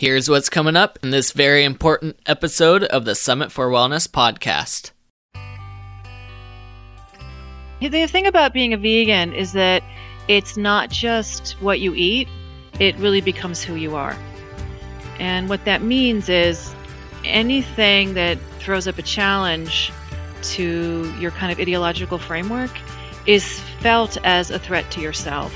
Here's 0.00 0.30
what's 0.30 0.48
coming 0.48 0.76
up 0.76 0.98
in 1.02 1.10
this 1.10 1.32
very 1.32 1.62
important 1.62 2.18
episode 2.24 2.84
of 2.84 3.04
the 3.04 3.14
Summit 3.14 3.52
for 3.52 3.68
Wellness 3.68 4.08
podcast. 4.08 4.92
The 7.82 8.06
thing 8.06 8.26
about 8.26 8.54
being 8.54 8.72
a 8.72 8.78
vegan 8.78 9.34
is 9.34 9.52
that 9.52 9.82
it's 10.26 10.56
not 10.56 10.88
just 10.88 11.50
what 11.60 11.80
you 11.80 11.94
eat, 11.94 12.28
it 12.78 12.96
really 12.96 13.20
becomes 13.20 13.62
who 13.62 13.74
you 13.74 13.94
are. 13.94 14.16
And 15.18 15.50
what 15.50 15.66
that 15.66 15.82
means 15.82 16.30
is 16.30 16.74
anything 17.22 18.14
that 18.14 18.38
throws 18.58 18.88
up 18.88 18.96
a 18.96 19.02
challenge 19.02 19.92
to 20.54 21.14
your 21.18 21.32
kind 21.32 21.52
of 21.52 21.60
ideological 21.60 22.16
framework 22.16 22.70
is 23.26 23.60
felt 23.82 24.16
as 24.24 24.50
a 24.50 24.58
threat 24.58 24.90
to 24.92 25.02
yourself. 25.02 25.52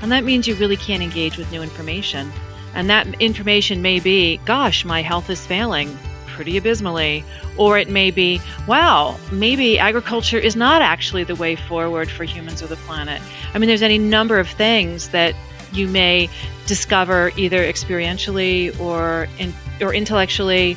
And 0.00 0.10
that 0.12 0.24
means 0.24 0.48
you 0.48 0.54
really 0.54 0.78
can't 0.78 1.02
engage 1.02 1.36
with 1.36 1.52
new 1.52 1.62
information. 1.62 2.32
And 2.74 2.88
that 2.90 3.20
information 3.20 3.82
may 3.82 4.00
be, 4.00 4.38
gosh, 4.44 4.84
my 4.84 5.02
health 5.02 5.28
is 5.30 5.44
failing 5.44 5.96
pretty 6.26 6.56
abysmally. 6.56 7.24
Or 7.58 7.78
it 7.78 7.88
may 7.88 8.10
be, 8.10 8.40
wow, 8.66 9.18
maybe 9.30 9.78
agriculture 9.78 10.38
is 10.38 10.56
not 10.56 10.80
actually 10.80 11.24
the 11.24 11.34
way 11.36 11.56
forward 11.56 12.10
for 12.10 12.24
humans 12.24 12.62
or 12.62 12.66
the 12.66 12.76
planet. 12.76 13.20
I 13.52 13.58
mean, 13.58 13.68
there's 13.68 13.82
any 13.82 13.98
number 13.98 14.38
of 14.38 14.48
things 14.48 15.08
that 15.10 15.34
you 15.72 15.88
may 15.88 16.28
discover 16.66 17.30
either 17.36 17.58
experientially 17.58 18.78
or 18.80 19.28
in, 19.38 19.52
or 19.80 19.94
intellectually 19.94 20.76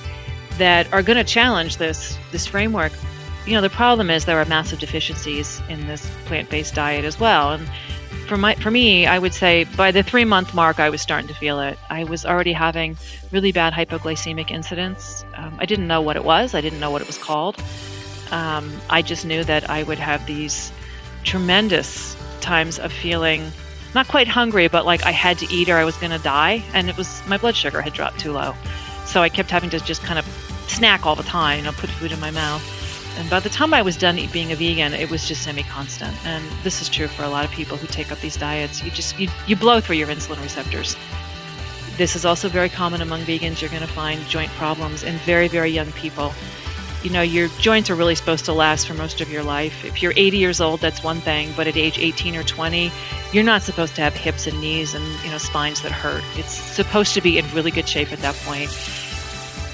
that 0.58 0.92
are 0.94 1.04
going 1.04 1.18
to 1.18 1.24
challenge 1.24 1.78
this 1.78 2.18
this 2.32 2.46
framework. 2.46 2.92
You 3.46 3.54
know, 3.54 3.62
the 3.62 3.70
problem 3.70 4.10
is 4.10 4.26
there 4.26 4.40
are 4.40 4.46
massive 4.46 4.80
deficiencies 4.80 5.62
in 5.70 5.86
this 5.86 6.10
plant-based 6.26 6.74
diet 6.74 7.06
as 7.06 7.20
well, 7.20 7.54
and 7.54 7.70
for 8.26 8.38
my 8.38 8.56
for 8.56 8.72
me, 8.72 9.06
I 9.06 9.18
would 9.18 9.34
say 9.34 9.64
by 9.64 9.92
the 9.92 10.04
three 10.04 10.26
month 10.26 10.54
mark, 10.54 10.80
I 10.80 10.90
was 10.90 11.02
starting 11.02 11.28
to 11.28 11.34
feel 11.34 11.60
it. 11.60 11.78
I 11.90 12.04
was 12.04 12.26
already 12.26 12.54
having 12.54 12.98
really 13.32 13.52
bad 13.52 13.74
hypoglycemic 13.74 14.52
incidents. 14.52 15.24
Um, 15.36 15.56
I 15.60 15.66
didn't 15.66 15.88
know 15.88 16.02
what 16.02 16.16
it 16.16 16.24
was. 16.24 16.54
I 16.54 16.62
didn't 16.62 16.80
know 16.80 16.92
what 16.92 17.02
it 17.02 17.08
was 17.08 17.18
called. 17.18 17.62
Um, 18.32 18.72
I 18.90 19.02
just 19.02 19.26
knew 19.26 19.44
that 19.44 19.70
I 19.70 19.84
would 19.84 20.00
have 20.00 20.26
these 20.26 20.72
tremendous 21.24 22.16
times 22.42 22.80
of 22.80 22.92
feeling 22.92 23.52
not 23.94 24.08
quite 24.08 24.28
hungry, 24.28 24.68
but 24.68 24.86
like 24.86 25.06
I 25.06 25.12
had 25.12 25.38
to 25.40 25.54
eat 25.54 25.70
or 25.70 25.76
I 25.76 25.86
was 25.86 25.96
going 25.98 26.12
to 26.12 26.20
die. 26.20 26.64
And 26.74 26.90
it 26.90 26.98
was 26.98 27.22
my 27.28 27.38
blood 27.38 27.56
sugar 27.56 27.82
had 27.82 27.94
dropped 27.94 28.20
too 28.20 28.32
low, 28.32 28.54
so 29.06 29.22
I 29.22 29.30
kept 29.30 29.50
having 29.52 29.70
to 29.70 29.80
just 29.80 30.04
kind 30.04 30.20
of 30.20 30.26
snack 30.68 31.06
all 31.06 31.16
the 31.16 31.24
time. 31.24 31.60
You 31.60 31.66
know, 31.66 31.72
put 31.72 31.90
food 31.90 32.12
in 32.12 32.20
my 32.20 32.32
mouth. 32.32 32.64
And 33.18 33.30
by 33.30 33.40
the 33.40 33.50
time 33.50 33.74
I 33.74 33.82
was 33.82 33.96
done 33.96 34.20
being 34.32 34.52
a 34.52 34.56
vegan, 34.56 34.94
it 34.94 35.10
was 35.10 35.28
just 35.28 35.44
semi-constant. 35.44 36.14
And 36.26 36.44
this 36.64 36.82
is 36.82 36.90
true 36.90 37.08
for 37.08 37.24
a 37.24 37.30
lot 37.30 37.46
of 37.46 37.52
people 37.52 37.78
who 37.78 37.88
take 37.88 38.12
up 38.12 38.20
these 38.20 38.36
diets. 38.36 38.84
You 38.84 38.92
just 38.92 39.18
you, 39.20 39.30
you 39.48 39.56
blow 39.56 39.80
through 39.80 39.96
your 39.96 40.08
insulin 40.08 40.42
receptors. 40.42 40.98
This 41.98 42.16
is 42.16 42.26
also 42.26 42.50
very 42.50 42.68
common 42.68 43.02
among 43.02 43.22
vegans. 43.22 43.62
You're 43.62 43.70
going 43.70 43.82
to 43.82 43.88
find 43.88 44.22
joint 44.28 44.52
problems 44.52 45.04
in 45.04 45.16
very 45.20 45.48
very 45.48 45.70
young 45.70 45.92
people. 45.94 46.34
You 47.04 47.12
know, 47.12 47.22
your 47.22 47.48
joints 47.60 47.90
are 47.90 47.96
really 47.96 48.16
supposed 48.16 48.46
to 48.46 48.54
last 48.54 48.88
for 48.88 48.96
most 48.96 49.22
of 49.22 49.32
your 49.32 49.44
life. 49.44 49.86
If 49.86 50.02
you're 50.02 50.14
80 50.16 50.38
years 50.38 50.60
old, 50.60 50.82
that's 50.82 51.04
one 51.04 51.18
thing, 51.18 51.54
but 51.56 51.68
at 51.68 51.78
age 51.78 52.00
18 52.00 52.36
or 52.36 52.42
20, 52.42 52.92
you're 53.32 53.44
not 53.44 53.62
supposed 53.62 53.94
to 53.96 54.02
have 54.02 54.16
hips 54.16 54.48
and 54.48 54.60
knees 54.60 54.96
and 54.96 55.06
you 55.24 55.30
know 55.32 55.38
spines 55.38 55.82
that 55.84 55.92
hurt. 55.92 56.24
It's 56.36 56.54
supposed 56.54 57.14
to 57.14 57.22
be 57.22 57.38
in 57.38 57.50
really 57.54 57.72
good 57.72 57.88
shape 57.88 58.12
at 58.12 58.20
that 58.20 58.36
point. 58.38 58.72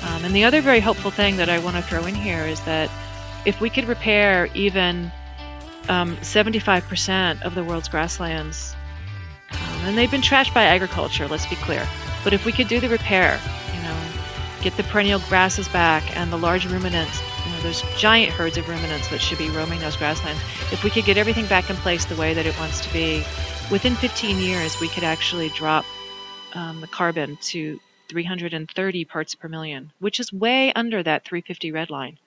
Um, 0.04 0.26
and 0.26 0.36
the 0.36 0.44
other 0.44 0.62
very 0.62 0.80
helpful 0.80 1.10
thing 1.10 1.38
that 1.38 1.50
I 1.50 1.60
want 1.60 1.76
to 1.78 1.82
throw 1.82 2.06
in 2.06 2.16
here 2.16 2.44
is 2.46 2.60
that 2.62 2.90
if 3.46 3.60
we 3.60 3.70
could 3.70 3.86
repair 3.86 4.50
even 4.54 5.12
um, 5.90 6.16
75% 6.18 7.42
of 7.42 7.56
the 7.56 7.64
world's 7.64 7.90
grasslands, 7.90 8.76
um, 9.52 9.60
and 9.84 9.98
they've 9.98 10.12
been 10.12 10.22
trashed 10.22 10.54
by 10.54 10.64
agriculture, 10.64 11.28
let's 11.28 11.48
be 11.48 11.56
clear, 11.58 11.88
but 12.24 12.34
if 12.34 12.46
we 12.46 12.52
could 12.52 12.68
do 12.68 12.80
the 12.80 12.90
repair, 12.90 13.40
you 13.76 13.82
know, 13.82 13.98
get 14.62 14.78
the 14.78 14.84
perennial 14.84 15.20
grasses 15.28 15.68
back 15.70 16.16
and 16.16 16.32
the 16.32 16.38
large 16.38 16.66
ruminants, 16.66 17.20
you 17.46 17.52
know, 17.52 17.62
there's 17.62 17.82
giant 17.98 18.32
herds 18.32 18.58
of 18.58 18.70
ruminants 18.70 19.08
that 19.10 19.20
should 19.20 19.38
be 19.38 19.50
roaming 19.50 19.80
those 19.80 19.98
grasslands. 19.98 20.40
If 20.72 20.84
we 20.84 20.90
could 20.90 21.06
get 21.06 21.18
everything 21.18 21.48
back 21.48 21.70
in 21.70 21.76
place 21.78 22.06
the 22.06 22.16
way 22.16 22.34
that 22.34 22.46
it 22.46 22.58
wants 22.60 22.82
to 22.82 22.94
be, 22.94 23.24
within 23.72 23.96
15 23.96 24.38
years, 24.38 24.80
we 24.80 24.88
could 24.90 25.04
actually 25.04 25.50
drop 25.50 25.86
um, 26.54 26.82
the 26.82 26.88
carbon 26.88 27.38
to 27.42 27.80
330 28.10 29.06
parts 29.06 29.34
per 29.34 29.48
million, 29.48 29.92
which 30.00 30.20
is 30.20 30.32
way 30.32 30.72
under 30.74 31.02
that 31.02 31.24
350 31.24 31.72
red 31.72 31.90
line. 31.90 32.18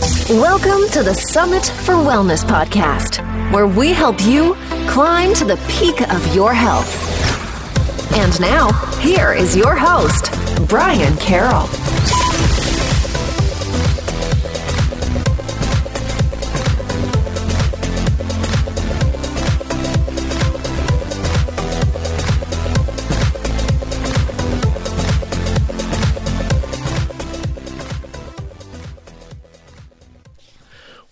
Welcome 0.00 0.88
to 0.90 1.04
the 1.04 1.14
Summit 1.14 1.64
for 1.64 1.94
Wellness 1.94 2.44
podcast, 2.44 3.20
where 3.52 3.68
we 3.68 3.92
help 3.92 4.20
you 4.22 4.54
climb 4.88 5.34
to 5.34 5.44
the 5.44 5.56
peak 5.68 6.00
of 6.10 6.34
your 6.34 6.52
health. 6.52 6.90
And 8.16 8.40
now, 8.40 8.72
here 8.98 9.32
is 9.32 9.56
your 9.56 9.76
host, 9.76 10.32
Brian 10.68 11.16
Carroll. 11.18 11.68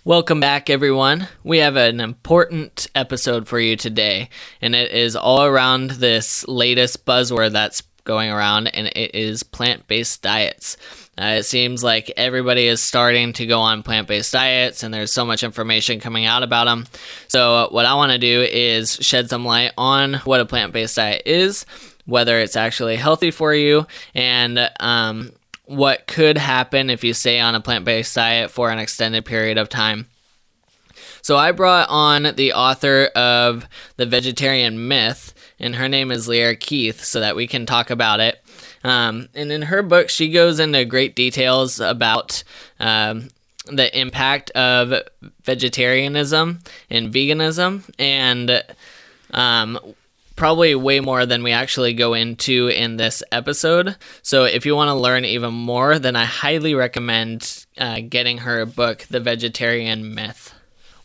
Welcome 0.05 0.41
back, 0.41 0.69
everyone. 0.69 1.29
We 1.45 1.59
have 1.59 1.77
an 1.77 2.01
important 2.01 2.89
episode 2.93 3.47
for 3.47 3.61
you 3.61 3.77
today, 3.77 4.31
and 4.61 4.75
it 4.75 4.91
is 4.91 5.15
all 5.15 5.45
around 5.45 5.91
this 5.91 6.45
latest 6.49 7.07
buzzword 7.07 7.53
that's 7.53 7.85
going 8.03 8.29
around, 8.29 8.67
and 8.67 8.89
it 8.89 9.15
is 9.15 9.45
plant 9.45 9.87
based 9.87 10.21
diets. 10.21 10.77
Uh, 11.17 11.37
it 11.39 11.45
seems 11.45 11.85
like 11.85 12.11
everybody 12.17 12.67
is 12.67 12.83
starting 12.83 13.33
to 13.35 13.47
go 13.47 13.61
on 13.61 13.85
plant 13.85 14.09
based 14.09 14.33
diets, 14.33 14.83
and 14.83 14.93
there's 14.93 15.13
so 15.13 15.25
much 15.25 15.45
information 15.45 16.01
coming 16.01 16.27
out 16.27 16.43
about 16.43 16.65
them. 16.65 16.85
So, 17.29 17.55
uh, 17.55 17.69
what 17.69 17.87
I 17.87 17.95
want 17.95 18.11
to 18.11 18.19
do 18.19 18.43
is 18.43 18.97
shed 18.97 19.31
some 19.31 19.45
light 19.45 19.71
on 19.79 20.15
what 20.25 20.41
a 20.41 20.45
plant 20.45 20.73
based 20.73 20.97
diet 20.97 21.23
is, 21.27 21.65
whether 22.07 22.41
it's 22.41 22.57
actually 22.57 22.97
healthy 22.97 23.31
for 23.31 23.55
you, 23.55 23.87
and 24.17 24.69
um, 24.81 25.31
what 25.65 26.07
could 26.07 26.39
happen 26.39 26.91
if 26.91 27.05
you 27.05 27.15
stay 27.15 27.41
on 27.41 27.55
a 27.55 27.61
plant 27.61 27.85
based 27.85 28.15
diet 28.15 28.51
for 28.51 28.71
an 28.71 28.79
extended 28.79 29.25
period 29.25 29.59
of 29.59 29.69
time. 29.69 30.07
So 31.23 31.37
I 31.37 31.53
brought 31.53 31.89
on 31.89 32.35
the 32.35 32.53
author 32.53 33.05
of 33.15 33.67
The 33.97 34.07
Vegetarian 34.07 34.89
Myth, 34.89 35.33
and 35.61 35.77
her 35.77 35.89
name 35.89 36.11
is 36.11 36.27
Lierre 36.27 36.57
Keith, 36.57 37.05
so 37.05 37.21
that 37.21 37.37
we 37.37 37.47
can 37.47 37.65
talk 37.65 37.91
about 37.91 38.19
it. 38.19 38.43
Um, 38.83 39.29
and 39.33 39.53
in 39.53 39.63
her 39.63 39.83
book, 39.83 40.11
she 40.11 40.31
goes 40.31 40.59
into 40.59 40.85
great 40.85 41.15
details 41.15 41.79
about 41.79 42.43
um, 42.81 43.29
the 43.67 43.97
impact 43.97 44.51
of 44.51 44.93
vegetarianism 45.45 46.59
and 46.91 47.15
veganism, 47.15 47.89
and 48.01 48.65
um, 49.31 49.79
probably 50.37 50.75
way 50.75 51.01
more 51.01 51.27
than 51.27 51.43
we 51.43 51.53
actually 51.53 51.95
go 51.95 52.15
into 52.15 52.69
in 52.69 52.97
this 52.97 53.23
episode. 53.33 53.97
So 54.23 54.45
if 54.45 54.67
you 54.67 54.75
want 54.75 54.89
to 54.89 54.95
learn 54.95 55.25
even 55.25 55.53
more, 55.55 55.99
then 55.99 56.17
I 56.17 56.25
highly 56.25 56.75
recommend 56.75 57.67
uh, 57.79 58.01
getting 58.09 58.39
her 58.39 58.67
book, 58.67 59.07
The 59.11 59.21
Vegetarian 59.21 60.15
Myth. 60.15 60.55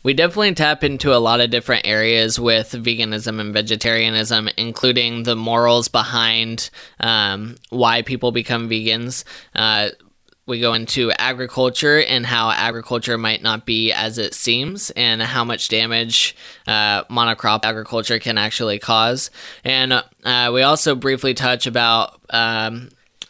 We 0.02 0.14
definitely 0.14 0.54
tap 0.54 0.84
into 0.84 1.14
a 1.14 1.18
lot 1.18 1.40
of 1.40 1.50
different 1.50 1.86
areas 1.86 2.38
with 2.38 2.70
veganism 2.72 3.40
and 3.40 3.52
vegetarianism, 3.52 4.48
including 4.56 5.24
the 5.24 5.36
morals 5.36 5.88
behind 5.88 6.70
um, 7.00 7.56
why 7.70 8.02
people 8.02 8.30
become 8.30 8.70
vegans. 8.70 9.24
Uh, 9.54 9.90
we 10.48 10.60
go 10.60 10.72
into 10.72 11.12
agriculture 11.12 12.00
and 12.00 12.26
how 12.26 12.50
agriculture 12.50 13.18
might 13.18 13.42
not 13.42 13.66
be 13.66 13.92
as 13.92 14.18
it 14.18 14.34
seems 14.34 14.90
and 14.90 15.22
how 15.22 15.44
much 15.44 15.68
damage 15.68 16.34
uh, 16.66 17.04
monocrop 17.04 17.60
agriculture 17.64 18.18
can 18.18 18.38
actually 18.38 18.78
cause 18.78 19.30
and 19.64 19.92
uh, 19.92 20.50
we 20.52 20.62
also 20.62 20.94
briefly 20.94 21.34
touch 21.34 21.66
about 21.66 22.20
um, 22.30 22.88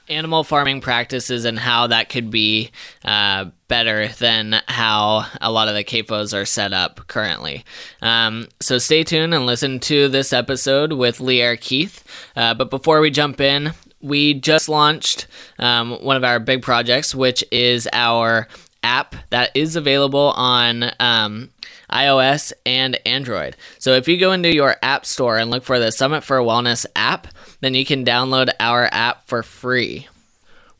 animal 0.08 0.44
farming 0.44 0.80
practices 0.80 1.44
and 1.44 1.58
how 1.58 1.88
that 1.88 2.08
could 2.08 2.30
be 2.30 2.70
uh, 3.04 3.46
better 3.68 4.08
than 4.08 4.60
how 4.66 5.26
a 5.40 5.50
lot 5.50 5.68
of 5.68 5.74
the 5.74 5.84
CAFOs 5.84 6.34
are 6.34 6.44
set 6.44 6.72
up 6.72 7.06
currently. 7.06 7.64
Um, 8.00 8.48
so 8.60 8.78
stay 8.78 9.04
tuned 9.04 9.34
and 9.34 9.46
listen 9.46 9.80
to 9.80 10.08
this 10.08 10.32
episode 10.32 10.92
with 10.92 11.20
Lierre 11.20 11.56
Keith. 11.56 12.04
Uh, 12.34 12.54
but 12.54 12.70
before 12.70 13.00
we 13.00 13.10
jump 13.10 13.40
in, 13.40 13.72
we 14.00 14.34
just 14.34 14.68
launched 14.68 15.26
um, 15.58 15.92
one 16.02 16.16
of 16.16 16.24
our 16.24 16.38
big 16.38 16.62
projects, 16.62 17.14
which 17.14 17.44
is 17.50 17.88
our 17.92 18.48
app 18.82 19.16
that 19.30 19.50
is 19.54 19.76
available 19.76 20.32
on 20.36 20.90
um, 21.00 21.50
iOS 21.90 22.52
and 22.64 22.98
Android. 23.06 23.56
So 23.78 23.94
if 23.94 24.08
you 24.08 24.18
go 24.18 24.32
into 24.32 24.54
your 24.54 24.76
app 24.82 25.04
store 25.04 25.38
and 25.38 25.50
look 25.50 25.64
for 25.64 25.78
the 25.78 25.90
Summit 25.90 26.22
for 26.22 26.38
Wellness 26.38 26.86
app, 26.94 27.28
then 27.60 27.74
you 27.74 27.84
can 27.84 28.04
download 28.04 28.50
our 28.60 28.88
app 28.92 29.26
for 29.26 29.42
free. 29.42 30.08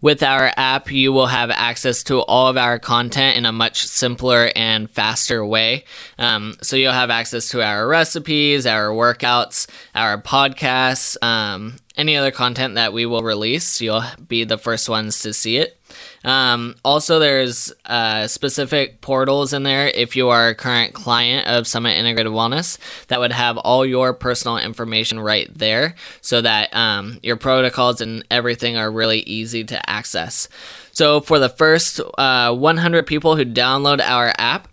With 0.01 0.23
our 0.23 0.53
app, 0.57 0.93
you 0.93 1.13
will 1.13 1.27
have 1.27 1.51
access 1.51 2.05
to 2.05 2.21
all 2.21 2.47
of 2.47 2.57
our 2.57 2.79
content 2.79 3.37
in 3.37 3.45
a 3.45 3.53
much 3.53 3.85
simpler 3.85 4.53
and 4.55 4.89
faster 4.89 5.45
way. 5.45 5.85
Um, 6.19 6.57
so 6.63 6.77
you'll 6.77 6.93
have 6.93 7.11
access 7.11 7.49
to 7.51 7.63
our 7.65 7.87
recipes, 7.87 8.65
our 8.65 8.91
workouts, 8.91 9.69
our 9.97 10.23
podcasts, 10.23 11.17
um, 11.23 11.77
any 11.97 12.17
other 12.17 12.31
content 12.31 12.77
that 12.77 12.93
we 12.93 13.07
will 13.07 13.25
release, 13.25 13.81
you'll 13.81 14.05
be 14.29 14.45
the 14.45 14.57
first 14.57 14.89
ones 14.89 15.21
to 15.23 15.35
see 15.35 15.57
it. 15.57 15.78
Um, 16.25 16.75
also, 16.85 17.19
there's 17.19 17.73
uh, 17.87 18.27
specific 18.27 19.01
portals 19.01 19.53
in 19.53 19.63
there 19.63 19.89
if 19.89 20.17
you 20.17 20.29
are 20.29 20.49
a 20.49 20.55
current 20.55 20.95
client 20.95 21.47
of 21.47 21.67
Summit 21.67 21.97
Integrated 21.97 22.33
Wellness 22.33 22.79
that 23.07 23.21
would 23.21 23.33
have 23.33 23.57
all 23.59 23.87
your 23.87 24.13
personal 24.13 24.59
information 24.59 25.21
right 25.21 25.49
there 25.57 25.95
so 26.21 26.41
that 26.41 26.75
um, 26.75 27.19
your 27.23 27.37
protocols 27.37 28.01
and 28.01 28.25
everything 28.31 28.77
are 28.77 28.91
really 28.91 29.21
easy 29.21 29.65
to 29.65 29.91
access. 29.91 30.49
So, 30.93 31.21
for 31.21 31.39
the 31.39 31.49
first 31.49 32.01
uh, 32.19 32.55
100 32.55 33.07
people 33.07 33.37
who 33.37 33.45
download 33.45 34.01
our 34.01 34.33
app, 34.39 34.69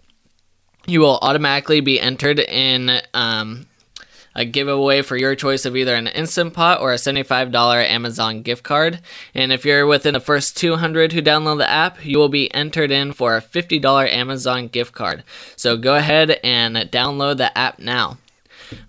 you 0.88 1.00
will 1.00 1.20
automatically 1.22 1.82
be 1.82 2.00
entered 2.00 2.40
in 2.40 3.02
um, 3.14 3.66
a 4.36 4.44
giveaway 4.44 5.02
for 5.02 5.16
your 5.16 5.34
choice 5.34 5.66
of 5.66 5.76
either 5.76 5.96
an 5.96 6.08
Instant 6.08 6.54
Pot 6.54 6.82
or 6.82 6.92
a 6.92 6.98
$75 6.98 7.54
Amazon 7.88 8.42
gift 8.42 8.64
card. 8.64 9.00
And 9.34 9.54
if 9.54 9.64
you're 9.64 9.88
within 9.88 10.14
the 10.14 10.20
first 10.20 10.58
200 10.58 11.14
who 11.14 11.22
download 11.22 11.60
the 11.60 11.70
app, 11.70 12.06
you 12.06 12.18
will 12.18 12.30
be 12.30 12.54
entered 12.54 12.92
in 12.92 13.14
for 13.14 13.38
a 13.38 13.42
$50 13.42 14.10
Amazon 14.12 14.68
gift 14.68 14.94
card. 14.94 15.24
So 15.56 15.78
go 15.78 15.96
ahead 15.96 16.40
and 16.44 16.76
download 16.76 17.38
the 17.38 17.58
app 17.58 17.80
now. 17.80 18.18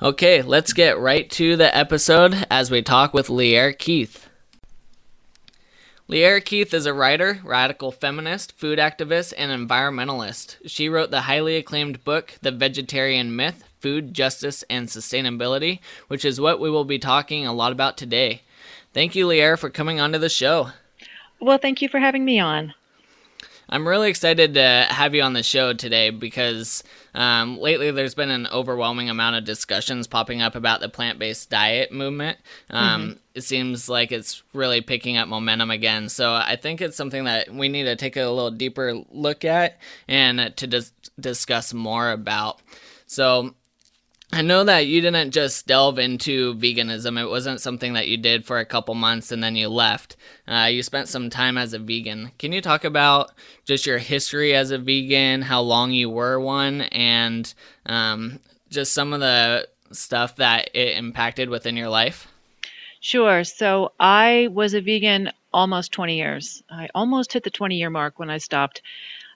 Okay, 0.03 0.43
let's 0.43 0.73
get 0.73 0.99
right 0.99 1.31
to 1.33 1.55
the 1.55 1.75
episode 1.77 2.47
as 2.51 2.71
we 2.71 2.83
talk 2.83 3.15
with 3.15 3.31
Lierre 3.31 3.73
Keith. 3.73 4.27
Lierre 6.09 6.41
Keith 6.41 6.73
is 6.73 6.87
a 6.87 6.95
writer, 6.95 7.41
radical 7.45 7.91
feminist, 7.91 8.53
food 8.53 8.79
activist, 8.79 9.35
and 9.37 9.51
environmentalist. 9.69 10.57
She 10.65 10.89
wrote 10.89 11.11
the 11.11 11.23
highly 11.23 11.57
acclaimed 11.57 12.05
book, 12.05 12.35
The 12.43 12.53
Vegetarian 12.53 13.35
Myth 13.35 13.65
Food, 13.87 14.15
Justice, 14.15 14.65
and 14.69 14.89
Sustainability, 14.89 15.79
which 16.09 16.25
is 16.25 16.41
what 16.41 16.59
we 16.59 16.69
will 16.69 16.85
be 16.85 16.99
talking 16.99 17.47
a 17.47 17.53
lot 17.53 17.71
about 17.71 17.97
today. 17.97 18.43
Thank 18.93 19.15
you, 19.15 19.29
Lierre, 19.29 19.57
for 19.57 19.71
coming 19.71 20.01
onto 20.01 20.19
the 20.19 20.29
show. 20.29 20.71
Well, 21.39 21.59
thank 21.59 21.81
you 21.81 21.89
for 21.89 22.01
having 22.01 22.25
me 22.25 22.41
on. 22.41 22.75
I'm 23.69 23.87
really 23.87 24.11
excited 24.11 24.55
to 24.55 24.87
have 24.89 25.15
you 25.15 25.23
on 25.23 25.35
the 25.35 25.45
show 25.45 25.73
today 25.73 26.11
because 26.11 26.83
um, 27.15 27.59
lately 27.59 27.93
there's 27.93 28.17
been 28.17 28.31
an 28.31 28.49
overwhelming 28.49 29.09
amount 29.09 29.37
of 29.37 29.45
discussions 29.45 30.09
popping 30.09 30.43
up 30.43 30.57
about 30.57 30.81
the 30.81 30.89
plant 30.89 31.21
based 31.21 31.49
diet 31.49 31.93
movement. 31.93 32.39
Um, 32.71 33.03
mm-hmm. 33.03 33.19
It 33.35 33.43
seems 33.43 33.89
like 33.89 34.11
it's 34.11 34.43
really 34.53 34.81
picking 34.81 35.17
up 35.17 35.29
momentum 35.29 35.71
again. 35.71 36.09
So 36.09 36.33
I 36.33 36.57
think 36.57 36.81
it's 36.81 36.97
something 36.97 37.23
that 37.25 37.55
we 37.55 37.69
need 37.69 37.85
to 37.85 37.95
take 37.95 38.17
a 38.17 38.27
little 38.27 38.51
deeper 38.51 38.95
look 39.13 39.45
at 39.45 39.79
and 40.09 40.53
to 40.57 40.67
dis- 40.67 40.93
discuss 41.21 41.73
more 41.73 42.11
about. 42.11 42.61
So 43.07 43.55
I 44.33 44.43
know 44.43 44.65
that 44.65 44.87
you 44.87 45.01
didn't 45.01 45.31
just 45.31 45.67
delve 45.67 45.99
into 45.99 46.55
veganism. 46.57 47.21
It 47.21 47.29
wasn't 47.29 47.61
something 47.61 47.93
that 47.93 48.09
you 48.09 48.17
did 48.17 48.45
for 48.45 48.59
a 48.59 48.67
couple 48.67 48.95
months 48.95 49.31
and 49.31 49.43
then 49.43 49.55
you 49.55 49.69
left. 49.69 50.17
Uh, 50.49 50.69
you 50.71 50.83
spent 50.83 51.09
some 51.09 51.31
time 51.31 51.57
as 51.57 51.73
a 51.73 51.79
vegan. 51.79 52.33
Can 52.39 52.53
you 52.53 52.61
talk 52.61 52.85
about 52.85 53.31
just 53.65 53.87
your 53.87 53.99
history 53.99 54.55
as 54.55 54.73
a 54.73 54.79
vegan, 54.79 55.43
how 55.43 55.61
long 55.61 55.93
you 55.93 56.11
were 56.11 56.41
one, 56.41 56.83
and 56.83 57.53
um, 57.87 58.41
just 58.69 58.93
some 58.93 59.13
of 59.13 59.21
the 59.21 59.69
stuff 59.93 60.37
that 60.37 60.71
it 60.75 60.97
impacted 60.97 61.49
within 61.49 61.77
your 61.77 61.89
life? 61.89 62.27
Sure. 63.01 63.45
So 63.45 63.93
I 64.01 64.49
was 64.51 64.75
a 64.75 64.81
vegan 64.81 65.31
almost 65.53 65.93
20 65.93 66.17
years. 66.17 66.63
I 66.69 66.89
almost 66.95 67.33
hit 67.33 67.45
the 67.45 67.51
20 67.51 67.77
year 67.77 67.91
mark 67.91 68.19
when 68.19 68.31
I 68.31 68.39
stopped. 68.39 68.83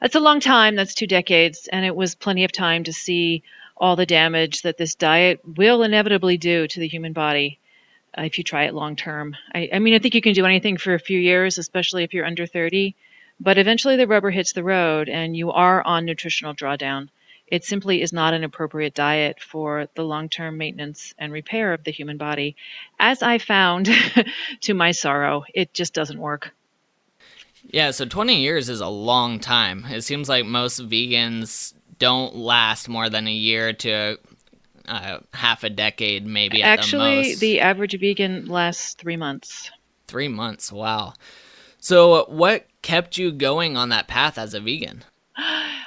That's 0.01 0.17
a 0.17 0.21
long 0.21 0.41
time. 0.41 0.75
That's 0.75 0.95
two 0.95 1.07
decades. 1.07 1.69
And 1.71 1.85
it 1.85 1.95
was 1.95 2.17
plenty 2.17 2.45
of 2.45 2.51
time 2.51 2.85
to 2.85 2.93
see 2.93 3.45
all 3.81 3.97
the 3.97 4.07
damage 4.07 4.63
that 4.63 4.77
this 4.77 4.95
diet 4.95 5.41
will 5.57 5.83
inevitably 5.83 6.37
do 6.37 6.69
to 6.69 6.81
the 6.81 6.87
human 6.87 7.15
body 7.15 7.59
uh, 8.17 8.23
if 8.23 8.37
you 8.37 8.45
try 8.45 8.65
it 8.65 8.75
long 8.75 8.95
term. 8.95 9.35
I, 9.55 9.71
I, 9.73 9.79
mean, 9.79 9.95
I 9.95 9.99
think 9.99 10.15
you 10.15 10.21
can 10.21 10.35
do 10.35 10.45
anything 10.45 10.77
for 10.77 10.95
a 10.95 10.99
few 10.99 11.19
years, 11.19 11.57
especially 11.57 12.05
if 12.05 12.13
you're 12.13 12.27
under 12.27 12.47
30, 12.47 12.95
but 13.41 13.57
eventually 13.57 13.97
the 13.97 14.07
rubber 14.07 14.31
hits 14.31 14.53
the 14.53 14.63
road 14.63 15.09
and 15.09 15.35
you 15.35 15.51
are 15.51 15.83
on 15.83 16.05
nutritional 16.05 16.55
drawdown. 16.55 17.09
It 17.47 17.65
simply 17.65 18.01
is 18.03 18.13
not 18.13 18.35
an 18.35 18.45
appropriate 18.45 18.95
diet 18.95 19.41
for 19.41 19.89
the 19.97 20.05
long 20.05 20.29
term 20.29 20.59
maintenance 20.59 21.15
and 21.19 21.33
repair 21.33 21.73
of 21.73 21.83
the 21.83 21.91
human 21.91 22.17
body. 22.17 22.55
As 22.99 23.23
I 23.23 23.39
found 23.39 23.89
to 24.61 24.75
my 24.75 24.93
sorrow, 24.93 25.45
it 25.53 25.75
just 25.75 25.95
doesn't 25.95 26.21
work. 26.21 26.55
Yeah, 27.65 27.91
so 27.91 28.05
20 28.05 28.41
years 28.41 28.69
is 28.69 28.81
a 28.81 28.89
long 28.89 29.39
time. 29.41 29.85
It 29.87 30.03
seems 30.03 30.29
like 30.29 30.45
most 30.47 30.81
vegans 30.89 31.75
don't 32.01 32.35
last 32.35 32.89
more 32.89 33.09
than 33.09 33.29
a 33.29 33.33
year 33.33 33.73
to 33.73 34.19
uh, 34.89 35.21
half 35.33 35.63
a 35.63 35.71
decade, 35.71 36.27
maybe. 36.27 36.63
Actually, 36.63 37.35
the, 37.35 37.41
the 37.41 37.61
average 37.61 37.99
vegan 38.01 38.47
lasts 38.47 38.95
three 38.95 39.17
months. 39.17 39.71
Three 40.09 40.27
months, 40.27 40.73
wow. 40.73 41.15
So, 41.79 42.25
what 42.29 42.67
kept 42.83 43.17
you 43.17 43.31
going 43.31 43.77
on 43.77 43.91
that 43.91 44.09
path 44.09 44.37
as 44.37 44.55
a 44.55 44.61
vegan? 44.61 45.05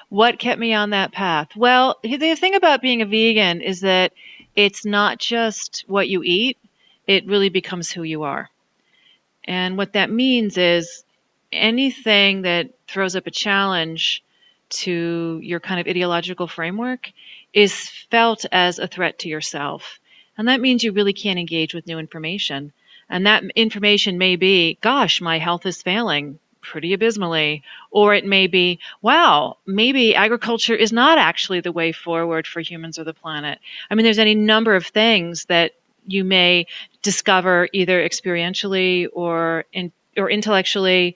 what 0.10 0.40
kept 0.40 0.60
me 0.60 0.74
on 0.74 0.92
that 0.92 1.12
path? 1.12 1.50
Well, 1.58 2.00
the 2.02 2.36
thing 2.36 2.56
about 2.56 2.82
being 2.82 3.02
a 3.02 3.06
vegan 3.06 3.62
is 3.62 3.82
that 3.82 4.14
it's 4.56 4.86
not 4.86 5.18
just 5.20 5.84
what 5.88 6.08
you 6.08 6.24
eat, 6.24 6.58
it 7.08 7.28
really 7.28 7.50
becomes 7.50 7.92
who 7.92 8.04
you 8.04 8.24
are. 8.24 8.50
And 9.46 9.78
what 9.78 9.94
that 9.94 10.10
means 10.10 10.58
is 10.58 11.04
anything 11.52 12.44
that 12.44 12.70
throws 12.88 13.16
up 13.16 13.28
a 13.28 13.32
challenge 13.32 14.24
to 14.74 15.40
your 15.42 15.60
kind 15.60 15.80
of 15.80 15.88
ideological 15.88 16.48
framework 16.48 17.12
is 17.54 17.90
felt 18.10 18.46
as 18.52 18.80
a 18.80 18.88
threat 18.88 19.20
to 19.20 19.30
yourself. 19.30 20.00
And 20.38 20.48
that 20.48 20.62
means 20.62 20.84
you 20.84 20.92
really 20.92 21.14
can't 21.14 21.40
engage 21.40 21.74
with 21.74 21.88
new 21.88 22.00
information. 22.00 22.74
And 23.10 23.28
that 23.28 23.44
information 23.56 24.18
may 24.18 24.36
be, 24.36 24.78
gosh, 24.82 25.22
my 25.22 25.38
health 25.38 25.66
is 25.66 25.82
failing 25.82 26.40
pretty 26.62 26.94
abysmally. 26.94 27.62
Or 27.92 28.16
it 28.16 28.26
may 28.26 28.48
be, 28.48 28.80
wow, 29.02 29.58
maybe 29.66 30.16
agriculture 30.16 30.76
is 30.76 30.92
not 30.92 31.18
actually 31.18 31.60
the 31.60 31.72
way 31.72 31.92
forward 31.92 32.48
for 32.48 32.62
humans 32.62 32.98
or 32.98 33.04
the 33.04 33.14
planet. 33.14 33.60
I 33.90 33.96
mean, 33.96 34.04
there's 34.04 34.20
any 34.20 34.36
number 34.36 34.76
of 34.76 34.86
things 34.88 35.46
that 35.46 35.74
you 36.08 36.24
may 36.24 36.66
discover 37.02 37.70
either 37.72 38.02
experientially 38.02 39.08
or 39.14 39.66
in, 39.72 39.92
or 40.18 40.30
intellectually 40.30 41.16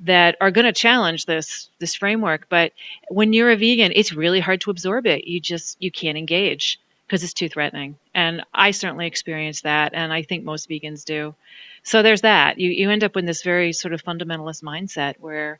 that 0.00 0.36
are 0.40 0.50
going 0.50 0.64
to 0.64 0.72
challenge 0.72 1.26
this 1.26 1.68
this 1.78 1.94
framework 1.94 2.48
but 2.48 2.72
when 3.08 3.32
you're 3.32 3.50
a 3.50 3.56
vegan 3.56 3.92
it's 3.94 4.12
really 4.12 4.40
hard 4.40 4.60
to 4.60 4.70
absorb 4.70 5.06
it. 5.06 5.26
You 5.26 5.40
just 5.40 5.76
you 5.80 5.90
can't 5.90 6.18
engage 6.18 6.80
because 7.06 7.24
it's 7.24 7.32
too 7.32 7.48
threatening. 7.48 7.96
And 8.14 8.42
i 8.52 8.70
certainly 8.70 9.06
experienced 9.06 9.64
that 9.64 9.94
and 9.94 10.12
i 10.12 10.22
think 10.22 10.44
most 10.44 10.68
vegans 10.68 11.04
do. 11.04 11.34
So 11.82 12.02
there's 12.02 12.22
that. 12.22 12.58
You, 12.58 12.70
you 12.70 12.90
end 12.90 13.04
up 13.04 13.16
in 13.16 13.24
this 13.24 13.42
very 13.42 13.72
sort 13.72 13.94
of 13.94 14.02
fundamentalist 14.02 14.62
mindset 14.62 15.14
where 15.20 15.58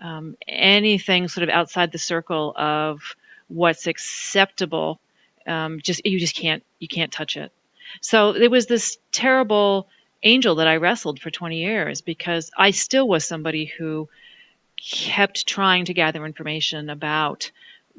um, 0.00 0.36
anything 0.46 1.28
sort 1.28 1.42
of 1.42 1.50
outside 1.50 1.92
the 1.92 1.98
circle 1.98 2.52
of 2.56 3.16
what's 3.48 3.86
acceptable 3.86 5.00
um, 5.46 5.80
just 5.80 6.04
you 6.04 6.18
just 6.18 6.36
can't 6.36 6.62
you 6.78 6.88
can't 6.88 7.12
touch 7.12 7.36
it. 7.36 7.52
So 8.00 8.32
there 8.32 8.50
was 8.50 8.66
this 8.66 8.98
terrible 9.12 9.88
angel 10.22 10.56
that 10.56 10.68
I 10.68 10.76
wrestled 10.76 11.20
for 11.20 11.30
20 11.30 11.58
years 11.58 12.00
because 12.00 12.50
I 12.56 12.70
still 12.70 13.08
was 13.08 13.26
somebody 13.26 13.66
who 13.66 14.08
kept 14.76 15.46
trying 15.46 15.86
to 15.86 15.94
gather 15.94 16.24
information 16.26 16.90
about 16.90 17.50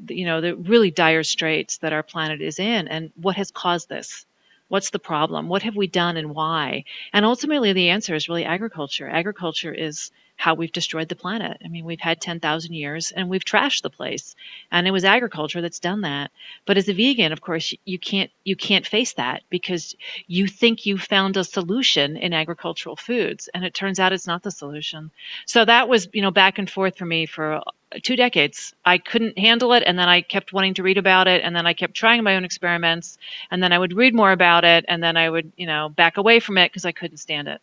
you 0.08 0.26
know 0.26 0.40
the 0.40 0.54
really 0.54 0.90
dire 0.90 1.24
straits 1.24 1.78
that 1.78 1.92
our 1.92 2.02
planet 2.04 2.40
is 2.40 2.58
in 2.58 2.88
and 2.88 3.10
what 3.16 3.36
has 3.36 3.50
caused 3.50 3.88
this? 3.88 4.24
What's 4.68 4.90
the 4.90 4.98
problem? 4.98 5.48
What 5.48 5.62
have 5.62 5.76
we 5.76 5.86
done 5.86 6.16
and 6.16 6.34
why? 6.34 6.84
And 7.12 7.24
ultimately 7.24 7.72
the 7.72 7.88
answer 7.88 8.14
is 8.14 8.28
really 8.28 8.44
agriculture. 8.44 9.08
Agriculture 9.08 9.72
is 9.72 10.10
how 10.38 10.54
we've 10.54 10.72
destroyed 10.72 11.08
the 11.08 11.16
planet. 11.16 11.60
I 11.64 11.68
mean, 11.68 11.84
we've 11.84 12.00
had 12.00 12.20
10,000 12.20 12.72
years 12.72 13.10
and 13.10 13.28
we've 13.28 13.44
trashed 13.44 13.82
the 13.82 13.90
place. 13.90 14.36
And 14.70 14.86
it 14.86 14.92
was 14.92 15.04
agriculture 15.04 15.60
that's 15.60 15.80
done 15.80 16.02
that. 16.02 16.30
But 16.64 16.78
as 16.78 16.88
a 16.88 16.94
vegan, 16.94 17.32
of 17.32 17.40
course, 17.40 17.74
you 17.84 17.98
can't 17.98 18.30
you 18.44 18.54
can't 18.54 18.86
face 18.86 19.14
that 19.14 19.42
because 19.50 19.96
you 20.28 20.46
think 20.46 20.86
you 20.86 20.96
found 20.96 21.36
a 21.36 21.42
solution 21.44 22.16
in 22.16 22.32
agricultural 22.32 22.94
foods 22.94 23.48
and 23.52 23.64
it 23.64 23.74
turns 23.74 23.98
out 23.98 24.12
it's 24.12 24.28
not 24.28 24.44
the 24.44 24.52
solution. 24.52 25.10
So 25.44 25.64
that 25.64 25.88
was, 25.88 26.08
you 26.12 26.22
know, 26.22 26.30
back 26.30 26.58
and 26.58 26.70
forth 26.70 26.96
for 26.96 27.04
me 27.04 27.26
for 27.26 27.54
uh, 27.54 27.62
two 28.02 28.16
decades. 28.16 28.74
I 28.84 28.98
couldn't 28.98 29.38
handle 29.38 29.72
it, 29.72 29.82
and 29.86 29.98
then 29.98 30.08
I 30.08 30.20
kept 30.20 30.52
wanting 30.52 30.74
to 30.74 30.82
read 30.82 30.98
about 30.98 31.26
it, 31.26 31.42
and 31.42 31.54
then 31.56 31.66
I 31.66 31.72
kept 31.72 31.94
trying 31.94 32.22
my 32.22 32.36
own 32.36 32.44
experiments, 32.44 33.18
and 33.50 33.62
then 33.62 33.72
I 33.72 33.78
would 33.78 33.96
read 33.96 34.14
more 34.14 34.32
about 34.32 34.64
it, 34.64 34.84
and 34.88 35.02
then 35.02 35.16
I 35.16 35.28
would, 35.28 35.52
you 35.56 35.66
know, 35.66 35.88
back 35.88 36.16
away 36.16 36.40
from 36.40 36.58
it 36.58 36.70
because 36.70 36.84
I 36.84 36.92
couldn't 36.92 37.18
stand 37.18 37.48
it. 37.48 37.60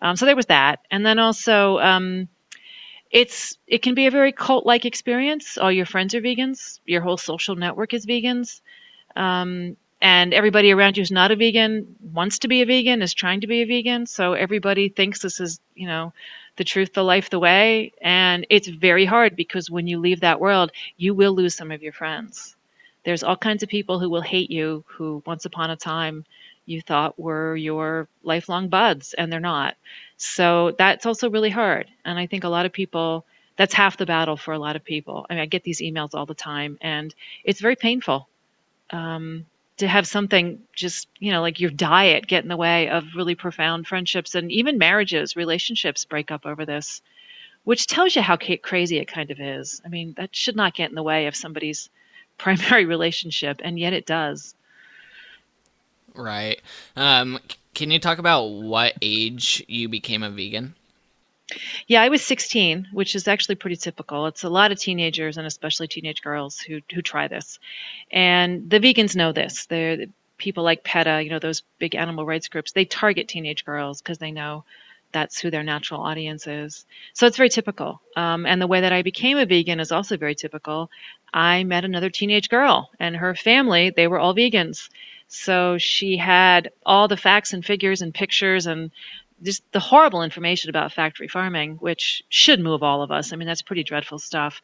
Um, 0.00 0.16
so 0.16 0.26
there 0.26 0.36
was 0.36 0.46
that, 0.46 0.80
and 0.90 1.04
then 1.04 1.18
also 1.18 1.78
um, 1.78 2.28
it's 3.10 3.56
it 3.66 3.82
can 3.82 3.94
be 3.94 4.06
a 4.06 4.10
very 4.10 4.32
cult-like 4.32 4.84
experience. 4.84 5.58
All 5.58 5.72
your 5.72 5.86
friends 5.86 6.14
are 6.14 6.20
vegans. 6.20 6.80
Your 6.84 7.00
whole 7.00 7.16
social 7.16 7.56
network 7.56 7.94
is 7.94 8.06
vegans. 8.06 8.60
Um, 9.16 9.76
and 10.00 10.32
everybody 10.32 10.70
around 10.70 10.96
you 10.96 11.00
who's 11.00 11.10
not 11.10 11.32
a 11.32 11.36
vegan 11.36 11.96
wants 12.00 12.40
to 12.40 12.48
be 12.48 12.62
a 12.62 12.66
vegan, 12.66 13.02
is 13.02 13.14
trying 13.14 13.40
to 13.40 13.48
be 13.48 13.62
a 13.62 13.66
vegan. 13.66 14.06
So 14.06 14.34
everybody 14.34 14.88
thinks 14.88 15.20
this 15.20 15.40
is, 15.40 15.58
you 15.74 15.88
know, 15.88 16.12
the 16.56 16.64
truth, 16.64 16.92
the 16.92 17.02
life, 17.02 17.30
the 17.30 17.40
way. 17.40 17.92
And 18.00 18.46
it's 18.48 18.68
very 18.68 19.04
hard 19.04 19.34
because 19.34 19.70
when 19.70 19.88
you 19.88 19.98
leave 19.98 20.20
that 20.20 20.40
world, 20.40 20.70
you 20.96 21.14
will 21.14 21.32
lose 21.32 21.56
some 21.56 21.72
of 21.72 21.82
your 21.82 21.92
friends. 21.92 22.54
There's 23.04 23.24
all 23.24 23.36
kinds 23.36 23.62
of 23.62 23.68
people 23.68 23.98
who 23.98 24.10
will 24.10 24.20
hate 24.20 24.50
you 24.50 24.84
who 24.86 25.22
once 25.26 25.44
upon 25.44 25.70
a 25.70 25.76
time 25.76 26.24
you 26.68 26.82
thought 26.82 27.18
were 27.18 27.56
your 27.56 28.08
lifelong 28.22 28.68
buds, 28.68 29.14
and 29.14 29.32
they're 29.32 29.40
not. 29.40 29.76
So 30.16 30.72
that's 30.78 31.06
also 31.06 31.30
really 31.30 31.50
hard. 31.50 31.88
And 32.04 32.18
I 32.18 32.26
think 32.26 32.44
a 32.44 32.48
lot 32.48 32.66
of 32.66 32.72
people, 32.72 33.24
that's 33.56 33.74
half 33.74 33.96
the 33.96 34.06
battle 34.06 34.36
for 34.36 34.52
a 34.52 34.58
lot 34.58 34.76
of 34.76 34.84
people. 34.84 35.26
I 35.28 35.34
mean, 35.34 35.42
I 35.42 35.46
get 35.46 35.62
these 35.64 35.80
emails 35.80 36.14
all 36.14 36.26
the 36.26 36.34
time, 36.34 36.78
and 36.80 37.14
it's 37.44 37.60
very 37.60 37.76
painful 37.76 38.28
um, 38.90 39.46
to 39.78 39.88
have 39.88 40.06
something 40.06 40.60
just, 40.74 41.08
you 41.18 41.32
know, 41.32 41.40
like 41.40 41.60
your 41.60 41.70
diet 41.70 42.26
get 42.26 42.42
in 42.42 42.48
the 42.48 42.56
way 42.56 42.88
of 42.88 43.04
really 43.16 43.34
profound 43.34 43.86
friendships 43.86 44.34
and 44.34 44.50
even 44.50 44.78
marriages, 44.78 45.36
relationships 45.36 46.04
break 46.04 46.30
up 46.30 46.46
over 46.46 46.66
this, 46.66 47.00
which 47.64 47.86
tells 47.86 48.16
you 48.16 48.22
how 48.22 48.36
crazy 48.36 48.98
it 48.98 49.06
kind 49.08 49.30
of 49.30 49.40
is. 49.40 49.80
I 49.84 49.88
mean, 49.88 50.14
that 50.16 50.34
should 50.34 50.56
not 50.56 50.74
get 50.74 50.90
in 50.90 50.96
the 50.96 51.02
way 51.02 51.26
of 51.26 51.36
somebody's 51.36 51.90
primary 52.38 52.84
relationship, 52.84 53.60
and 53.64 53.78
yet 53.78 53.92
it 53.92 54.06
does. 54.06 54.54
Right. 56.14 56.60
Um, 56.96 57.38
can 57.74 57.90
you 57.90 57.98
talk 57.98 58.18
about 58.18 58.44
what 58.44 58.94
age 59.02 59.64
you 59.68 59.88
became 59.88 60.22
a 60.22 60.30
vegan? 60.30 60.74
Yeah, 61.86 62.02
I 62.02 62.08
was 62.10 62.22
16, 62.22 62.88
which 62.92 63.14
is 63.14 63.26
actually 63.26 63.54
pretty 63.54 63.76
typical. 63.76 64.26
It's 64.26 64.44
a 64.44 64.50
lot 64.50 64.72
of 64.72 64.78
teenagers 64.78 65.38
and 65.38 65.46
especially 65.46 65.88
teenage 65.88 66.22
girls 66.22 66.60
who 66.60 66.80
who 66.92 67.00
try 67.00 67.28
this, 67.28 67.58
and 68.10 68.68
the 68.68 68.80
vegans 68.80 69.16
know 69.16 69.32
this. 69.32 69.66
They're 69.66 70.06
people 70.36 70.62
like 70.62 70.84
PETA, 70.84 71.22
you 71.22 71.30
know, 71.30 71.38
those 71.38 71.62
big 71.78 71.94
animal 71.94 72.26
rights 72.26 72.48
groups. 72.48 72.72
They 72.72 72.84
target 72.84 73.28
teenage 73.28 73.64
girls 73.64 74.00
because 74.00 74.18
they 74.18 74.30
know 74.30 74.64
that's 75.10 75.38
who 75.38 75.50
their 75.50 75.62
natural 75.62 76.02
audience 76.02 76.46
is. 76.46 76.84
So 77.14 77.26
it's 77.26 77.36
very 77.36 77.48
typical. 77.48 78.00
Um, 78.14 78.46
and 78.46 78.60
the 78.60 78.66
way 78.66 78.82
that 78.82 78.92
I 78.92 79.02
became 79.02 79.38
a 79.38 79.46
vegan 79.46 79.80
is 79.80 79.90
also 79.90 80.16
very 80.16 80.34
typical. 80.34 80.90
I 81.32 81.64
met 81.64 81.84
another 81.84 82.10
teenage 82.10 82.48
girl, 82.48 82.90
and 83.00 83.16
her 83.16 83.34
family, 83.34 83.90
they 83.90 84.06
were 84.06 84.18
all 84.18 84.34
vegans. 84.34 84.88
So 85.28 85.78
she 85.78 86.16
had 86.16 86.70
all 86.84 87.06
the 87.06 87.16
facts 87.16 87.52
and 87.52 87.64
figures 87.64 88.02
and 88.02 88.14
pictures 88.14 88.66
and 88.66 88.90
just 89.42 89.62
the 89.72 89.80
horrible 89.80 90.22
information 90.22 90.70
about 90.70 90.92
factory 90.92 91.28
farming, 91.28 91.76
which 91.76 92.24
should 92.28 92.60
move 92.60 92.82
all 92.82 93.02
of 93.02 93.10
us. 93.10 93.32
I 93.32 93.36
mean, 93.36 93.46
that's 93.46 93.62
pretty 93.62 93.84
dreadful 93.84 94.18
stuff. 94.18 94.60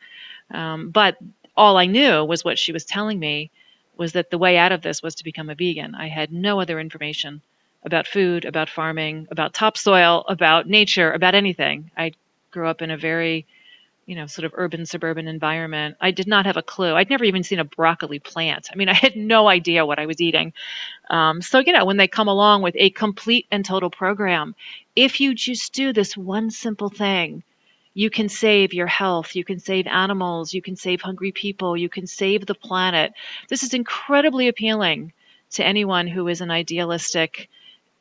Um, 0.50 0.90
but 0.90 1.16
all 1.56 1.76
I 1.76 1.86
knew 1.86 2.24
was 2.24 2.44
what 2.44 2.58
she 2.58 2.72
was 2.72 2.84
telling 2.84 3.18
me 3.18 3.50
was 3.96 4.12
that 4.12 4.30
the 4.30 4.38
way 4.38 4.56
out 4.56 4.72
of 4.72 4.82
this 4.82 5.02
was 5.02 5.14
to 5.16 5.24
become 5.24 5.50
a 5.50 5.54
vegan. 5.54 5.94
I 5.94 6.08
had 6.08 6.32
no 6.32 6.60
other 6.60 6.80
information 6.80 7.42
about 7.84 8.08
food, 8.08 8.44
about 8.44 8.68
farming, 8.68 9.28
about 9.30 9.54
topsoil, 9.54 10.24
about 10.28 10.66
nature, 10.66 11.12
about 11.12 11.34
anything. 11.34 11.90
I 11.96 12.12
grew 12.50 12.66
up 12.66 12.82
in 12.82 12.90
a 12.90 12.96
very 12.96 13.46
you 14.06 14.16
know, 14.16 14.26
sort 14.26 14.44
of 14.44 14.52
urban 14.54 14.86
suburban 14.86 15.28
environment. 15.28 15.96
I 16.00 16.10
did 16.10 16.26
not 16.26 16.46
have 16.46 16.56
a 16.56 16.62
clue. 16.62 16.94
I'd 16.94 17.10
never 17.10 17.24
even 17.24 17.42
seen 17.42 17.58
a 17.58 17.64
broccoli 17.64 18.18
plant. 18.18 18.68
I 18.72 18.76
mean, 18.76 18.88
I 18.94 18.94
had 18.94 19.16
no 19.16 19.48
idea 19.48 19.86
what 19.86 19.98
I 19.98 20.06
was 20.06 20.20
eating. 20.20 20.52
Um, 21.10 21.42
so, 21.42 21.58
you 21.58 21.72
know, 21.72 21.84
when 21.84 21.96
they 21.96 22.08
come 22.08 22.28
along 22.28 22.62
with 22.62 22.74
a 22.78 22.90
complete 22.90 23.46
and 23.50 23.64
total 23.64 23.90
program, 23.90 24.54
if 24.96 25.20
you 25.20 25.34
just 25.34 25.72
do 25.72 25.92
this 25.92 26.16
one 26.16 26.50
simple 26.50 26.88
thing, 26.88 27.42
you 27.94 28.10
can 28.10 28.28
save 28.28 28.74
your 28.74 28.88
health, 28.88 29.36
you 29.36 29.44
can 29.44 29.60
save 29.60 29.86
animals, 29.86 30.52
you 30.52 30.60
can 30.60 30.74
save 30.76 31.00
hungry 31.00 31.30
people, 31.30 31.76
you 31.76 31.88
can 31.88 32.06
save 32.06 32.44
the 32.44 32.54
planet. 32.54 33.12
This 33.48 33.62
is 33.62 33.72
incredibly 33.72 34.48
appealing 34.48 35.12
to 35.52 35.64
anyone 35.64 36.08
who 36.08 36.26
is 36.26 36.40
an 36.40 36.50
idealistic, 36.50 37.48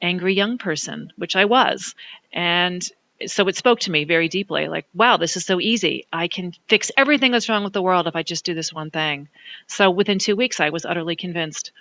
angry 0.02 0.34
young 0.34 0.58
person, 0.58 1.14
which 1.16 1.36
I 1.36 1.46
was. 1.46 1.94
And 2.32 2.88
so 3.28 3.48
it 3.48 3.56
spoke 3.56 3.80
to 3.82 3.92
me 3.92 4.04
very 4.04 4.28
deeply 4.28 4.68
like 4.68 4.86
wow 4.94 5.18
this 5.18 5.38
is 5.38 5.46
so 5.46 5.60
easy. 5.60 6.08
I 6.12 6.28
can 6.28 6.54
fix 6.68 6.92
everything 6.98 7.32
that's 7.32 7.50
wrong 7.50 7.64
with 7.64 7.74
the 7.74 7.82
world 7.82 8.08
if 8.08 8.16
i 8.16 8.24
just 8.24 8.46
do 8.46 8.54
this 8.54 8.74
one 8.74 8.92
thing. 8.92 9.30
So 9.68 9.90
within 9.90 10.20
two 10.20 10.36
weeks 10.36 10.60
i 10.60 10.70
was 10.70 10.86
utterly 10.86 11.16
convinced. 11.16 11.72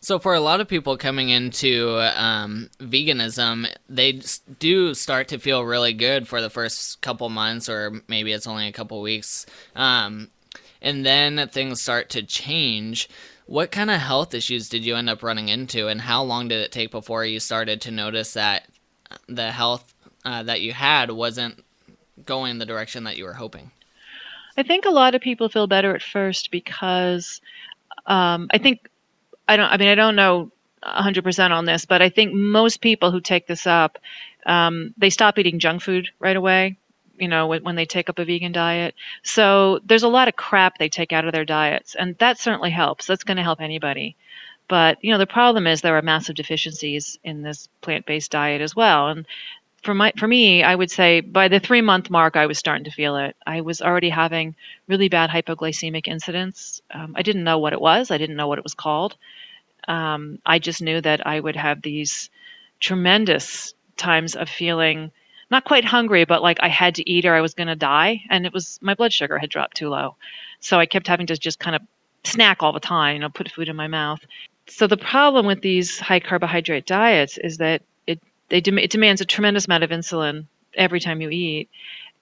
So 0.00 0.18
for 0.18 0.34
a 0.34 0.40
lot 0.40 0.60
of 0.60 0.68
people 0.68 0.98
coming 0.98 1.30
into 1.30 1.98
um, 2.16 2.68
veganism 2.78 3.66
they 3.88 4.20
do 4.58 4.94
start 4.94 5.28
to 5.28 5.38
feel 5.38 5.64
really 5.64 5.94
good 5.94 6.28
for 6.28 6.40
the 6.40 6.50
first 6.50 7.00
couple 7.00 7.28
months 7.28 7.68
or 7.68 8.02
maybe 8.08 8.32
it's 8.32 8.46
only 8.46 8.68
a 8.68 8.72
couple 8.72 9.00
weeks 9.00 9.46
um, 9.74 10.30
and 10.82 11.04
then 11.04 11.48
things 11.48 11.80
start 11.80 12.10
to 12.10 12.22
change. 12.22 13.08
What 13.46 13.70
kind 13.70 13.90
of 13.90 14.00
health 14.00 14.34
issues 14.34 14.68
did 14.68 14.84
you 14.84 14.96
end 14.96 15.08
up 15.10 15.22
running 15.22 15.48
into 15.48 15.88
and 15.88 16.00
how 16.00 16.22
long 16.22 16.48
did 16.48 16.60
it 16.60 16.72
take 16.72 16.90
before 16.90 17.24
you 17.24 17.40
started 17.40 17.80
to 17.82 17.90
notice 17.90 18.34
that 18.34 18.68
the 19.28 19.50
health 19.50 19.93
uh, 20.24 20.42
that 20.42 20.60
you 20.60 20.72
had 20.72 21.10
wasn't 21.10 21.62
going 22.24 22.58
the 22.58 22.66
direction 22.66 23.04
that 23.04 23.16
you 23.16 23.24
were 23.24 23.32
hoping? 23.32 23.70
I 24.56 24.62
think 24.62 24.84
a 24.84 24.90
lot 24.90 25.14
of 25.14 25.20
people 25.20 25.48
feel 25.48 25.66
better 25.66 25.94
at 25.94 26.02
first 26.02 26.50
because 26.50 27.40
um, 28.06 28.48
I 28.52 28.58
think 28.58 28.88
I 29.48 29.56
don't. 29.56 29.70
I 29.70 29.76
mean, 29.76 29.88
I 29.88 29.94
don't 29.94 30.16
know 30.16 30.50
100% 30.82 31.50
on 31.50 31.64
this, 31.64 31.84
but 31.84 32.02
I 32.02 32.08
think 32.08 32.32
most 32.32 32.80
people 32.80 33.10
who 33.10 33.20
take 33.20 33.46
this 33.46 33.66
up, 33.66 33.98
um, 34.46 34.94
they 34.96 35.10
stop 35.10 35.38
eating 35.38 35.58
junk 35.58 35.82
food 35.82 36.10
right 36.18 36.36
away. 36.36 36.76
You 37.16 37.28
know, 37.28 37.46
when, 37.46 37.62
when 37.62 37.76
they 37.76 37.86
take 37.86 38.08
up 38.08 38.18
a 38.18 38.24
vegan 38.24 38.50
diet. 38.50 38.96
So 39.22 39.78
there's 39.84 40.02
a 40.02 40.08
lot 40.08 40.26
of 40.26 40.34
crap 40.34 40.78
they 40.78 40.88
take 40.88 41.12
out 41.12 41.24
of 41.24 41.32
their 41.32 41.44
diets, 41.44 41.94
and 41.94 42.18
that 42.18 42.38
certainly 42.38 42.70
helps. 42.70 43.06
That's 43.06 43.22
going 43.22 43.36
to 43.36 43.42
help 43.44 43.60
anybody. 43.60 44.16
But 44.66 44.98
you 45.02 45.12
know, 45.12 45.18
the 45.18 45.26
problem 45.26 45.66
is 45.66 45.80
there 45.80 45.96
are 45.96 46.02
massive 46.02 46.34
deficiencies 46.34 47.18
in 47.22 47.42
this 47.42 47.68
plant-based 47.82 48.32
diet 48.32 48.60
as 48.60 48.74
well, 48.74 49.08
and 49.08 49.26
for 49.84 49.94
my 49.94 50.12
for 50.18 50.26
me, 50.26 50.62
I 50.62 50.74
would 50.74 50.90
say 50.90 51.20
by 51.20 51.48
the 51.48 51.60
three 51.60 51.82
month 51.82 52.10
mark, 52.10 52.36
I 52.36 52.46
was 52.46 52.58
starting 52.58 52.84
to 52.84 52.90
feel 52.90 53.16
it. 53.16 53.36
I 53.46 53.60
was 53.60 53.82
already 53.82 54.08
having 54.08 54.56
really 54.88 55.08
bad 55.08 55.30
hypoglycemic 55.30 56.08
incidents. 56.08 56.82
Um, 56.90 57.14
I 57.16 57.22
didn't 57.22 57.44
know 57.44 57.58
what 57.58 57.74
it 57.74 57.80
was. 57.80 58.10
I 58.10 58.18
didn't 58.18 58.36
know 58.36 58.48
what 58.48 58.58
it 58.58 58.64
was 58.64 58.74
called. 58.74 59.16
Um, 59.86 60.38
I 60.44 60.58
just 60.58 60.80
knew 60.80 61.00
that 61.00 61.26
I 61.26 61.38
would 61.38 61.56
have 61.56 61.82
these 61.82 62.30
tremendous 62.80 63.74
times 63.96 64.34
of 64.34 64.48
feeling 64.48 65.12
not 65.50 65.64
quite 65.64 65.84
hungry, 65.84 66.24
but 66.24 66.42
like 66.42 66.58
I 66.60 66.68
had 66.68 66.96
to 66.96 67.08
eat 67.08 67.26
or 67.26 67.34
I 67.34 67.42
was 67.42 67.54
going 67.54 67.68
to 67.68 67.76
die. 67.76 68.22
And 68.30 68.46
it 68.46 68.52
was 68.52 68.78
my 68.82 68.94
blood 68.94 69.12
sugar 69.12 69.38
had 69.38 69.50
dropped 69.50 69.76
too 69.76 69.90
low, 69.90 70.16
so 70.60 70.80
I 70.80 70.86
kept 70.86 71.06
having 71.06 71.26
to 71.26 71.36
just 71.36 71.60
kind 71.60 71.76
of 71.76 71.82
snack 72.24 72.62
all 72.62 72.72
the 72.72 72.80
time, 72.80 73.14
you 73.14 73.20
know, 73.20 73.28
put 73.28 73.50
food 73.50 73.68
in 73.68 73.76
my 73.76 73.88
mouth. 73.88 74.20
So 74.66 74.86
the 74.86 74.96
problem 74.96 75.44
with 75.44 75.60
these 75.60 75.98
high 75.98 76.20
carbohydrate 76.20 76.86
diets 76.86 77.36
is 77.36 77.58
that 77.58 77.82
they 78.48 78.60
dem- 78.60 78.78
it 78.78 78.90
demands 78.90 79.20
a 79.20 79.24
tremendous 79.26 79.66
amount 79.66 79.84
of 79.84 79.90
insulin 79.90 80.46
every 80.74 81.00
time 81.00 81.20
you 81.20 81.30
eat, 81.30 81.68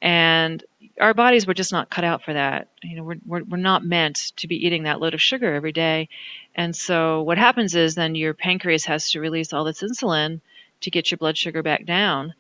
and 0.01 0.63
our 1.01 1.15
bodies 1.15 1.47
were 1.47 1.55
just 1.55 1.73
not 1.73 1.91
cut 1.91 2.05
out 2.05 2.23
for 2.23 2.33
that. 2.33 2.69
You 2.83 2.97
know, 2.97 3.05
we're, 3.05 3.17
we're, 3.25 3.45
we're 3.45 3.57
not 3.57 3.85
meant 3.85 4.33
to 4.37 4.49
be 4.49 4.67
eating 4.67 4.83
that 4.83 5.01
load 5.01 5.15
of 5.15 5.23
sugar 5.23 5.55
every 5.55 5.73
day. 5.73 6.09
And 6.55 6.75
so 6.75 7.23
what 7.23 7.39
happens 7.39 7.75
is 7.75 7.95
then 7.95 8.15
your 8.15 8.35
pancreas 8.35 8.85
has 8.87 9.11
to 9.13 9.21
release 9.21 9.53
all 9.53 9.65
this 9.65 9.83
insulin 9.83 10.41
to 10.81 10.91
get 10.91 11.11
your 11.11 11.19
blood 11.19 11.39
sugar 11.39 11.63
back 11.63 11.87
down. 11.87 12.35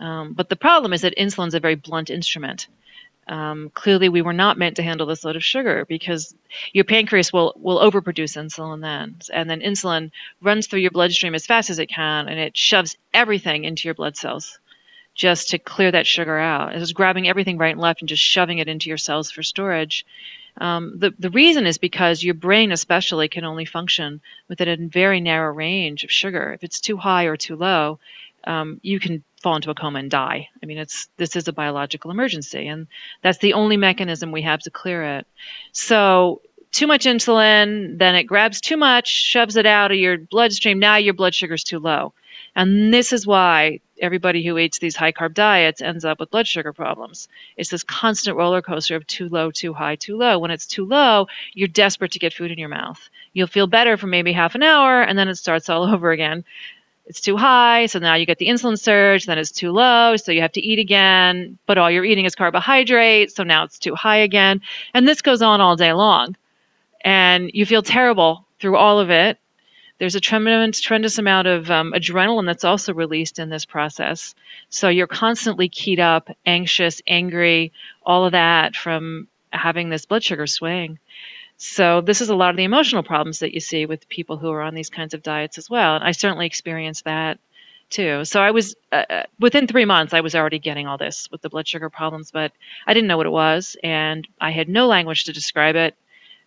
Um, 0.00 0.32
but 0.34 0.48
the 0.48 0.56
problem 0.56 0.92
is 0.92 1.02
that 1.02 1.16
insulin 1.16 1.48
is 1.48 1.54
a 1.54 1.60
very 1.60 1.76
blunt 1.76 2.10
instrument 2.10 2.66
um, 3.26 3.70
clearly 3.72 4.08
we 4.08 4.22
were 4.22 4.32
not 4.32 4.58
meant 4.58 4.76
to 4.76 4.82
handle 4.82 5.06
this 5.06 5.24
load 5.24 5.36
of 5.36 5.44
sugar 5.44 5.84
because 5.88 6.34
your 6.72 6.84
pancreas 6.84 7.32
will 7.32 7.54
will 7.56 7.78
overproduce 7.78 8.36
insulin 8.36 8.80
then. 8.80 9.16
And 9.32 9.48
then 9.48 9.60
insulin 9.60 10.10
runs 10.42 10.66
through 10.66 10.80
your 10.80 10.90
bloodstream 10.90 11.34
as 11.34 11.46
fast 11.46 11.70
as 11.70 11.78
it 11.78 11.86
can 11.86 12.28
and 12.28 12.38
it 12.38 12.56
shoves 12.56 12.96
everything 13.12 13.64
into 13.64 13.88
your 13.88 13.94
blood 13.94 14.16
cells 14.16 14.58
just 15.14 15.50
to 15.50 15.58
clear 15.58 15.92
that 15.92 16.06
sugar 16.06 16.36
out. 16.38 16.74
It's 16.74 16.92
grabbing 16.92 17.28
everything 17.28 17.56
right 17.56 17.72
and 17.72 17.80
left 17.80 18.02
and 18.02 18.08
just 18.08 18.22
shoving 18.22 18.58
it 18.58 18.68
into 18.68 18.88
your 18.88 18.98
cells 18.98 19.30
for 19.30 19.42
storage. 19.42 20.04
Um, 20.58 20.98
the, 20.98 21.14
the 21.18 21.30
reason 21.30 21.66
is 21.66 21.78
because 21.78 22.22
your 22.22 22.34
brain 22.34 22.72
especially 22.72 23.28
can 23.28 23.44
only 23.44 23.64
function 23.64 24.20
within 24.48 24.68
a 24.68 24.76
very 24.88 25.20
narrow 25.20 25.52
range 25.52 26.04
of 26.04 26.12
sugar. 26.12 26.52
If 26.52 26.62
it's 26.62 26.80
too 26.80 26.96
high 26.96 27.24
or 27.24 27.36
too 27.36 27.56
low 27.56 27.98
um, 28.46 28.80
you 28.82 29.00
can 29.00 29.24
fall 29.44 29.56
into 29.56 29.70
a 29.70 29.74
coma 29.74 29.98
and 29.98 30.10
die. 30.10 30.48
I 30.62 30.66
mean, 30.66 30.78
it's 30.78 31.08
this 31.18 31.36
is 31.36 31.46
a 31.46 31.52
biological 31.52 32.10
emergency, 32.10 32.66
and 32.66 32.86
that's 33.22 33.38
the 33.38 33.52
only 33.52 33.76
mechanism 33.76 34.32
we 34.32 34.42
have 34.42 34.60
to 34.62 34.70
clear 34.70 35.18
it. 35.18 35.26
So 35.72 36.40
too 36.72 36.86
much 36.86 37.04
insulin, 37.04 37.98
then 37.98 38.14
it 38.14 38.24
grabs 38.24 38.62
too 38.62 38.78
much, 38.78 39.08
shoves 39.08 39.56
it 39.56 39.66
out 39.66 39.92
of 39.92 39.98
your 39.98 40.16
bloodstream. 40.16 40.78
Now 40.78 40.96
your 40.96 41.14
blood 41.14 41.34
sugar's 41.34 41.62
too 41.62 41.78
low. 41.78 42.14
And 42.56 42.92
this 42.92 43.12
is 43.12 43.26
why 43.26 43.80
everybody 44.00 44.44
who 44.44 44.58
eats 44.58 44.78
these 44.78 44.96
high 44.96 45.12
carb 45.12 45.34
diets 45.34 45.82
ends 45.82 46.04
up 46.04 46.20
with 46.20 46.30
blood 46.30 46.46
sugar 46.46 46.72
problems. 46.72 47.28
It's 47.56 47.70
this 47.70 47.82
constant 47.82 48.36
roller 48.36 48.62
coaster 48.62 48.96
of 48.96 49.06
too 49.06 49.28
low, 49.28 49.50
too 49.50 49.72
high, 49.72 49.96
too 49.96 50.16
low. 50.16 50.38
When 50.38 50.50
it's 50.50 50.66
too 50.66 50.84
low, 50.84 51.28
you're 51.52 51.68
desperate 51.68 52.12
to 52.12 52.18
get 52.18 52.32
food 52.32 52.50
in 52.50 52.58
your 52.58 52.68
mouth. 52.68 53.00
You'll 53.32 53.46
feel 53.46 53.66
better 53.66 53.96
for 53.96 54.06
maybe 54.06 54.32
half 54.32 54.54
an 54.54 54.62
hour, 54.62 55.02
and 55.02 55.18
then 55.18 55.28
it 55.28 55.36
starts 55.36 55.68
all 55.68 55.84
over 55.94 56.10
again 56.10 56.44
it's 57.06 57.20
too 57.20 57.36
high, 57.36 57.86
so 57.86 57.98
now 57.98 58.14
you 58.14 58.24
get 58.24 58.38
the 58.38 58.48
insulin 58.48 58.78
surge, 58.78 59.26
then 59.26 59.38
it's 59.38 59.50
too 59.50 59.72
low, 59.72 60.16
so 60.16 60.32
you 60.32 60.40
have 60.40 60.52
to 60.52 60.60
eat 60.60 60.78
again, 60.78 61.58
but 61.66 61.76
all 61.76 61.90
you're 61.90 62.04
eating 62.04 62.24
is 62.24 62.34
carbohydrates, 62.34 63.34
so 63.34 63.42
now 63.42 63.64
it's 63.64 63.78
too 63.78 63.94
high 63.94 64.18
again. 64.18 64.62
And 64.94 65.06
this 65.06 65.20
goes 65.20 65.42
on 65.42 65.60
all 65.60 65.76
day 65.76 65.92
long. 65.92 66.36
And 67.02 67.50
you 67.52 67.66
feel 67.66 67.82
terrible 67.82 68.46
through 68.58 68.76
all 68.76 68.98
of 68.98 69.10
it. 69.10 69.38
There's 69.98 70.14
a 70.14 70.20
tremendous, 70.20 70.80
tremendous 70.80 71.18
amount 71.18 71.46
of 71.46 71.70
um, 71.70 71.92
adrenaline 71.92 72.46
that's 72.46 72.64
also 72.64 72.94
released 72.94 73.38
in 73.38 73.50
this 73.50 73.66
process. 73.66 74.34
So 74.70 74.88
you're 74.88 75.06
constantly 75.06 75.68
keyed 75.68 76.00
up, 76.00 76.30
anxious, 76.46 77.02
angry, 77.06 77.72
all 78.02 78.24
of 78.24 78.32
that 78.32 78.74
from 78.74 79.28
having 79.50 79.90
this 79.90 80.06
blood 80.06 80.24
sugar 80.24 80.46
swing. 80.46 80.98
So 81.56 82.00
this 82.00 82.20
is 82.20 82.28
a 82.28 82.34
lot 82.34 82.50
of 82.50 82.56
the 82.56 82.64
emotional 82.64 83.02
problems 83.02 83.38
that 83.38 83.54
you 83.54 83.60
see 83.60 83.86
with 83.86 84.08
people 84.08 84.36
who 84.36 84.50
are 84.50 84.62
on 84.62 84.74
these 84.74 84.90
kinds 84.90 85.14
of 85.14 85.22
diets 85.22 85.58
as 85.58 85.70
well. 85.70 85.96
And 85.96 86.04
I 86.04 86.12
certainly 86.12 86.46
experienced 86.46 87.04
that 87.04 87.38
too. 87.90 88.24
So 88.24 88.40
I 88.40 88.50
was 88.50 88.74
uh, 88.90 89.04
uh, 89.08 89.22
within 89.38 89.66
three 89.66 89.84
months, 89.84 90.14
I 90.14 90.20
was 90.20 90.34
already 90.34 90.58
getting 90.58 90.86
all 90.86 90.98
this 90.98 91.28
with 91.30 91.42
the 91.42 91.48
blood 91.48 91.68
sugar 91.68 91.90
problems, 91.90 92.30
but 92.30 92.52
I 92.86 92.94
didn't 92.94 93.08
know 93.08 93.16
what 93.16 93.26
it 93.26 93.30
was, 93.30 93.76
and 93.82 94.26
I 94.40 94.50
had 94.50 94.68
no 94.68 94.86
language 94.86 95.24
to 95.24 95.32
describe 95.32 95.76
it. 95.76 95.94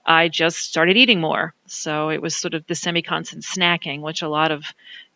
I 0.05 0.29
just 0.29 0.57
started 0.57 0.97
eating 0.97 1.19
more. 1.19 1.53
So 1.67 2.09
it 2.09 2.21
was 2.21 2.35
sort 2.35 2.53
of 2.53 2.65
the 2.67 2.75
semi-constant 2.75 3.43
snacking, 3.43 4.01
which 4.01 4.21
a 4.21 4.29
lot 4.29 4.51
of 4.51 4.65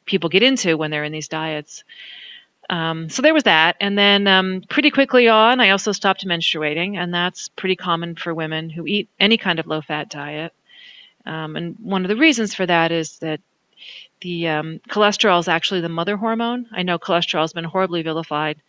people 0.05 0.29
get 0.29 0.43
into 0.43 0.77
when 0.77 0.91
they're 0.91 1.03
in 1.03 1.13
these 1.13 1.27
diets. 1.29 1.83
Um, 2.71 3.09
so 3.09 3.21
there 3.21 3.33
was 3.33 3.43
that. 3.43 3.75
And 3.79 3.97
then 3.97 4.27
um, 4.27 4.63
pretty 4.67 4.89
quickly 4.89 5.27
on, 5.27 5.59
I 5.59 5.69
also 5.69 5.91
stopped 5.91 6.25
menstruating, 6.25 6.97
and 6.97 7.13
that's 7.13 7.49
pretty 7.49 7.75
common 7.75 8.15
for 8.15 8.33
women 8.33 8.69
who 8.69 8.87
eat 8.87 9.09
any 9.19 9.37
kind 9.37 9.59
of 9.59 9.67
low 9.67 9.81
fat 9.81 10.09
diet. 10.09 10.53
Um, 11.25 11.55
and 11.55 11.75
one 11.79 12.03
of 12.03 12.09
the 12.09 12.15
reasons 12.15 12.55
for 12.55 12.65
that 12.65 12.91
is 12.91 13.19
that 13.19 13.41
the 14.21 14.47
um, 14.47 14.81
cholesterol 14.89 15.39
is 15.39 15.47
actually 15.47 15.81
the 15.81 15.89
mother 15.89 16.17
hormone. 16.17 16.67
I 16.71 16.81
know 16.83 16.97
cholesterol 16.97 17.41
has 17.41 17.53
been 17.53 17.65
horribly 17.65 18.01
vilified 18.01 18.61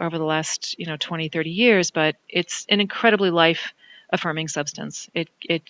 over 0.00 0.18
the 0.18 0.24
last 0.24 0.78
you 0.78 0.86
know 0.86 0.96
20 0.96 1.28
30 1.28 1.50
years 1.50 1.90
but 1.90 2.16
it's 2.28 2.66
an 2.68 2.80
incredibly 2.80 3.30
life 3.30 3.72
affirming 4.10 4.48
substance 4.48 5.08
it 5.14 5.28
it 5.42 5.62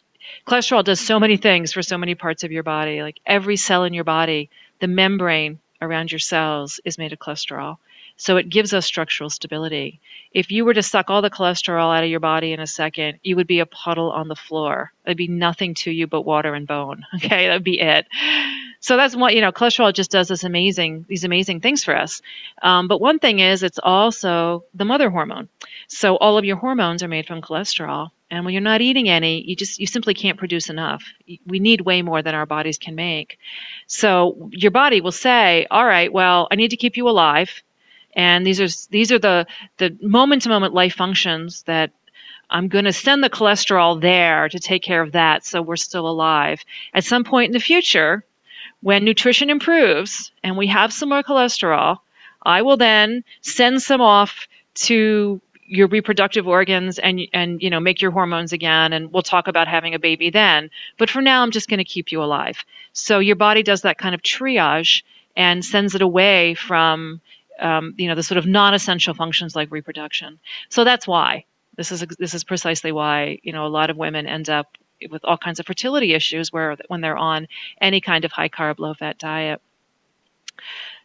cholesterol 0.46 0.84
does 0.84 1.00
so 1.00 1.18
many 1.18 1.36
things 1.36 1.72
for 1.72 1.82
so 1.82 1.98
many 1.98 2.14
parts 2.14 2.44
of 2.44 2.52
your 2.52 2.62
body 2.62 3.02
like 3.02 3.18
every 3.26 3.56
cell 3.56 3.84
in 3.84 3.94
your 3.94 4.04
body 4.04 4.50
the 4.80 4.86
membrane 4.86 5.58
around 5.80 6.12
your 6.12 6.18
cells 6.18 6.80
is 6.84 6.98
made 6.98 7.12
of 7.12 7.18
cholesterol. 7.18 7.78
So 8.16 8.36
it 8.36 8.48
gives 8.48 8.74
us 8.74 8.84
structural 8.84 9.30
stability. 9.30 10.00
If 10.32 10.50
you 10.50 10.64
were 10.64 10.74
to 10.74 10.82
suck 10.82 11.08
all 11.08 11.22
the 11.22 11.30
cholesterol 11.30 11.96
out 11.96 12.02
of 12.02 12.10
your 12.10 12.20
body 12.20 12.52
in 12.52 12.58
a 12.60 12.66
second, 12.66 13.20
you 13.22 13.36
would 13.36 13.46
be 13.46 13.60
a 13.60 13.66
puddle 13.66 14.10
on 14.10 14.26
the 14.26 14.34
floor. 14.34 14.92
There'd 15.04 15.16
be 15.16 15.28
nothing 15.28 15.74
to 15.74 15.90
you 15.90 16.08
but 16.08 16.22
water 16.22 16.54
and 16.54 16.66
bone. 16.66 17.04
Okay, 17.14 17.46
that'd 17.46 17.64
be 17.64 17.80
it. 17.80 18.06
So 18.80 18.96
that's 18.96 19.16
what 19.16 19.34
you 19.34 19.40
know. 19.40 19.52
Cholesterol 19.52 19.92
just 19.92 20.10
does 20.10 20.28
this 20.28 20.44
amazing, 20.44 21.04
these 21.08 21.24
amazing 21.24 21.60
things 21.60 21.84
for 21.84 21.96
us. 21.96 22.22
Um, 22.62 22.88
but 22.88 23.00
one 23.00 23.18
thing 23.18 23.40
is, 23.40 23.62
it's 23.62 23.78
also 23.82 24.64
the 24.74 24.84
mother 24.84 25.10
hormone. 25.10 25.48
So 25.88 26.16
all 26.16 26.38
of 26.38 26.44
your 26.44 26.56
hormones 26.56 27.02
are 27.02 27.08
made 27.08 27.26
from 27.26 27.42
cholesterol, 27.42 28.10
and 28.30 28.44
when 28.44 28.54
you're 28.54 28.60
not 28.60 28.80
eating 28.80 29.08
any, 29.08 29.42
you 29.42 29.56
just 29.56 29.78
you 29.78 29.86
simply 29.86 30.14
can't 30.14 30.38
produce 30.38 30.68
enough. 30.68 31.02
We 31.46 31.58
need 31.58 31.80
way 31.80 32.02
more 32.02 32.22
than 32.22 32.34
our 32.34 32.46
bodies 32.46 32.78
can 32.78 32.94
make. 32.94 33.38
So 33.86 34.50
your 34.52 34.70
body 34.70 35.00
will 35.00 35.12
say, 35.12 35.66
"All 35.70 35.84
right, 35.84 36.12
well, 36.12 36.48
I 36.50 36.56
need 36.56 36.70
to 36.70 36.76
keep 36.76 36.96
you 36.96 37.08
alive." 37.08 37.62
And 38.14 38.46
these 38.46 38.60
are 38.60 38.68
these 38.90 39.12
are 39.12 39.18
the 39.18 39.46
the 39.78 39.96
moment 40.00 40.42
to 40.42 40.48
moment 40.48 40.74
life 40.74 40.94
functions 40.94 41.62
that 41.64 41.90
I'm 42.50 42.68
going 42.68 42.86
to 42.86 42.92
send 42.92 43.22
the 43.22 43.30
cholesterol 43.30 44.00
there 44.00 44.48
to 44.48 44.58
take 44.58 44.82
care 44.82 45.02
of 45.02 45.12
that 45.12 45.44
so 45.44 45.60
we're 45.60 45.76
still 45.76 46.08
alive. 46.08 46.64
At 46.94 47.04
some 47.04 47.24
point 47.24 47.48
in 47.48 47.52
the 47.52 47.60
future, 47.60 48.24
when 48.80 49.04
nutrition 49.04 49.50
improves 49.50 50.30
and 50.42 50.56
we 50.56 50.68
have 50.68 50.92
some 50.92 51.08
more 51.08 51.22
cholesterol, 51.22 51.98
I 52.42 52.62
will 52.62 52.76
then 52.76 53.24
send 53.40 53.82
some 53.82 54.00
off 54.00 54.48
to 54.74 55.40
your 55.68 55.88
reproductive 55.88 56.48
organs 56.48 56.98
and 56.98 57.20
and 57.34 57.62
you 57.62 57.68
know 57.68 57.80
make 57.80 58.00
your 58.00 58.10
hormones 58.10 58.54
again 58.54 58.94
and 58.94 59.12
we'll 59.12 59.22
talk 59.22 59.48
about 59.48 59.68
having 59.68 59.94
a 59.94 59.98
baby 59.98 60.30
then. 60.30 60.70
But 60.96 61.10
for 61.10 61.20
now 61.20 61.42
i'm 61.42 61.50
just 61.50 61.68
going 61.68 61.78
to 61.78 61.84
keep 61.84 62.10
you 62.10 62.22
alive. 62.22 62.64
So 62.92 63.18
your 63.18 63.36
body 63.36 63.62
does 63.62 63.82
that 63.82 63.98
kind 63.98 64.14
of 64.14 64.22
triage 64.22 65.02
and 65.36 65.64
sends 65.64 65.94
it 65.94 66.00
away 66.02 66.54
from 66.54 67.20
um, 67.60 67.94
you 67.98 68.08
know 68.08 68.14
the 68.14 68.22
sort 68.22 68.38
of 68.38 68.46
non-essential 68.46 69.14
functions 69.14 69.54
like 69.54 69.70
reproduction. 69.70 70.38
So 70.68 70.84
that's 70.84 71.06
why. 71.06 71.44
This 71.76 71.92
is 71.92 72.04
this 72.18 72.34
is 72.34 72.44
precisely 72.44 72.92
why 72.92 73.38
you 73.42 73.52
know 73.52 73.66
a 73.66 73.68
lot 73.68 73.90
of 73.90 73.96
women 73.96 74.26
end 74.26 74.48
up 74.48 74.78
with 75.10 75.24
all 75.24 75.38
kinds 75.38 75.60
of 75.60 75.66
fertility 75.66 76.14
issues 76.14 76.52
where 76.52 76.76
when 76.88 77.00
they're 77.00 77.16
on 77.16 77.48
any 77.80 78.00
kind 78.00 78.24
of 78.24 78.32
high 78.32 78.48
carb 78.48 78.78
low 78.78 78.94
fat 78.94 79.18
diet 79.18 79.60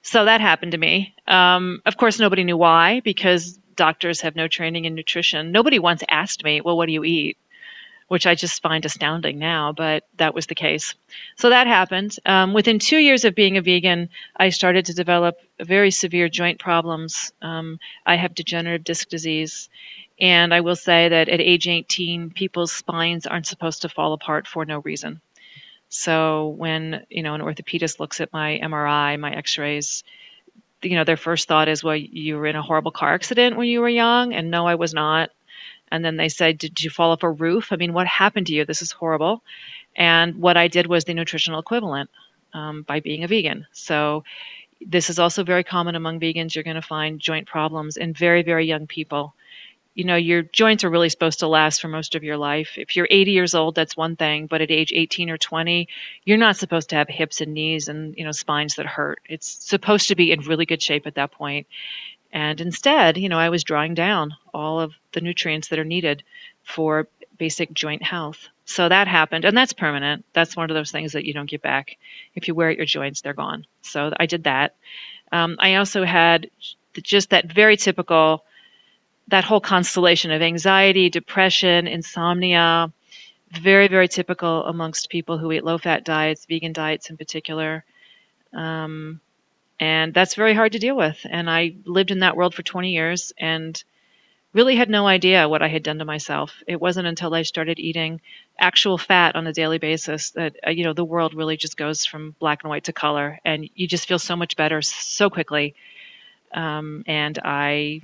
so 0.02 0.26
that 0.26 0.42
happened 0.42 0.72
to 0.72 0.78
me 0.78 1.16
um, 1.28 1.82
of 1.86 1.98
course 1.98 2.20
nobody 2.20 2.44
knew 2.44 2.58
why 2.58 3.00
because 3.02 3.60
doctors 3.76 4.22
have 4.22 4.36
no 4.36 4.48
training 4.48 4.86
in 4.86 4.96
nutrition. 4.96 5.52
Nobody 5.52 5.80
once 5.80 6.04
asked 6.08 6.44
me, 6.44 6.62
well, 6.62 6.78
what 6.78 6.88
do 6.88 6.94
you 6.94 7.04
eat? 7.04 7.38
Which 8.08 8.28
I 8.28 8.36
just 8.36 8.62
find 8.62 8.86
astounding 8.86 9.40
now, 9.40 9.72
but 9.72 10.04
that 10.18 10.36
was 10.36 10.46
the 10.46 10.56
case. 10.56 10.94
So 11.38 11.50
that 11.50 11.68
happened. 11.68 12.16
Um, 12.26 12.54
within 12.54 12.80
two 12.80 12.98
years 12.98 13.26
of 13.26 13.34
being 13.34 13.58
a 13.58 13.62
vegan, 13.62 14.10
I 14.36 14.50
started 14.50 14.86
to 14.86 14.94
develop 14.94 15.38
very 15.60 15.90
severe 15.90 16.30
joint 16.30 16.60
problems. 16.60 17.32
Um, 17.42 17.80
I 18.06 18.16
have 18.16 18.36
degenerative 18.36 18.84
disc 18.84 19.10
disease. 19.10 19.70
And 20.24 20.54
I 20.54 20.62
will 20.62 20.78
say 20.78 21.10
that 21.10 21.28
at 21.28 21.42
age 21.42 21.68
18, 21.68 22.30
people's 22.30 22.72
spines 22.72 23.28
aren't 23.28 23.46
supposed 23.46 23.82
to 23.82 23.90
fall 23.90 24.14
apart 24.14 24.48
for 24.48 24.64
no 24.64 24.80
reason. 24.80 25.20
So 25.90 26.48
when, 26.48 27.06
you 27.10 27.24
know, 27.24 27.34
an 27.34 27.42
orthopedist 27.42 28.00
looks 28.00 28.22
at 28.22 28.32
my 28.32 28.58
MRI, 28.64 29.20
my 29.20 29.36
x-rays, 29.36 30.06
you 30.82 30.96
know, 30.96 31.04
their 31.04 31.18
first 31.18 31.50
thought 31.50 31.68
is, 31.68 31.84
well, 31.84 31.98
you 31.98 32.38
were 32.38 32.48
in 32.48 32.56
a 32.56 32.62
horrible 32.62 32.92
car 32.92 33.14
accident 33.14 33.58
when 33.58 33.68
you 33.68 33.82
were 33.82 33.90
young. 33.90 34.34
And 34.34 34.50
no, 34.50 34.66
I 34.66 34.76
was 34.76 34.94
not. 34.94 35.30
And 35.92 36.06
then 36.06 36.16
they 36.16 36.30
said, 36.30 36.58
did 36.58 36.82
you 36.82 36.90
fall 36.90 37.12
off 37.12 37.24
a 37.24 37.30
roof? 37.30 37.74
I 37.74 37.76
mean, 37.76 37.92
what 37.92 38.08
happened 38.08 38.48
to 38.48 38.54
you? 38.54 38.64
This 38.64 38.82
is 38.82 38.94
horrible. 38.94 39.44
And 39.94 40.38
what 40.38 40.56
I 40.56 40.70
did 40.70 40.88
was 40.88 41.04
the 41.04 41.14
nutritional 41.14 41.60
equivalent 41.60 42.10
um, 42.54 42.84
by 42.84 43.02
being 43.02 43.26
a 43.26 43.28
vegan. 43.28 43.68
So 43.74 44.24
this 44.80 45.10
is 45.10 45.20
also 45.20 45.44
very 45.44 45.66
common 45.66 45.96
among 45.96 46.22
vegans. 46.22 46.56
You're 46.56 46.64
going 46.64 46.78
to 46.78 46.82
find 46.82 47.20
joint 47.20 47.46
problems 47.46 47.98
in 47.98 48.14
very, 48.14 48.42
very 48.42 48.66
young 48.66 48.88
people 48.88 49.36
you 49.94 50.04
know 50.04 50.16
your 50.16 50.42
joints 50.42 50.84
are 50.84 50.90
really 50.90 51.10
supposed 51.10 51.40
to 51.40 51.48
last 51.48 51.82
for 51.82 51.88
most 51.88 52.16
of 52.16 52.24
your 52.24 52.38
life. 52.38 52.78
If 52.78 52.96
you're 52.96 53.08
80 53.10 53.32
years 53.32 53.56
old 53.56 53.76
that's 53.76 53.96
one 53.98 54.16
thing 54.16 54.48
but 54.48 54.62
at 54.62 54.72
age 54.72 54.92
18 54.94 55.30
or 55.30 55.38
20 55.38 55.88
you're 56.26 56.38
not 56.38 56.58
supposed 56.58 56.90
to 56.90 56.96
have 56.96 57.08
hips 57.08 57.42
and 57.42 57.54
knees 57.54 57.88
and 57.88 58.16
you 58.18 58.26
know 58.26 58.32
spines 58.32 58.76
that 58.76 58.86
hurt. 58.86 59.22
It's 59.28 59.48
supposed 59.48 60.08
to 60.10 60.16
be 60.16 60.32
in 60.32 60.42
really 60.42 60.66
good 60.66 60.82
shape 60.82 61.08
at 61.08 61.16
that 61.16 61.32
point. 61.32 61.68
And 62.32 62.60
instead 62.60 63.18
you 63.18 63.30
know 63.30 63.40
i 63.40 63.50
was 63.50 63.64
drawing 63.64 63.94
down 63.94 64.36
all 64.54 64.80
of 64.80 64.94
the 65.12 65.22
nutrients 65.22 65.68
that 65.70 65.80
are 65.80 65.86
needed 65.86 66.24
for 66.64 67.08
basic 67.38 67.74
joint 67.74 68.04
health. 68.04 68.48
So 68.66 68.88
that 68.88 69.08
happened 69.08 69.46
and 69.46 69.56
that's 69.56 69.74
permanent. 69.74 70.26
That's 70.34 70.56
one 70.56 70.70
of 70.70 70.76
those 70.76 70.92
things 70.92 71.14
that 71.14 71.26
you 71.26 71.34
don't 71.34 71.50
get 71.50 71.62
back. 71.62 71.98
If 72.36 72.48
you 72.48 72.56
wear 72.56 72.70
at 72.70 72.78
your 72.78 72.86
joints 72.86 73.22
they're 73.22 73.34
gone. 73.34 73.66
So 73.82 74.12
i 74.20 74.26
did 74.26 74.46
that. 74.46 74.76
Um, 75.32 75.58
i 75.60 75.76
also 75.76 76.04
had 76.04 76.50
just 77.04 77.32
that 77.32 77.52
very 77.52 77.78
typical 77.78 78.44
that 79.28 79.44
whole 79.44 79.62
constellation 79.62 80.32
of 80.32 80.42
anxiety, 80.42 81.10
depression, 81.10 81.88
insomnia, 81.88 82.92
very, 83.52 83.88
very 83.88 84.08
typical 84.08 84.66
amongst 84.66 85.10
people 85.10 85.38
who 85.38 85.52
eat 85.52 85.64
low 85.64 85.78
fat 85.78 86.04
diets, 86.04 86.46
vegan 86.46 86.74
diets 86.74 87.10
in 87.10 87.18
particular. 87.18 87.84
Um, 88.54 89.22
and 89.80 90.14
that's 90.14 90.36
very 90.36 90.54
hard 90.54 90.74
to 90.74 90.80
deal 90.80 90.96
with. 90.96 91.26
And 91.30 91.50
I 91.50 91.76
lived 91.86 92.12
in 92.12 92.20
that 92.20 92.36
world 92.36 92.54
for 92.54 92.64
20 92.64 92.92
years 92.92 93.34
and 93.38 93.82
really 94.54 94.76
had 94.76 94.90
no 94.90 95.08
idea 95.08 95.50
what 95.50 95.64
I 95.64 95.68
had 95.68 95.84
done 95.84 95.98
to 96.00 96.06
myself. 96.06 96.62
It 96.68 96.80
wasn't 96.80 97.08
until 97.08 97.34
I 97.34 97.42
started 97.42 97.80
eating 97.80 98.22
actual 98.60 98.98
fat 99.00 99.36
on 99.36 99.48
a 99.48 99.54
daily 99.54 99.80
basis 99.80 100.32
that, 100.32 100.56
uh, 100.66 100.70
you 100.70 100.84
know, 100.84 100.94
the 100.94 101.04
world 101.04 101.34
really 101.34 101.58
just 101.58 101.76
goes 101.76 102.06
from 102.06 102.36
black 102.40 102.64
and 102.64 102.70
white 102.70 102.84
to 102.86 102.94
color. 102.94 103.40
And 103.44 103.68
you 103.74 103.88
just 103.88 104.08
feel 104.08 104.20
so 104.20 104.36
much 104.36 104.56
better 104.56 104.82
so 104.82 105.30
quickly. 105.30 105.74
Um, 106.54 107.04
and 107.08 107.40
I 107.44 108.02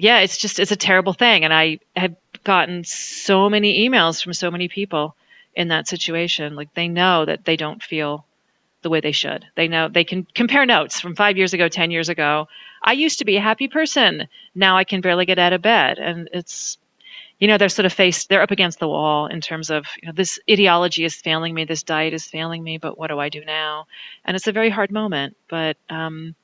yeah, 0.00 0.20
it's 0.20 0.38
just 0.38 0.58
it's 0.58 0.72
a 0.72 0.76
terrible 0.76 1.12
thing, 1.12 1.44
and 1.44 1.52
I 1.52 1.78
have 1.94 2.16
gotten 2.42 2.84
so 2.84 3.50
many 3.50 3.86
emails 3.86 4.22
from 4.22 4.32
so 4.32 4.50
many 4.50 4.66
people 4.66 5.14
in 5.54 5.68
that 5.68 5.88
situation. 5.88 6.56
Like 6.56 6.72
they 6.72 6.88
know 6.88 7.26
that 7.26 7.44
they 7.44 7.56
don't 7.56 7.82
feel 7.82 8.24
the 8.80 8.88
way 8.88 9.00
they 9.00 9.12
should. 9.12 9.44
They 9.56 9.68
know 9.68 9.88
they 9.88 10.04
can 10.04 10.26
compare 10.34 10.64
notes 10.64 11.00
from 11.00 11.16
five 11.16 11.36
years 11.36 11.52
ago, 11.52 11.68
ten 11.68 11.90
years 11.90 12.08
ago. 12.08 12.48
I 12.82 12.92
used 12.92 13.18
to 13.18 13.26
be 13.26 13.36
a 13.36 13.42
happy 13.42 13.68
person. 13.68 14.26
Now 14.54 14.78
I 14.78 14.84
can 14.84 15.02
barely 15.02 15.26
get 15.26 15.38
out 15.38 15.52
of 15.52 15.60
bed, 15.60 15.98
and 15.98 16.30
it's 16.32 16.78
you 17.38 17.46
know 17.46 17.58
they're 17.58 17.68
sort 17.68 17.84
of 17.84 17.92
faced 17.92 18.30
they're 18.30 18.42
up 18.42 18.52
against 18.52 18.78
the 18.78 18.88
wall 18.88 19.26
in 19.26 19.42
terms 19.42 19.68
of 19.68 19.84
you 20.00 20.08
know, 20.08 20.14
this 20.14 20.38
ideology 20.50 21.04
is 21.04 21.14
failing 21.14 21.54
me 21.54 21.64
this 21.64 21.82
diet 21.82 22.12
is 22.12 22.26
failing 22.26 22.62
me 22.62 22.76
but 22.76 22.98
what 22.98 23.08
do 23.08 23.18
i 23.18 23.30
do 23.30 23.42
now 23.46 23.86
and 24.26 24.36
it's 24.36 24.46
a 24.46 24.52
very 24.52 24.68
hard 24.68 24.90
moment 24.90 25.34
but 25.48 25.78
um, 25.88 26.34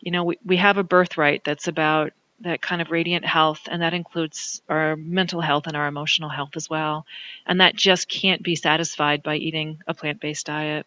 you 0.00 0.10
know 0.10 0.24
we, 0.24 0.38
we 0.46 0.56
have 0.56 0.78
a 0.78 0.82
birthright 0.82 1.44
that's 1.44 1.68
about 1.68 2.12
that 2.40 2.62
kind 2.62 2.80
of 2.80 2.90
radiant 2.90 3.24
health, 3.24 3.62
and 3.70 3.82
that 3.82 3.94
includes 3.94 4.62
our 4.68 4.96
mental 4.96 5.40
health 5.40 5.66
and 5.66 5.76
our 5.76 5.86
emotional 5.86 6.28
health 6.28 6.50
as 6.54 6.70
well. 6.70 7.04
And 7.46 7.60
that 7.60 7.74
just 7.76 8.08
can't 8.08 8.42
be 8.42 8.56
satisfied 8.56 9.22
by 9.22 9.36
eating 9.36 9.82
a 9.86 9.94
plant 9.94 10.20
based 10.20 10.46
diet. 10.46 10.86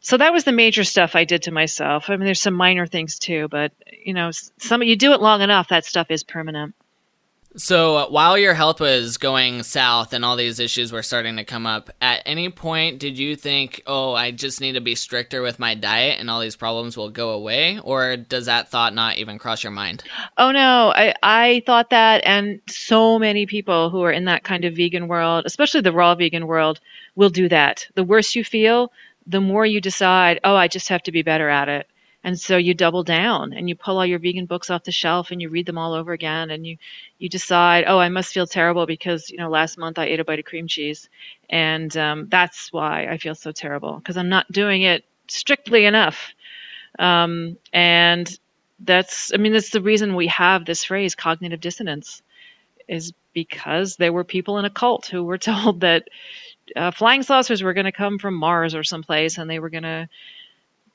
So 0.00 0.16
that 0.16 0.32
was 0.32 0.44
the 0.44 0.52
major 0.52 0.82
stuff 0.82 1.14
I 1.14 1.24
did 1.24 1.42
to 1.44 1.52
myself. 1.52 2.10
I 2.10 2.16
mean, 2.16 2.24
there's 2.24 2.40
some 2.40 2.54
minor 2.54 2.86
things 2.86 3.18
too, 3.18 3.48
but 3.48 3.72
you 4.04 4.14
know, 4.14 4.30
some 4.58 4.82
you 4.82 4.96
do 4.96 5.12
it 5.12 5.20
long 5.20 5.42
enough, 5.42 5.68
that 5.68 5.84
stuff 5.84 6.10
is 6.10 6.24
permanent. 6.24 6.74
So 7.56 7.96
uh, 7.96 8.06
while 8.08 8.38
your 8.38 8.54
health 8.54 8.80
was 8.80 9.18
going 9.18 9.62
south 9.62 10.14
and 10.14 10.24
all 10.24 10.36
these 10.36 10.58
issues 10.58 10.90
were 10.90 11.02
starting 11.02 11.36
to 11.36 11.44
come 11.44 11.66
up, 11.66 11.90
at 12.00 12.22
any 12.24 12.48
point 12.48 12.98
did 12.98 13.18
you 13.18 13.36
think, 13.36 13.82
"Oh, 13.86 14.14
I 14.14 14.30
just 14.30 14.60
need 14.60 14.72
to 14.72 14.80
be 14.80 14.94
stricter 14.94 15.42
with 15.42 15.58
my 15.58 15.74
diet 15.74 16.18
and 16.18 16.30
all 16.30 16.40
these 16.40 16.56
problems 16.56 16.96
will 16.96 17.10
go 17.10 17.30
away?" 17.30 17.78
Or 17.78 18.16
does 18.16 18.46
that 18.46 18.70
thought 18.70 18.94
not 18.94 19.18
even 19.18 19.38
cross 19.38 19.62
your 19.62 19.72
mind? 19.72 20.02
Oh 20.38 20.50
no, 20.50 20.92
I 20.96 21.14
I 21.22 21.62
thought 21.66 21.90
that 21.90 22.22
and 22.24 22.60
so 22.68 23.18
many 23.18 23.44
people 23.44 23.90
who 23.90 24.02
are 24.02 24.12
in 24.12 24.24
that 24.24 24.44
kind 24.44 24.64
of 24.64 24.76
vegan 24.76 25.06
world, 25.06 25.44
especially 25.44 25.82
the 25.82 25.92
raw 25.92 26.14
vegan 26.14 26.46
world, 26.46 26.80
will 27.16 27.30
do 27.30 27.48
that. 27.50 27.86
The 27.94 28.04
worse 28.04 28.34
you 28.34 28.44
feel, 28.44 28.92
the 29.26 29.40
more 29.40 29.66
you 29.66 29.80
decide, 29.80 30.40
"Oh, 30.42 30.56
I 30.56 30.68
just 30.68 30.88
have 30.88 31.02
to 31.04 31.12
be 31.12 31.22
better 31.22 31.50
at 31.50 31.68
it." 31.68 31.86
And 32.24 32.38
so 32.38 32.56
you 32.56 32.74
double 32.74 33.02
down 33.02 33.52
and 33.52 33.68
you 33.68 33.74
pull 33.74 33.98
all 33.98 34.06
your 34.06 34.20
vegan 34.20 34.46
books 34.46 34.70
off 34.70 34.84
the 34.84 34.92
shelf 34.92 35.30
and 35.30 35.42
you 35.42 35.48
read 35.48 35.66
them 35.66 35.78
all 35.78 35.92
over 35.92 36.12
again 36.12 36.50
and 36.50 36.66
you 36.66 36.76
you 37.18 37.28
decide, 37.28 37.84
oh, 37.86 37.98
I 37.98 38.08
must 38.08 38.32
feel 38.32 38.46
terrible 38.46 38.86
because 38.86 39.30
you 39.30 39.38
know 39.38 39.50
last 39.50 39.78
month 39.78 39.98
I 39.98 40.06
ate 40.06 40.20
a 40.20 40.24
bite 40.24 40.38
of 40.38 40.44
cream 40.44 40.68
cheese, 40.68 41.08
and 41.50 41.94
um, 41.96 42.28
that's 42.28 42.72
why 42.72 43.06
I 43.06 43.18
feel 43.18 43.34
so 43.34 43.52
terrible 43.52 43.96
because 43.96 44.16
I'm 44.16 44.28
not 44.28 44.50
doing 44.52 44.82
it 44.82 45.04
strictly 45.28 45.84
enough. 45.84 46.32
Um, 46.98 47.56
and 47.72 48.28
that's 48.80 49.32
I 49.34 49.38
mean 49.38 49.52
that's 49.52 49.70
the 49.70 49.80
reason 49.80 50.14
we 50.14 50.28
have 50.28 50.64
this 50.64 50.84
phrase 50.84 51.14
cognitive 51.14 51.60
dissonance 51.60 52.22
is 52.88 53.12
because 53.32 53.96
there 53.96 54.12
were 54.12 54.24
people 54.24 54.58
in 54.58 54.64
a 54.64 54.70
cult 54.70 55.06
who 55.06 55.24
were 55.24 55.38
told 55.52 55.80
that 55.80 56.08
uh, 56.76 56.90
flying 56.90 57.22
saucers 57.22 57.62
were 57.62 57.74
going 57.74 57.86
to 57.86 57.92
come 57.92 58.18
from 58.18 58.34
Mars 58.34 58.74
or 58.74 58.84
someplace 58.84 59.38
and 59.38 59.48
they 59.50 59.58
were 59.58 59.70
going 59.70 59.82
to 59.82 60.08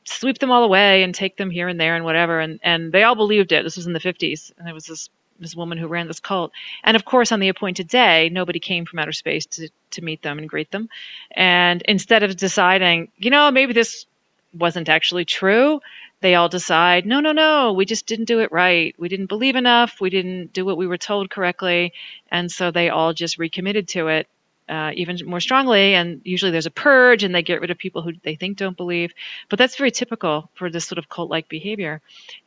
sweep 0.08 0.40
them 0.40 0.52
all 0.52 0.64
away 0.64 1.04
and 1.04 1.14
take 1.14 1.38
them 1.38 1.50
here 1.50 1.68
and 1.68 1.80
there 1.80 1.96
and 1.96 2.06
whatever. 2.06 2.40
And, 2.40 2.60
and 2.64 2.92
they 2.92 3.04
all 3.04 3.16
believed 3.16 3.52
it. 3.52 3.64
This 3.64 3.78
was 3.78 3.88
in 3.88 3.94
the 3.94 4.00
50s. 4.00 4.52
And 4.58 4.66
there 4.66 4.74
was 4.74 4.86
this, 4.86 5.10
this 5.40 5.56
woman 5.56 5.78
who 5.78 5.88
ran 5.88 6.08
this 6.08 6.20
cult. 6.20 6.52
And 6.84 6.96
of 6.96 7.06
course, 7.06 7.32
on 7.32 7.40
the 7.40 7.50
appointed 7.50 7.88
day, 7.88 8.30
nobody 8.30 8.60
came 8.60 8.86
from 8.86 9.00
outer 9.00 9.12
space 9.12 9.46
to, 9.48 9.70
to 9.92 10.04
meet 10.04 10.22
them 10.22 10.38
and 10.38 10.50
greet 10.50 10.72
them. 10.72 10.90
And 11.32 11.82
instead 11.84 12.24
of 12.24 12.36
deciding, 12.36 13.12
you 13.18 13.30
know, 13.30 13.52
maybe 13.52 13.74
this 13.74 14.06
wasn't 14.54 14.90
actually 14.90 15.26
true, 15.26 15.82
they 16.22 16.34
all 16.34 16.50
decide, 16.50 17.06
no, 17.06 17.20
no, 17.20 17.32
no, 17.32 17.74
we 17.74 17.86
just 17.86 18.08
didn't 18.08 18.26
do 18.26 18.40
it 18.40 18.52
right. 18.52 18.96
We 18.98 19.08
didn't 19.08 19.28
believe 19.28 19.56
enough. 19.56 20.02
We 20.02 20.10
didn't 20.10 20.52
do 20.52 20.66
what 20.66 20.78
we 20.78 20.88
were 20.88 20.98
told 20.98 21.30
correctly. 21.30 21.94
And 22.32 22.52
so 22.52 22.72
they 22.72 22.90
all 22.90 23.14
just 23.14 23.38
recommitted 23.38 23.88
to 23.90 24.08
it 24.08 24.28
uh, 24.70 24.92
even 24.96 25.18
more 25.26 25.40
strongly. 25.40 25.96
And 25.96 26.22
usually 26.24 26.52
there's 26.52 26.66
a 26.66 26.72
purge 26.72 27.24
and 27.24 27.34
they 27.34 27.42
get 27.42 27.62
rid 27.62 27.72
of 27.72 27.78
people 27.78 28.02
who 28.02 28.14
they 28.24 28.36
think 28.36 28.58
don't 28.58 28.76
believe. 28.76 29.14
But 29.50 29.60
that's 29.60 29.76
very 29.76 29.92
typical 29.92 30.50
for 30.56 30.70
this 30.70 30.86
sort 30.86 30.98
of 30.98 31.10
cult 31.10 31.30
like 31.30 31.48
behavior. 31.48 32.02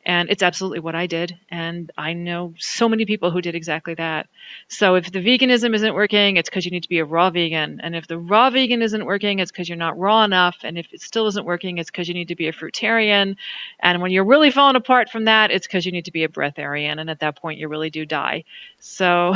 And 0.05 0.29
it's 0.29 0.43
absolutely 0.43 0.79
what 0.79 0.95
I 0.95 1.07
did. 1.07 1.37
And 1.49 1.91
I 1.97 2.13
know 2.13 2.53
so 2.57 2.87
many 2.87 3.05
people 3.05 3.31
who 3.31 3.41
did 3.41 3.55
exactly 3.55 3.95
that. 3.95 4.27
So 4.67 4.95
if 4.95 5.11
the 5.11 5.19
veganism 5.19 5.73
isn't 5.73 5.93
working, 5.93 6.37
it's 6.37 6.49
because 6.49 6.65
you 6.65 6.71
need 6.71 6.83
to 6.83 6.89
be 6.89 6.99
a 6.99 7.05
raw 7.05 7.29
vegan. 7.29 7.79
And 7.81 7.95
if 7.95 8.07
the 8.07 8.17
raw 8.17 8.49
vegan 8.49 8.81
isn't 8.81 9.05
working, 9.05 9.39
it's 9.39 9.51
because 9.51 9.67
you're 9.67 9.77
not 9.77 9.97
raw 9.97 10.23
enough. 10.23 10.57
And 10.63 10.77
if 10.77 10.93
it 10.93 11.01
still 11.01 11.27
isn't 11.27 11.45
working, 11.45 11.77
it's 11.77 11.89
because 11.89 12.07
you 12.07 12.13
need 12.13 12.27
to 12.29 12.35
be 12.35 12.47
a 12.47 12.53
fruitarian. 12.53 13.35
And 13.79 14.01
when 14.01 14.11
you're 14.11 14.25
really 14.25 14.51
falling 14.51 14.75
apart 14.75 15.09
from 15.09 15.25
that, 15.25 15.51
it's 15.51 15.67
because 15.67 15.85
you 15.85 15.91
need 15.91 16.05
to 16.05 16.11
be 16.11 16.23
a 16.23 16.29
breatharian. 16.29 16.99
And 16.99 17.09
at 17.09 17.19
that 17.19 17.37
point, 17.37 17.59
you 17.59 17.67
really 17.67 17.89
do 17.89 18.05
die. 18.05 18.43
So 18.79 19.33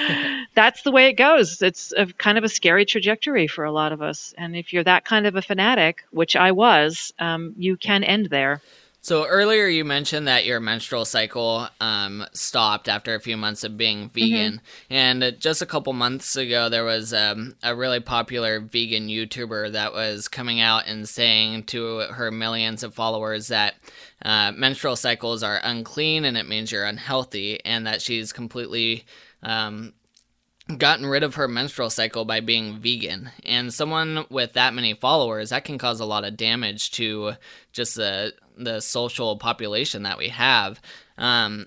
that's 0.54 0.82
the 0.82 0.90
way 0.90 1.08
it 1.08 1.14
goes. 1.14 1.60
It's 1.62 1.92
a 1.96 2.06
kind 2.18 2.36
of 2.36 2.44
a 2.44 2.48
scary 2.48 2.84
trajectory 2.84 3.46
for 3.46 3.64
a 3.64 3.72
lot 3.72 3.92
of 3.92 4.02
us. 4.02 4.34
And 4.36 4.56
if 4.56 4.72
you're 4.72 4.84
that 4.84 5.04
kind 5.04 5.26
of 5.26 5.36
a 5.36 5.42
fanatic, 5.42 6.04
which 6.10 6.36
I 6.36 6.52
was, 6.52 7.12
um, 7.18 7.54
you 7.56 7.76
can 7.76 8.04
end 8.04 8.26
there. 8.26 8.60
So 9.00 9.26
earlier 9.26 9.66
you 9.68 9.84
mentioned 9.84 10.26
that 10.26 10.44
your 10.44 10.58
menstrual 10.58 11.04
cycle 11.04 11.68
um, 11.80 12.26
stopped 12.32 12.88
after 12.88 13.14
a 13.14 13.20
few 13.20 13.36
months 13.36 13.62
of 13.62 13.76
being 13.76 14.10
mm-hmm. 14.10 14.14
vegan, 14.14 14.52
mm-hmm. 14.54 14.92
and 14.92 15.36
just 15.38 15.62
a 15.62 15.66
couple 15.66 15.92
months 15.92 16.36
ago 16.36 16.68
there 16.68 16.84
was 16.84 17.14
um, 17.14 17.54
a 17.62 17.74
really 17.74 18.00
popular 18.00 18.60
vegan 18.60 19.08
YouTuber 19.08 19.72
that 19.72 19.92
was 19.92 20.26
coming 20.26 20.60
out 20.60 20.88
and 20.88 21.08
saying 21.08 21.64
to 21.64 22.00
her 22.10 22.30
millions 22.30 22.82
of 22.82 22.92
followers 22.92 23.48
that 23.48 23.76
uh, 24.22 24.50
menstrual 24.52 24.96
cycles 24.96 25.44
are 25.44 25.60
unclean 25.62 26.24
and 26.24 26.36
it 26.36 26.48
means 26.48 26.72
you're 26.72 26.84
unhealthy, 26.84 27.64
and 27.64 27.86
that 27.86 28.02
she's 28.02 28.32
completely 28.32 29.04
um, 29.44 29.94
gotten 30.76 31.06
rid 31.06 31.22
of 31.22 31.36
her 31.36 31.48
menstrual 31.48 31.90
cycle 31.90 32.24
by 32.24 32.40
being 32.40 32.78
vegan. 32.78 33.30
And 33.44 33.72
someone 33.72 34.26
with 34.28 34.52
that 34.52 34.74
many 34.74 34.94
followers, 34.94 35.50
that 35.50 35.64
can 35.64 35.78
cause 35.78 36.00
a 36.00 36.04
lot 36.04 36.24
of 36.24 36.36
damage 36.36 36.90
to 36.92 37.34
just 37.72 37.94
the 37.94 38.34
the 38.56 38.80
social 38.80 39.36
population 39.36 40.02
that 40.02 40.18
we 40.18 40.28
have. 40.28 40.80
Um, 41.16 41.66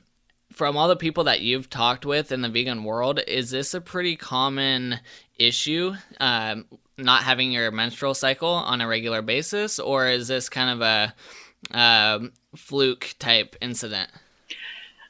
from 0.51 0.75
all 0.75 0.89
the 0.89 0.97
people 0.97 1.23
that 1.23 1.39
you've 1.39 1.69
talked 1.69 2.05
with 2.05 2.31
in 2.31 2.41
the 2.41 2.49
vegan 2.49 2.83
world, 2.83 3.21
is 3.27 3.49
this 3.49 3.73
a 3.73 3.81
pretty 3.81 4.17
common 4.17 4.99
issue? 5.37 5.93
Um, 6.19 6.65
not 6.97 7.23
having 7.23 7.51
your 7.51 7.71
menstrual 7.71 8.13
cycle 8.13 8.49
on 8.49 8.81
a 8.81 8.87
regular 8.87 9.21
basis, 9.21 9.79
or 9.79 10.07
is 10.07 10.27
this 10.27 10.49
kind 10.49 10.69
of 10.69 10.81
a 10.81 11.75
uh, 11.75 12.19
fluke 12.55 13.15
type 13.17 13.55
incident? 13.61 14.09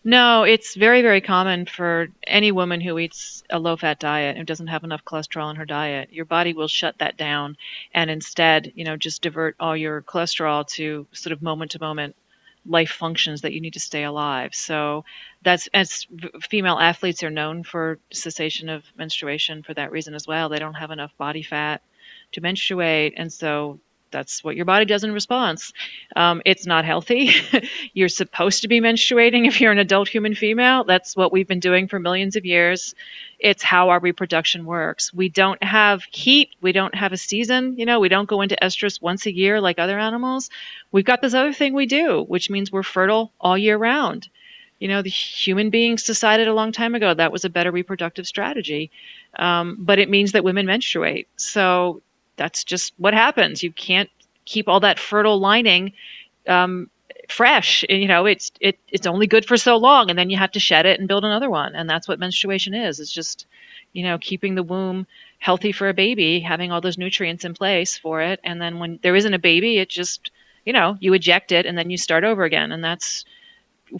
No, 0.04 0.44
it's 0.44 0.74
very, 0.76 1.04
very 1.04 1.22
common 1.22 1.68
for 1.68 2.08
any 2.26 2.52
woman 2.52 2.82
who 2.82 2.98
eats 2.98 3.44
a 3.52 3.60
low 3.60 3.76
fat 3.78 4.00
diet 4.00 4.36
and 4.36 4.48
doesn't 4.48 4.68
have 4.68 4.84
enough 4.84 5.06
cholesterol 5.06 5.52
in 5.52 5.58
her 5.58 5.66
diet. 5.66 6.12
Your 6.12 6.26
body 6.26 6.54
will 6.54 6.68
shut 6.68 6.98
that 6.98 7.18
down 7.18 7.56
and 7.94 8.10
instead, 8.10 8.74
you 8.76 8.84
know, 8.84 8.98
just 8.98 9.22
divert 9.22 9.56
all 9.60 9.78
your 9.78 10.02
cholesterol 10.02 10.68
to 10.70 11.06
sort 11.12 11.34
of 11.34 11.44
moment 11.44 11.72
to 11.72 11.80
moment 11.80 12.16
life 12.66 12.90
functions 12.92 13.42
that 13.42 13.54
you 13.54 13.62
need 13.62 13.74
to 13.74 13.80
stay 13.80 14.04
alive. 14.04 14.56
So 14.56 15.06
that's 15.44 15.68
as 15.74 16.08
female 16.42 16.80
athletes 16.80 17.22
are 17.22 17.30
known 17.30 17.64
for 17.64 18.00
cessation 18.12 18.70
of 18.70 18.84
menstruation 18.98 19.62
for 19.62 19.76
that 19.76 19.92
reason 19.92 20.16
as 20.16 20.26
well. 20.26 20.50
They 20.50 20.60
don't 20.60 20.74
have 20.76 20.92
enough 20.92 21.16
body 21.18 21.44
fat 21.44 21.82
to 22.32 22.42
menstruate 22.42 23.14
and 23.18 23.32
so 23.32 23.80
that's 24.12 24.44
what 24.44 24.56
your 24.56 24.66
body 24.66 24.86
does 24.86 25.04
in 25.04 25.12
response. 25.12 25.74
Um, 26.16 26.42
it's 26.46 26.66
not 26.66 26.86
healthy. 26.86 27.32
you're 27.94 28.10
supposed 28.10 28.62
to 28.62 28.68
be 28.68 28.82
menstruating 28.82 29.48
if 29.48 29.62
you're 29.62 29.72
an 29.72 29.80
adult 29.80 30.08
human 30.08 30.36
female. 30.36 30.84
That's 30.84 31.16
what 31.16 31.32
we've 31.32 31.48
been 31.48 31.60
doing 31.60 31.88
for 31.88 32.00
millions 32.00 32.36
of 32.36 32.46
years. 32.46 32.94
It's 33.40 33.64
how 33.64 33.90
our 33.90 34.00
reproduction 34.00 34.66
works. 34.66 35.14
We 35.14 35.30
don't 35.30 35.62
have 35.64 36.04
heat. 36.12 36.50
We 36.62 36.72
don't 36.72 36.94
have 36.94 37.12
a 37.12 37.18
season. 37.18 37.78
You 37.78 37.86
know, 37.86 38.00
we 38.00 38.10
don't 38.10 38.30
go 38.30 38.42
into 38.42 38.58
estrus 38.62 39.02
once 39.02 39.26
a 39.26 39.34
year 39.34 39.60
like 39.60 39.80
other 39.80 39.98
animals. 39.98 40.50
We've 40.92 41.06
got 41.06 41.22
this 41.22 41.34
other 41.34 41.54
thing 41.54 41.74
we 41.74 41.88
do, 41.88 42.24
which 42.24 42.50
means 42.50 42.72
we're 42.72 42.84
fertile 42.84 43.32
all 43.40 43.58
year 43.58 43.78
round. 43.78 44.28
You 44.80 44.88
know, 44.88 45.04
the 45.04 45.10
human 45.10 45.70
beings 45.70 46.04
decided 46.04 46.48
a 46.48 46.54
long 46.56 46.72
time 46.72 46.96
ago 46.96 47.14
that 47.14 47.32
was 47.32 47.46
a 47.46 47.50
better 47.50 47.72
reproductive 47.72 48.26
strategy. 48.26 48.90
Um, 49.38 49.78
but 49.80 50.00
it 50.00 50.10
means 50.10 50.32
that 50.32 50.44
women 50.44 50.66
menstruate. 50.66 51.28
So 51.36 52.02
that's 52.36 52.64
just 52.64 52.94
what 52.98 53.14
happens. 53.14 53.64
You 53.64 53.72
can't 53.72 54.10
keep 54.46 54.68
all 54.68 54.82
that 54.82 55.00
fertile 55.00 55.40
lining 55.40 55.94
um, 56.48 56.90
fresh. 57.30 57.84
You 57.90 58.08
know, 58.08 58.26
it's 58.26 58.52
it 58.60 58.78
it's 58.90 59.08
only 59.08 59.28
good 59.28 59.46
for 59.46 59.58
so 59.58 59.78
long, 59.78 60.10
and 60.10 60.18
then 60.18 60.30
you 60.30 60.38
have 60.38 60.52
to 60.52 60.60
shed 60.60 60.86
it 60.86 61.00
and 61.00 61.08
build 61.08 61.26
another 61.26 61.50
one. 61.50 61.76
And 61.76 61.90
that's 61.90 62.08
what 62.08 62.20
menstruation 62.20 62.74
is. 62.74 63.00
It's 63.00 63.12
just 63.12 63.46
you 63.94 64.04
know 64.04 64.18
keeping 64.18 64.56
the 64.56 64.64
womb 64.64 65.08
healthy 65.40 65.72
for 65.72 65.90
a 65.90 65.94
baby, 65.94 66.40
having 66.40 66.72
all 66.72 66.82
those 66.82 66.98
nutrients 66.98 67.46
in 67.46 67.54
place 67.54 67.98
for 67.98 68.22
it, 68.22 68.40
and 68.44 68.62
then 68.62 68.80
when 68.80 69.00
there 69.02 69.16
isn't 69.16 69.34
a 69.34 69.40
baby, 69.40 69.78
it 69.78 69.90
just 69.90 70.32
you 70.66 70.74
know 70.74 70.98
you 71.00 71.14
eject 71.14 71.52
it 71.52 71.66
and 71.66 71.78
then 71.78 71.90
you 71.90 71.98
start 71.98 72.24
over 72.24 72.44
again, 72.44 72.72
and 72.72 72.84
that's 72.84 73.26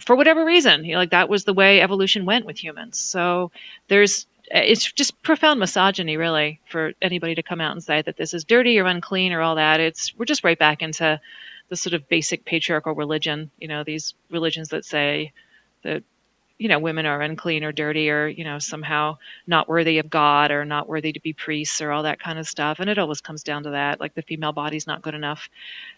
for 0.00 0.16
whatever 0.16 0.44
reason. 0.44 0.84
You 0.84 0.92
know, 0.92 0.98
like 0.98 1.10
that 1.10 1.28
was 1.28 1.44
the 1.44 1.54
way 1.54 1.80
evolution 1.80 2.24
went 2.24 2.46
with 2.46 2.62
humans. 2.62 2.98
So 2.98 3.50
there's 3.88 4.26
Uh, 4.54 4.60
it's 4.64 4.92
just 4.92 5.22
profound 5.22 5.60
misogyny, 5.60 6.16
really, 6.16 6.60
for 6.68 6.92
anybody 7.00 7.34
to 7.34 7.42
come 7.42 7.60
out 7.60 7.72
and 7.72 7.82
say 7.82 8.02
that 8.02 8.16
this 8.16 8.34
is 8.34 8.44
dirty 8.44 8.78
or 8.78 8.86
unclean 8.86 9.32
or 9.32 9.40
all 9.40 9.56
that. 9.56 9.80
It's 9.80 10.16
we're 10.16 10.26
just 10.26 10.44
right 10.44 10.58
back 10.58 10.82
into 10.82 11.20
the 11.68 11.76
sort 11.76 11.94
of 11.94 12.08
basic 12.08 12.44
patriarchal 12.44 12.94
religion. 12.94 13.50
You 13.58 13.68
know, 13.68 13.84
these 13.84 14.14
religions 14.30 14.68
that 14.70 14.84
say 14.84 15.32
that 15.82 16.02
you 16.58 16.68
know 16.68 16.78
women 16.78 17.06
are 17.06 17.20
unclean 17.20 17.64
or 17.64 17.72
dirty 17.72 18.10
or 18.10 18.26
you 18.26 18.44
know 18.44 18.58
somehow 18.58 19.16
not 19.46 19.68
worthy 19.68 19.98
of 19.98 20.10
god 20.10 20.50
or 20.50 20.64
not 20.64 20.88
worthy 20.88 21.12
to 21.12 21.20
be 21.20 21.32
priests 21.32 21.80
or 21.80 21.90
all 21.90 22.04
that 22.04 22.20
kind 22.20 22.38
of 22.38 22.46
stuff. 22.48 22.80
And 22.80 22.88
it 22.88 22.98
always 22.98 23.20
comes 23.20 23.42
down 23.42 23.64
to 23.64 23.70
that 23.70 24.00
like 24.00 24.14
the 24.14 24.22
female 24.22 24.52
body's 24.52 24.86
not 24.86 25.02
good 25.02 25.14
enough. 25.14 25.48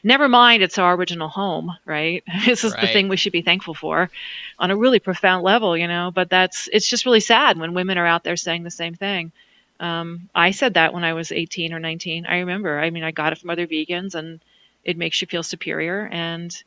Never 0.02 0.28
mind 0.28 0.62
it's 0.62 0.78
our 0.78 0.94
original 0.94 1.28
home 1.28 1.76
right? 1.84 2.22
This 2.46 2.64
is 2.64 2.72
right. 2.72 2.82
the 2.82 2.86
thing 2.88 3.08
we 3.08 3.16
should 3.16 3.32
be 3.32 3.42
thankful 3.42 3.74
for 3.74 4.10
on 4.58 4.70
a 4.70 4.76
really 4.76 5.00
profound 5.00 5.42
level 5.42 5.76
you 5.76 5.88
know? 5.88 6.10
But 6.14 6.30
that's 6.30 6.68
it's 6.72 6.88
just 6.88 7.06
really 7.06 7.20
sad 7.20 7.58
when 7.58 7.74
women 7.74 7.98
are 7.98 8.06
out 8.06 8.24
there 8.24 8.36
saying 8.36 8.62
the 8.62 8.70
same 8.70 8.94
thing. 8.94 9.32
Um, 9.80 10.28
i 10.34 10.52
said 10.52 10.74
that 10.74 10.94
when 10.94 11.02
i 11.02 11.14
was 11.14 11.32
18 11.32 11.72
or 11.72 11.80
19 11.80 12.26
i 12.26 12.38
remember 12.38 12.78
i 12.78 12.90
mean 12.90 13.02
i 13.02 13.10
got 13.10 13.32
it 13.32 13.38
from 13.38 13.50
other 13.50 13.66
vegans 13.66 14.14
and 14.14 14.40
it 14.84 14.96
makes 14.96 15.20
you 15.20 15.26
feel 15.26 15.42
superior 15.42 16.08
and 16.12 16.62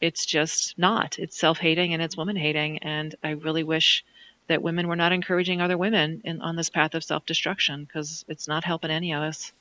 it's 0.00 0.26
just 0.26 0.78
not. 0.78 1.18
It's 1.18 1.38
self 1.38 1.58
hating 1.58 1.92
and 1.92 2.02
it's 2.02 2.16
woman 2.16 2.36
hating. 2.36 2.78
And 2.78 3.14
I 3.22 3.30
really 3.30 3.62
wish 3.64 4.04
that 4.48 4.62
women 4.62 4.88
were 4.88 4.96
not 4.96 5.12
encouraging 5.12 5.60
other 5.60 5.76
women 5.76 6.22
in, 6.24 6.40
on 6.40 6.56
this 6.56 6.70
path 6.70 6.94
of 6.94 7.04
self 7.04 7.26
destruction 7.26 7.84
because 7.84 8.24
it's 8.28 8.48
not 8.48 8.64
helping 8.64 8.90
any 8.90 9.12
of 9.12 9.22
us. 9.22 9.52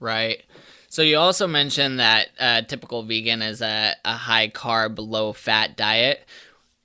Right. 0.00 0.42
So 0.88 1.02
you 1.02 1.18
also 1.18 1.46
mentioned 1.46 2.00
that 2.00 2.28
uh, 2.38 2.62
typical 2.62 3.02
vegan 3.02 3.42
is 3.42 3.60
a, 3.60 3.94
a 4.04 4.14
high 4.14 4.48
carb, 4.48 4.98
low 4.98 5.32
fat 5.32 5.76
diet. 5.76 6.24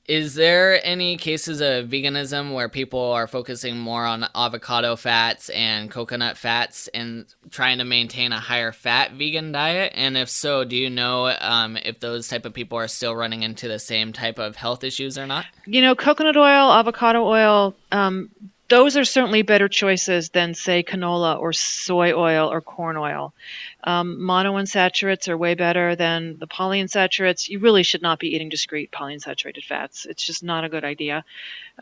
Is 0.08 0.36
there 0.36 0.86
any 0.86 1.16
cases 1.16 1.62
of 1.62 1.88
veganism 1.88 2.54
where 2.54 2.68
people 2.68 3.13
are 3.13 3.26
focusing 3.26 3.78
more 3.78 4.06
on 4.06 4.28
avocado 4.36 4.98
fats 4.98 5.50
and 5.50 5.89
coconut 5.89 6.38
fats 6.38 6.89
and 6.89 7.26
trying 7.52 7.78
to 7.78 7.86
maintain 7.86 8.34
a 8.34 8.39
higher 8.39 8.74
fat 8.74 9.13
vegan 9.13 9.54
diet? 9.54 9.94
And 9.96 10.18
if 10.18 10.28
so, 10.28 10.66
do 10.66 10.76
you 10.76 10.89
know 10.89 11.34
um, 11.39 11.78
if 11.78 12.02
those 12.02 12.28
type 12.28 12.46
of 12.46 12.54
people 12.54 12.78
are 12.78 12.89
still 12.89 13.16
running 13.16 13.44
into 13.44 13.70
the 13.70 13.80
same 13.80 14.12
type 14.12 14.39
of 14.39 14.58
health 14.58 14.84
issues 14.84 15.18
or 15.18 15.26
not? 15.26 15.46
You 15.66 15.82
know, 15.82 15.96
coconut 15.96 16.36
oil, 16.36 16.74
avocado 16.74 17.24
oil, 17.26 17.74
um, 17.94 18.30
those 18.73 18.97
are 18.97 19.05
certainly 19.05 19.43
better 19.43 19.69
choices 19.69 20.29
than, 20.29 20.55
say, 20.55 20.81
canola 20.81 21.39
or 21.39 21.53
soy 21.53 22.12
oil 22.12 22.51
or 22.51 22.59
corn 22.59 22.97
oil. 22.97 23.31
Um, 23.83 24.17
monounsaturates 24.17 25.29
are 25.29 25.38
way 25.38 25.53
better 25.53 25.95
than 25.95 26.39
the 26.39 26.47
polyunsaturates. 26.47 27.47
You 27.47 27.59
really 27.59 27.83
should 27.83 28.01
not 28.01 28.17
be 28.17 28.33
eating 28.33 28.49
discrete 28.49 28.91
polyunsaturated 28.91 29.63
fats. 29.63 30.07
It's 30.07 30.25
just 30.25 30.43
not 30.43 30.63
a 30.63 30.69
good 30.69 30.83
idea. 30.83 31.23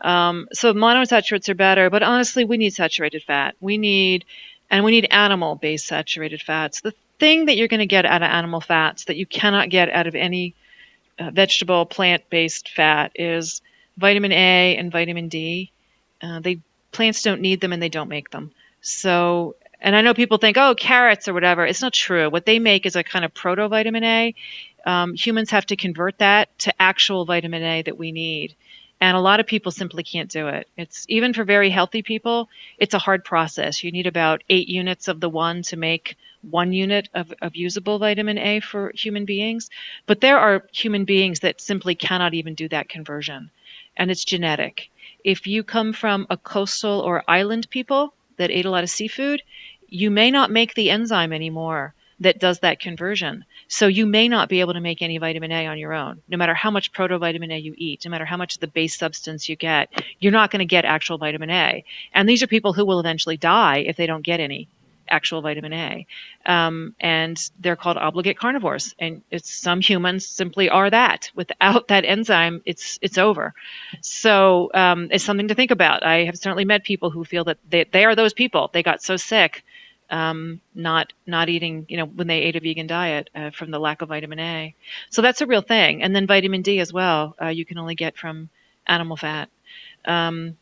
Um, 0.02 0.48
so 0.52 0.74
monounsaturates 0.74 1.48
are 1.48 1.54
better, 1.54 1.88
but 1.88 2.02
honestly, 2.02 2.44
we 2.44 2.58
need 2.58 2.74
saturated 2.74 3.22
fat. 3.22 3.54
We 3.58 3.78
need, 3.78 4.26
and 4.70 4.84
we 4.84 4.90
need 4.90 5.06
animal-based 5.10 5.86
saturated 5.86 6.42
fats. 6.42 6.82
The 6.82 6.92
thing 7.18 7.46
that 7.46 7.56
you're 7.56 7.68
going 7.68 7.80
to 7.80 7.86
get 7.86 8.04
out 8.04 8.22
of 8.22 8.28
animal 8.28 8.60
fats 8.60 9.04
that 9.06 9.16
you 9.16 9.24
cannot 9.24 9.70
get 9.70 9.88
out 9.88 10.08
of 10.08 10.14
any 10.14 10.54
uh, 11.18 11.30
vegetable, 11.30 11.86
plant-based 11.86 12.68
fat 12.68 13.12
is 13.14 13.62
vitamin 13.96 14.32
A 14.32 14.76
and 14.76 14.92
vitamin 14.92 15.28
D. 15.28 15.70
Uh, 16.20 16.40
they 16.40 16.58
plants 16.92 17.22
don't 17.22 17.40
need 17.40 17.60
them 17.60 17.72
and 17.72 17.82
they 17.82 17.88
don't 17.88 18.08
make 18.08 18.30
them. 18.30 18.52
So, 18.80 19.56
and 19.80 19.96
I 19.96 20.02
know 20.02 20.14
people 20.14 20.38
think, 20.38 20.56
oh, 20.56 20.74
carrots 20.74 21.28
or 21.28 21.34
whatever. 21.34 21.66
It's 21.66 21.82
not 21.82 21.92
true. 21.92 22.30
What 22.30 22.46
they 22.46 22.58
make 22.58 22.86
is 22.86 22.96
a 22.96 23.02
kind 23.02 23.24
of 23.24 23.34
proto 23.34 23.68
vitamin 23.68 24.04
A. 24.04 24.34
Um, 24.84 25.14
humans 25.14 25.50
have 25.50 25.66
to 25.66 25.76
convert 25.76 26.18
that 26.18 26.56
to 26.60 26.82
actual 26.82 27.24
vitamin 27.24 27.62
A 27.62 27.82
that 27.82 27.98
we 27.98 28.12
need. 28.12 28.54
And 29.00 29.16
a 29.16 29.20
lot 29.20 29.40
of 29.40 29.48
people 29.48 29.72
simply 29.72 30.04
can't 30.04 30.30
do 30.30 30.46
it. 30.46 30.68
It's 30.76 31.06
even 31.08 31.34
for 31.34 31.42
very 31.42 31.70
healthy 31.70 32.02
people, 32.02 32.48
it's 32.78 32.94
a 32.94 33.00
hard 33.00 33.24
process. 33.24 33.82
You 33.82 33.90
need 33.90 34.06
about 34.06 34.44
eight 34.48 34.68
units 34.68 35.08
of 35.08 35.18
the 35.18 35.28
one 35.28 35.62
to 35.62 35.76
make 35.76 36.16
one 36.48 36.72
unit 36.72 37.08
of, 37.12 37.32
of 37.42 37.56
usable 37.56 37.98
vitamin 37.98 38.38
A 38.38 38.60
for 38.60 38.92
human 38.94 39.24
beings. 39.24 39.70
But 40.06 40.20
there 40.20 40.38
are 40.38 40.68
human 40.72 41.04
beings 41.04 41.40
that 41.40 41.60
simply 41.60 41.96
cannot 41.96 42.34
even 42.34 42.54
do 42.54 42.68
that 42.68 42.88
conversion. 42.88 43.50
And 43.96 44.10
it's 44.10 44.24
genetic 44.24 44.90
if 45.24 45.46
you 45.46 45.62
come 45.62 45.92
from 45.92 46.26
a 46.30 46.36
coastal 46.36 47.00
or 47.00 47.24
island 47.28 47.70
people 47.70 48.14
that 48.36 48.50
ate 48.50 48.64
a 48.64 48.70
lot 48.70 48.84
of 48.84 48.90
seafood, 48.90 49.42
you 49.88 50.10
may 50.10 50.30
not 50.30 50.50
make 50.50 50.74
the 50.74 50.90
enzyme 50.90 51.32
anymore 51.32 51.94
that 52.20 52.38
does 52.38 52.60
that 52.60 52.80
conversion. 52.80 53.44
So 53.68 53.86
you 53.86 54.06
may 54.06 54.28
not 54.28 54.48
be 54.48 54.60
able 54.60 54.74
to 54.74 54.80
make 54.80 55.02
any 55.02 55.18
vitamin 55.18 55.50
A 55.50 55.66
on 55.66 55.78
your 55.78 55.92
own. 55.92 56.22
No 56.28 56.36
matter 56.36 56.54
how 56.54 56.70
much 56.70 56.92
protovitamin 56.92 57.52
A 57.52 57.58
you 57.58 57.74
eat, 57.76 58.04
no 58.04 58.10
matter 58.10 58.24
how 58.24 58.36
much 58.36 58.54
of 58.54 58.60
the 58.60 58.68
base 58.68 58.96
substance 58.96 59.48
you 59.48 59.56
get, 59.56 59.90
you're 60.20 60.32
not 60.32 60.50
going 60.50 60.60
to 60.60 60.64
get 60.64 60.84
actual 60.84 61.18
vitamin 61.18 61.50
A. 61.50 61.84
And 62.12 62.28
these 62.28 62.42
are 62.42 62.46
people 62.46 62.72
who 62.72 62.84
will 62.84 63.00
eventually 63.00 63.36
die 63.36 63.78
if 63.78 63.96
they 63.96 64.06
don't 64.06 64.24
get 64.24 64.40
any 64.40 64.68
actual 65.12 65.42
vitamin 65.42 65.72
A. 65.72 66.06
Um, 66.46 66.94
and 66.98 67.38
they're 67.60 67.76
called 67.76 67.98
obligate 67.98 68.38
carnivores. 68.38 68.94
And 68.98 69.22
it's 69.30 69.52
some 69.52 69.80
humans 69.80 70.26
simply 70.26 70.70
are 70.70 70.90
that. 70.90 71.30
Without 71.34 71.88
that 71.88 72.04
enzyme, 72.04 72.62
it's 72.64 72.98
it's 73.02 73.18
over. 73.18 73.54
So 74.00 74.70
um, 74.74 75.08
it's 75.12 75.24
something 75.24 75.48
to 75.48 75.54
think 75.54 75.70
about. 75.70 76.04
I 76.04 76.24
have 76.24 76.36
certainly 76.36 76.64
met 76.64 76.84
people 76.84 77.10
who 77.10 77.24
feel 77.24 77.44
that 77.44 77.58
they, 77.68 77.84
they 77.84 78.04
are 78.04 78.16
those 78.16 78.34
people. 78.34 78.70
They 78.72 78.82
got 78.82 79.02
so 79.02 79.16
sick 79.16 79.64
um, 80.12 80.60
not 80.74 81.12
not 81.26 81.48
eating, 81.48 81.86
you 81.88 81.96
know, 81.96 82.04
when 82.04 82.26
they 82.26 82.42
ate 82.42 82.56
a 82.56 82.60
vegan 82.60 82.86
diet 82.86 83.30
uh, 83.34 83.50
from 83.50 83.70
the 83.70 83.78
lack 83.78 84.02
of 84.02 84.10
vitamin 84.10 84.38
A. 84.38 84.74
So 85.10 85.22
that's 85.22 85.40
a 85.40 85.46
real 85.46 85.62
thing. 85.62 86.02
And 86.02 86.14
then 86.14 86.26
vitamin 86.26 86.62
D 86.62 86.80
as 86.80 86.92
well. 86.92 87.34
Uh, 87.40 87.48
you 87.48 87.64
can 87.64 87.78
only 87.78 87.94
get 87.94 88.16
from 88.16 88.50
animal 88.86 89.16
fat. 89.16 89.48
Um, 90.04 90.58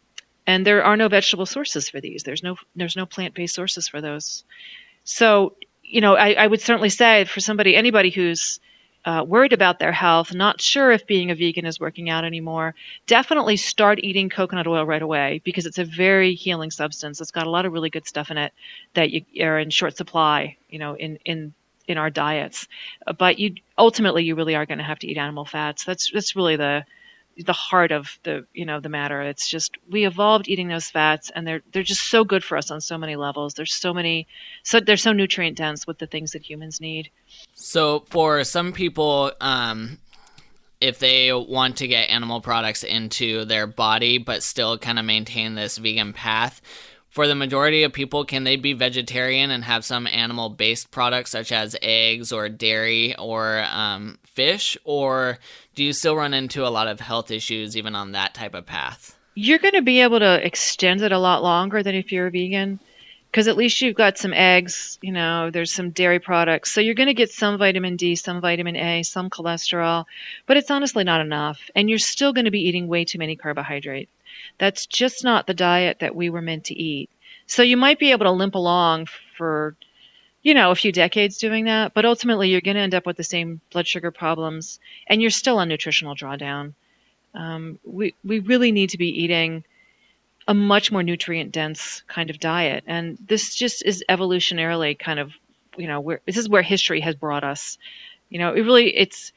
and 0.46 0.66
there 0.66 0.84
are 0.84 0.96
no 0.96 1.08
vegetable 1.08 1.46
sources 1.46 1.88
for 1.88 2.00
these. 2.00 2.22
There's 2.22 2.42
no 2.42 2.56
there's 2.74 2.96
no 2.96 3.06
plant 3.06 3.34
based 3.34 3.54
sources 3.54 3.88
for 3.88 4.00
those. 4.00 4.44
So 5.04 5.56
you 5.82 6.00
know, 6.00 6.14
I, 6.14 6.34
I, 6.34 6.46
would 6.46 6.60
certainly 6.60 6.88
say 6.88 7.24
for 7.24 7.40
somebody, 7.40 7.74
anybody 7.74 8.10
who's 8.10 8.60
uh, 9.04 9.24
worried 9.26 9.52
about 9.52 9.78
their 9.78 9.92
health, 9.92 10.34
not 10.34 10.60
sure 10.60 10.92
if 10.92 11.06
being 11.06 11.30
a 11.30 11.34
vegan 11.34 11.66
is 11.66 11.80
working 11.80 12.10
out 12.10 12.24
anymore, 12.24 12.74
definitely 13.06 13.56
start 13.56 13.98
eating 14.02 14.28
coconut 14.28 14.66
oil 14.66 14.84
right 14.84 15.02
away 15.02 15.40
because 15.44 15.66
it's 15.66 15.78
a 15.78 15.84
very 15.84 16.34
healing 16.34 16.70
substance. 16.70 17.20
It's 17.20 17.30
got 17.30 17.46
a 17.46 17.50
lot 17.50 17.66
of 17.66 17.72
really 17.72 17.90
good 17.90 18.06
stuff 18.06 18.30
in 18.30 18.38
it 18.38 18.52
that 18.94 19.10
you 19.10 19.24
are 19.42 19.58
in 19.58 19.70
short 19.70 19.96
supply, 19.96 20.56
you 20.68 20.78
know, 20.78 20.94
in 20.94 21.18
in 21.24 21.54
in 21.88 21.98
our 21.98 22.10
diets. 22.10 22.68
But 23.18 23.38
you 23.38 23.54
ultimately 23.76 24.24
you 24.24 24.34
really 24.34 24.54
are 24.54 24.66
going 24.66 24.78
to 24.78 24.84
have 24.84 25.00
to 25.00 25.08
eat 25.08 25.16
animal 25.16 25.44
fats. 25.44 25.84
That's 25.84 26.10
that's 26.12 26.36
really 26.36 26.56
the 26.56 26.84
the 27.44 27.52
heart 27.52 27.92
of 27.92 28.18
the 28.22 28.46
you 28.52 28.64
know 28.64 28.80
the 28.80 28.88
matter. 28.88 29.20
It's 29.22 29.48
just 29.48 29.76
we 29.88 30.06
evolved 30.06 30.48
eating 30.48 30.68
those 30.68 30.90
fats, 30.90 31.30
and 31.34 31.46
they're 31.46 31.62
they're 31.72 31.82
just 31.82 32.08
so 32.08 32.24
good 32.24 32.44
for 32.44 32.56
us 32.56 32.70
on 32.70 32.80
so 32.80 32.98
many 32.98 33.16
levels. 33.16 33.54
There's 33.54 33.74
so 33.74 33.94
many, 33.94 34.26
so 34.62 34.80
they're 34.80 34.96
so 34.96 35.12
nutrient 35.12 35.56
dense 35.56 35.86
with 35.86 35.98
the 35.98 36.06
things 36.06 36.32
that 36.32 36.42
humans 36.42 36.80
need. 36.80 37.10
So 37.54 38.04
for 38.10 38.44
some 38.44 38.72
people, 38.72 39.32
um, 39.40 39.98
if 40.80 40.98
they 40.98 41.32
want 41.32 41.76
to 41.78 41.88
get 41.88 42.10
animal 42.10 42.40
products 42.40 42.84
into 42.84 43.44
their 43.44 43.66
body 43.66 44.18
but 44.18 44.42
still 44.42 44.78
kind 44.78 44.98
of 44.98 45.04
maintain 45.04 45.54
this 45.54 45.78
vegan 45.78 46.12
path, 46.12 46.60
for 47.10 47.26
the 47.26 47.34
majority 47.34 47.82
of 47.82 47.92
people, 47.92 48.24
can 48.24 48.44
they 48.44 48.56
be 48.56 48.72
vegetarian 48.72 49.50
and 49.50 49.64
have 49.64 49.84
some 49.84 50.06
animal 50.06 50.48
based 50.48 50.90
products 50.92 51.32
such 51.32 51.50
as 51.50 51.76
eggs 51.82 52.32
or 52.32 52.48
dairy 52.48 53.16
or 53.16 53.64
um, 53.70 54.18
fish? 54.24 54.78
Or 54.84 55.38
do 55.74 55.84
you 55.84 55.92
still 55.92 56.16
run 56.16 56.32
into 56.32 56.66
a 56.66 56.70
lot 56.70 56.86
of 56.88 57.00
health 57.00 57.30
issues 57.30 57.76
even 57.76 57.96
on 57.96 58.12
that 58.12 58.34
type 58.34 58.54
of 58.54 58.64
path? 58.64 59.18
You're 59.34 59.58
going 59.58 59.74
to 59.74 59.82
be 59.82 60.00
able 60.00 60.20
to 60.20 60.46
extend 60.46 61.02
it 61.02 61.12
a 61.12 61.18
lot 61.18 61.42
longer 61.42 61.82
than 61.82 61.94
if 61.94 62.12
you're 62.12 62.28
a 62.28 62.30
vegan 62.30 62.78
because 63.30 63.46
at 63.46 63.56
least 63.56 63.80
you've 63.80 63.96
got 63.96 64.18
some 64.18 64.32
eggs, 64.32 64.98
you 65.02 65.12
know, 65.12 65.50
there's 65.50 65.72
some 65.72 65.90
dairy 65.90 66.18
products. 66.18 66.72
So 66.72 66.80
you're 66.80 66.94
going 66.94 67.06
to 67.06 67.14
get 67.14 67.30
some 67.30 67.58
vitamin 67.58 67.96
D, 67.96 68.16
some 68.16 68.40
vitamin 68.40 68.76
A, 68.76 69.02
some 69.04 69.30
cholesterol, 69.30 70.04
but 70.46 70.56
it's 70.56 70.70
honestly 70.70 71.04
not 71.04 71.20
enough. 71.20 71.60
And 71.74 71.88
you're 71.88 72.00
still 72.00 72.32
going 72.32 72.46
to 72.46 72.50
be 72.50 72.68
eating 72.68 72.88
way 72.88 73.04
too 73.04 73.18
many 73.18 73.36
carbohydrate. 73.36 74.08
That's 74.60 74.84
just 74.84 75.24
not 75.24 75.46
the 75.46 75.54
diet 75.54 76.00
that 76.00 76.14
we 76.14 76.28
were 76.28 76.42
meant 76.42 76.64
to 76.66 76.74
eat. 76.74 77.08
So 77.46 77.62
you 77.62 77.78
might 77.78 77.98
be 77.98 78.10
able 78.10 78.26
to 78.26 78.30
limp 78.30 78.54
along 78.54 79.06
for, 79.38 79.74
you 80.42 80.52
know, 80.52 80.70
a 80.70 80.74
few 80.74 80.92
decades 80.92 81.38
doing 81.38 81.64
that, 81.64 81.94
but 81.94 82.04
ultimately 82.04 82.50
you're 82.50 82.60
going 82.60 82.76
to 82.76 82.82
end 82.82 82.94
up 82.94 83.06
with 83.06 83.16
the 83.16 83.24
same 83.24 83.62
blood 83.72 83.88
sugar 83.88 84.10
problems 84.10 84.78
and 85.06 85.22
you're 85.22 85.30
still 85.30 85.58
on 85.58 85.68
nutritional 85.68 86.14
drawdown. 86.14 86.74
Um, 87.34 87.78
we, 87.84 88.14
we 88.22 88.40
really 88.40 88.70
need 88.70 88.90
to 88.90 88.98
be 88.98 89.22
eating 89.22 89.64
a 90.46 90.52
much 90.52 90.92
more 90.92 91.02
nutrient 91.02 91.52
dense 91.52 92.02
kind 92.06 92.28
of 92.28 92.38
diet. 92.38 92.84
And 92.86 93.16
this 93.26 93.54
just 93.54 93.82
is 93.82 94.04
evolutionarily 94.10 94.98
kind 94.98 95.18
of, 95.18 95.32
you 95.78 95.86
know, 95.86 96.00
where 96.00 96.20
this 96.26 96.36
is 96.36 96.50
where 96.50 96.62
history 96.62 97.00
has 97.00 97.14
brought 97.14 97.44
us. 97.44 97.78
You 98.28 98.38
know, 98.38 98.52
it 98.52 98.60
really, 98.60 98.94
it's, 98.94 99.32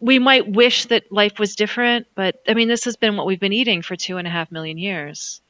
we 0.00 0.18
might 0.18 0.48
wish 0.50 0.86
that 0.86 1.10
life 1.10 1.38
was 1.38 1.56
different, 1.56 2.06
but 2.14 2.42
I 2.48 2.54
mean, 2.54 2.68
this 2.68 2.84
has 2.84 2.96
been 2.96 3.16
what 3.16 3.26
we've 3.26 3.40
been 3.40 3.52
eating 3.52 3.82
for 3.82 3.96
two 3.96 4.18
and 4.18 4.26
a 4.26 4.30
half 4.30 4.52
million 4.52 4.78
years. 4.78 5.40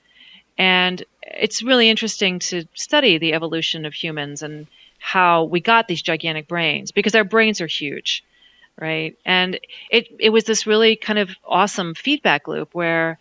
And 0.56 1.02
it's 1.22 1.62
really 1.62 1.88
interesting 1.88 2.38
to 2.40 2.64
study 2.74 3.18
the 3.18 3.34
evolution 3.34 3.86
of 3.86 3.94
humans 3.94 4.42
and 4.42 4.66
how 4.98 5.44
we 5.44 5.60
got 5.60 5.88
these 5.88 6.02
gigantic 6.02 6.46
brains 6.46 6.92
because 6.92 7.14
our 7.14 7.24
brains 7.24 7.60
are 7.60 7.66
huge, 7.66 8.24
right? 8.80 9.16
And 9.24 9.58
it, 9.90 10.08
it 10.20 10.30
was 10.30 10.44
this 10.44 10.66
really 10.66 10.96
kind 10.96 11.18
of 11.18 11.30
awesome 11.44 11.94
feedback 11.94 12.46
loop 12.46 12.74
where 12.74 13.18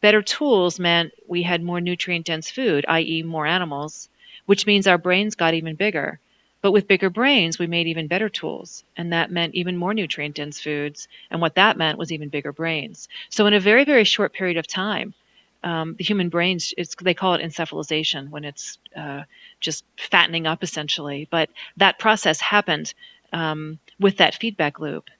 better 0.00 0.22
tools 0.22 0.78
meant 0.78 1.12
we 1.26 1.42
had 1.42 1.62
more 1.62 1.80
nutrient 1.80 2.26
dense 2.26 2.50
food, 2.50 2.84
i.e., 2.88 3.22
more 3.22 3.46
animals, 3.46 4.08
which 4.46 4.66
means 4.66 4.86
our 4.86 4.98
brains 4.98 5.34
got 5.34 5.54
even 5.54 5.74
bigger. 5.76 6.20
But 6.62 6.72
with 6.72 6.88
bigger 6.88 7.10
brains, 7.10 7.58
we 7.58 7.66
made 7.66 7.88
even 7.88 8.06
better 8.06 8.28
tools, 8.28 8.84
and 8.96 9.12
that 9.12 9.30
meant 9.32 9.54
even 9.56 9.76
more 9.76 9.94
nutrient 9.94 10.36
dense 10.36 10.60
foods. 10.60 11.08
And 11.30 11.40
what 11.40 11.56
that 11.56 11.76
meant 11.76 11.98
was 11.98 12.12
even 12.12 12.28
bigger 12.28 12.52
brains. 12.52 13.08
So, 13.30 13.46
in 13.46 13.54
a 13.54 13.60
very, 13.60 13.84
very 13.84 14.04
short 14.04 14.32
period 14.32 14.56
of 14.56 14.66
time, 14.68 15.14
um, 15.64 15.96
the 15.96 16.04
human 16.04 16.28
brains, 16.28 16.72
they 17.02 17.14
call 17.14 17.34
it 17.34 17.42
encephalization 17.42 18.30
when 18.30 18.44
it's 18.44 18.78
uh, 18.96 19.22
just 19.60 19.84
fattening 19.98 20.46
up 20.46 20.62
essentially. 20.62 21.28
But 21.30 21.50
that 21.76 21.98
process 21.98 22.40
happened 22.40 22.94
um, 23.32 23.78
with 23.98 24.18
that 24.18 24.34
feedback 24.36 24.80
loop. 24.80 25.10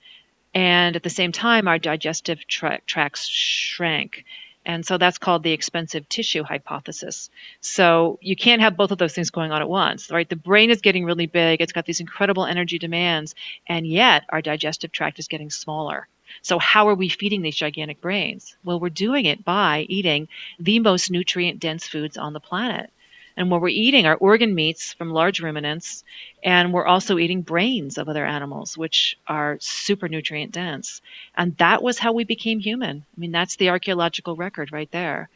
And 0.55 0.97
at 0.97 1.03
the 1.03 1.11
same 1.11 1.33
time, 1.33 1.69
our 1.69 1.79
digestive 1.79 2.47
tra- 2.47 2.81
tracts 2.87 3.27
shrank. 3.29 4.25
And 4.65 4.87
so 4.87 4.97
that's 4.97 5.19
called 5.19 5.43
the 5.43 5.53
expensive 5.53 6.09
tissue 6.09 6.45
hypothesis. 6.45 7.31
So 7.61 8.19
you 8.23 8.37
can't 8.37 8.63
have 8.63 8.77
both 8.77 8.93
of 8.93 8.99
those 8.99 9.15
things 9.15 9.31
going 9.31 9.51
on 9.51 9.61
at 9.61 9.69
once, 9.69 10.11
right? 10.11 10.29
The 10.29 10.37
brain 10.37 10.71
is 10.71 10.81
getting 10.81 11.05
really 11.05 11.27
big, 11.27 11.61
it's 11.61 11.73
got 11.73 11.85
these 11.85 12.01
incredible 12.01 12.47
energy 12.47 12.79
demands, 12.79 13.35
and 13.67 13.87
yet 13.87 14.25
our 14.29 14.41
digestive 14.41 14.93
tract 14.93 15.19
is 15.19 15.29
getting 15.29 15.51
smaller. 15.51 16.07
So 16.41 16.59
how 16.59 16.89
are 16.89 16.95
we 16.95 17.09
feeding 17.09 17.43
these 17.43 17.57
gigantic 17.57 18.01
brains? 18.01 18.57
Well, 18.65 18.81
we're 18.81 18.89
doing 18.89 19.27
it 19.27 19.45
by 19.45 19.85
eating 19.89 20.29
the 20.59 20.79
most 20.79 21.11
nutrient 21.11 21.61
dense 21.61 21.87
foods 21.87 22.17
on 22.17 22.33
the 22.33 22.41
planet. 22.41 22.91
And 23.37 23.51
what 23.51 23.61
we're 23.61 23.69
eating 23.69 24.07
are 24.07 24.15
organ 24.15 24.55
meats 24.55 24.93
from 24.93 25.11
large 25.11 25.41
ruminants, 25.41 26.05
and 26.43 26.73
we're 26.73 26.85
also 26.87 27.19
eating 27.19 27.43
brains 27.43 27.97
of 27.97 28.09
other 28.09 28.27
animals, 28.27 28.77
which 28.77 29.17
are 29.27 29.57
super 29.61 30.09
nutrient 30.09 30.53
dense. 30.53 31.01
And 31.35 31.57
that 31.57 31.83
was 31.83 31.99
how 31.99 32.13
we 32.13 32.25
became 32.25 32.61
human. 32.61 33.05
I 33.17 33.21
mean, 33.21 33.33
that's 33.33 33.57
the 33.57 33.71
archaeological 33.71 34.37
record 34.37 34.73
right 34.73 34.91
there. 34.91 35.31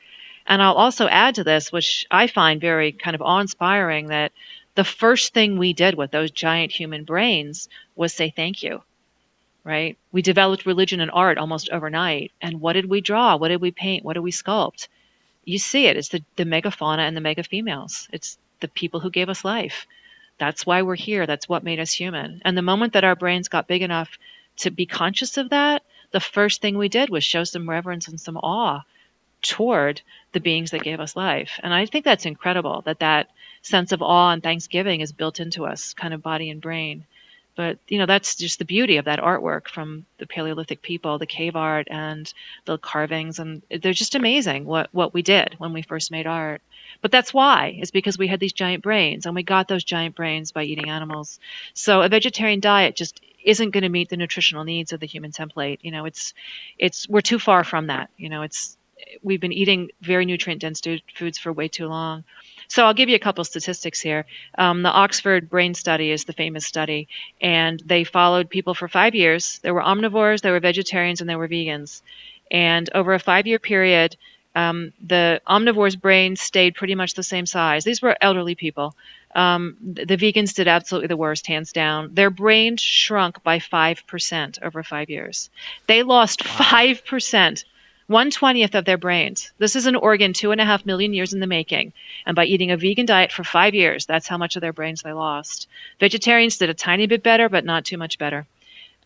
And 0.47 0.63
I'll 0.63 0.75
also 0.75 1.09
add 1.09 1.37
to 1.37 1.45
this, 1.45 1.73
which 1.73 2.07
I 2.11 2.27
find 2.27 2.61
very 2.61 2.93
kind 2.93 3.15
of 3.15 3.23
awe 3.23 3.41
inspiring, 3.41 4.09
that 4.09 4.33
the 4.75 4.85
first 4.85 5.33
thing 5.33 5.59
we 5.59 5.73
did 5.73 5.95
with 5.95 6.11
those 6.11 6.31
giant 6.31 6.73
human 6.73 7.05
brains 7.05 7.69
was 7.97 8.13
say 8.13 8.31
thank 8.31 8.63
you. 8.63 8.83
Right? 9.65 9.97
We 10.13 10.23
developed 10.23 10.67
religion 10.67 11.01
and 11.01 11.11
art 11.11 11.39
almost 11.39 11.71
overnight. 11.71 12.31
And 12.41 12.61
what 12.61 12.75
did 12.75 12.89
we 12.89 13.01
draw? 13.01 13.37
What 13.37 13.49
did 13.49 13.61
we 13.61 13.73
paint? 13.73 14.05
What 14.05 14.13
did 14.13 14.21
we 14.21 14.31
sculpt? 14.31 14.87
You 15.47 15.59
see 15.59 15.87
it. 15.87 15.97
It's 15.97 16.09
the, 16.09 16.23
the 16.37 16.45
megafauna 16.45 16.99
and 16.99 17.17
the 17.17 17.23
mega 17.23 17.43
females. 17.43 18.09
It's 18.13 18.37
the 18.61 18.69
people 18.69 19.01
who 19.01 19.11
gave 19.11 19.31
us 19.31 19.45
life. 19.45 19.87
That's 20.39 20.67
why 20.67 20.83
we're 20.83 20.97
here. 20.97 21.25
That's 21.25 21.49
what 21.49 21.65
made 21.65 21.81
us 21.81 21.93
human. 21.93 22.43
And 22.45 22.59
the 22.59 22.63
moment 22.63 22.93
that 22.93 23.05
our 23.05 23.17
brains 23.17 23.49
got 23.49 23.69
big 23.69 23.81
enough 23.81 24.19
to 24.59 24.71
be 24.71 24.85
conscious 24.85 25.39
of 25.39 25.51
that, 25.51 25.83
the 26.11 26.21
first 26.21 26.61
thing 26.61 26.77
we 26.77 26.89
did 26.89 27.11
was 27.11 27.25
show 27.25 27.45
some 27.45 27.71
reverence 27.71 28.09
and 28.09 28.21
some 28.21 28.37
awe 28.37 28.83
toward 29.41 30.03
the 30.33 30.41
beings 30.41 30.73
that 30.73 30.83
gave 30.83 31.01
us 31.01 31.17
life. 31.17 31.61
And 31.63 31.73
I 31.73 31.87
think 31.87 32.05
that's 32.05 32.27
incredible 32.27 32.83
that 32.83 32.99
that 32.99 33.31
sense 33.63 33.93
of 33.93 34.03
awe 34.03 34.33
and 34.33 34.43
thanksgiving 34.43 35.01
is 35.01 35.13
built 35.13 35.41
into 35.41 35.65
us, 35.65 35.95
kind 35.95 36.13
of 36.13 36.23
body 36.23 36.51
and 36.51 36.61
brain. 36.61 37.05
But 37.57 37.79
you 37.89 37.99
know 37.99 38.07
that's 38.07 38.37
just 38.37 38.59
the 38.59 38.65
beauty 38.65 38.99
of 38.99 39.07
that 39.07 39.19
artwork 39.19 39.69
from 39.69 40.07
the 40.19 40.27
Paleolithic 40.27 40.83
people, 40.83 41.19
the 41.19 41.27
cave 41.27 41.57
art 41.57 41.89
and 41.91 42.33
the 42.67 42.79
carvings, 42.79 43.39
and 43.39 43.63
they're 43.71 43.93
just 43.93 44.15
amazing 44.15 44.65
what 44.67 44.89
what 44.93 45.15
we 45.15 45.23
did 45.23 45.55
when 45.59 45.73
we 45.73 45.83
first 45.83 46.11
made 46.11 46.27
art. 46.27 46.61
But 47.01 47.11
that's 47.11 47.35
why 47.35 47.79
is 47.81 47.91
because 47.91 48.19
we 48.19 48.29
had 48.29 48.41
these 48.41 48.53
giant 48.53 48.83
brains, 48.83 49.27
and 49.27 49.35
we 49.35 49.43
got 49.43 49.69
those 49.69 49.85
giant 49.85 50.15
brains 50.15 50.53
by 50.53 50.65
eating 50.65 50.91
animals. 50.91 51.41
So 51.75 52.03
a 52.03 52.09
vegetarian 52.09 52.61
diet 52.61 52.97
just 52.97 53.21
isn't 53.43 53.71
going 53.71 53.83
to 53.83 53.89
meet 53.89 54.09
the 54.09 54.17
nutritional 54.17 54.65
needs 54.65 54.93
of 54.93 55.01
the 55.01 55.07
human 55.07 55.31
template. 55.31 55.79
You 55.83 55.93
know, 55.93 56.05
it's 56.05 56.35
it's 56.79 57.09
we're 57.09 57.21
too 57.23 57.39
far 57.39 57.65
from 57.65 57.87
that. 57.89 58.11
You 58.17 58.29
know, 58.29 58.43
it's 58.43 58.77
we've 59.23 59.41
been 59.41 59.53
eating 59.53 59.91
very 60.01 60.27
nutrient 60.27 60.61
dense 60.61 60.83
foods 61.15 61.39
for 61.39 61.53
way 61.53 61.69
too 61.69 61.87
long. 61.87 62.25
So 62.69 62.85
I'll 62.85 62.95
give 62.95 63.09
you 63.09 63.17
a 63.17 63.21
couple 63.21 63.45
statistics 63.45 64.01
here. 64.01 64.27
Um, 64.57 64.83
the 64.83 64.91
Oxford 64.91 65.49
Brain 65.49 65.75
Study 65.75 66.11
is 66.11 66.25
the 66.25 66.33
famous 66.33 66.67
study, 66.67 67.09
and 67.41 67.81
they 67.85 68.05
followed 68.05 68.51
people 68.51 68.75
for 68.75 68.89
five 68.89 69.15
years. 69.15 69.59
There 69.63 69.75
were 69.75 69.83
omnivores, 69.83 70.41
there 70.41 70.53
were 70.53 70.61
vegetarians, 70.61 71.21
and 71.21 71.29
there 71.31 71.39
were 71.39 71.49
vegans. 71.49 72.03
And 72.51 72.89
over 72.95 73.15
a 73.15 73.19
five-year 73.19 73.59
period, 73.59 74.17
um, 74.55 74.93
the 75.05 75.43
omnivores' 75.47 76.01
brains 76.01 76.41
stayed 76.41 76.75
pretty 76.75 76.95
much 76.95 77.15
the 77.15 77.23
same 77.23 77.45
size. 77.45 77.85
These 77.85 78.01
were 78.01 78.17
elderly 78.21 78.55
people. 78.55 78.97
Um, 79.35 79.77
the 79.83 80.17
vegans 80.17 80.55
did 80.55 80.67
absolutely 80.67 81.09
the 81.09 81.17
worst, 81.17 81.47
hands 81.47 81.73
down. 81.73 82.15
Their 82.15 82.31
brains 82.31 82.81
shrunk 82.81 83.43
by 83.43 83.59
5% 83.59 84.63
over 84.63 84.83
five 84.83 85.11
years. 85.11 85.51
They 85.87 86.03
lost 86.03 86.43
wow. 86.47 86.53
5% 86.53 87.65
one 88.07 88.31
twentieth 88.31 88.75
of 88.75 88.85
their 88.85 88.97
brains. 88.97 89.51
This 89.59 89.77
is 89.77 89.87
an 89.87 89.97
organ 89.97 90.33
two 90.33 90.53
and 90.53 90.61
a 90.61 90.65
half 90.65 90.87
million 90.87 91.13
years 91.13 91.33
in 91.33 91.41
the 91.41 91.47
making. 91.47 91.93
And 92.25 92.37
by 92.37 92.45
eating 92.45 92.71
a 92.71 92.77
vegan 92.77 93.07
diet 93.07 93.33
for 93.33 93.45
five 93.45 93.75
years, 93.75 94.07
that's 94.07 94.29
how 94.29 94.39
much 94.39 94.57
of 94.57 94.61
their 94.61 94.73
brains 94.73 95.03
they 95.03 95.13
lost. 95.13 95.69
Vegetarians 95.99 96.59
did 96.59 96.71
a 96.71 96.75
tiny 96.75 97.07
bit 97.07 97.23
better, 97.23 97.49
but 97.49 97.65
not 97.65 97.85
too 97.85 97.99
much 97.99 98.19
better. 98.19 98.47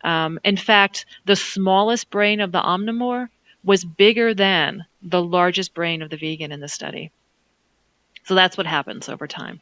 Um, 0.03 0.39
in 0.45 0.57
fact, 0.57 1.07
the 1.25 1.37
smallest 1.37 2.11
brain 2.11 2.41
of 2.41 2.53
the 2.53 2.61
omnivore 2.61 3.29
was 3.65 3.85
bigger 3.85 4.35
than 4.35 4.85
the 5.03 5.23
largest 5.23 5.75
brain 5.75 6.03
of 6.03 6.11
the 6.11 6.17
vegan 6.17 6.53
in 6.53 6.61
the 6.61 6.69
study. 6.69 7.11
So 8.25 8.35
that's 8.35 8.57
what 8.57 8.67
happens 8.67 9.09
over 9.09 9.27
time. 9.27 9.61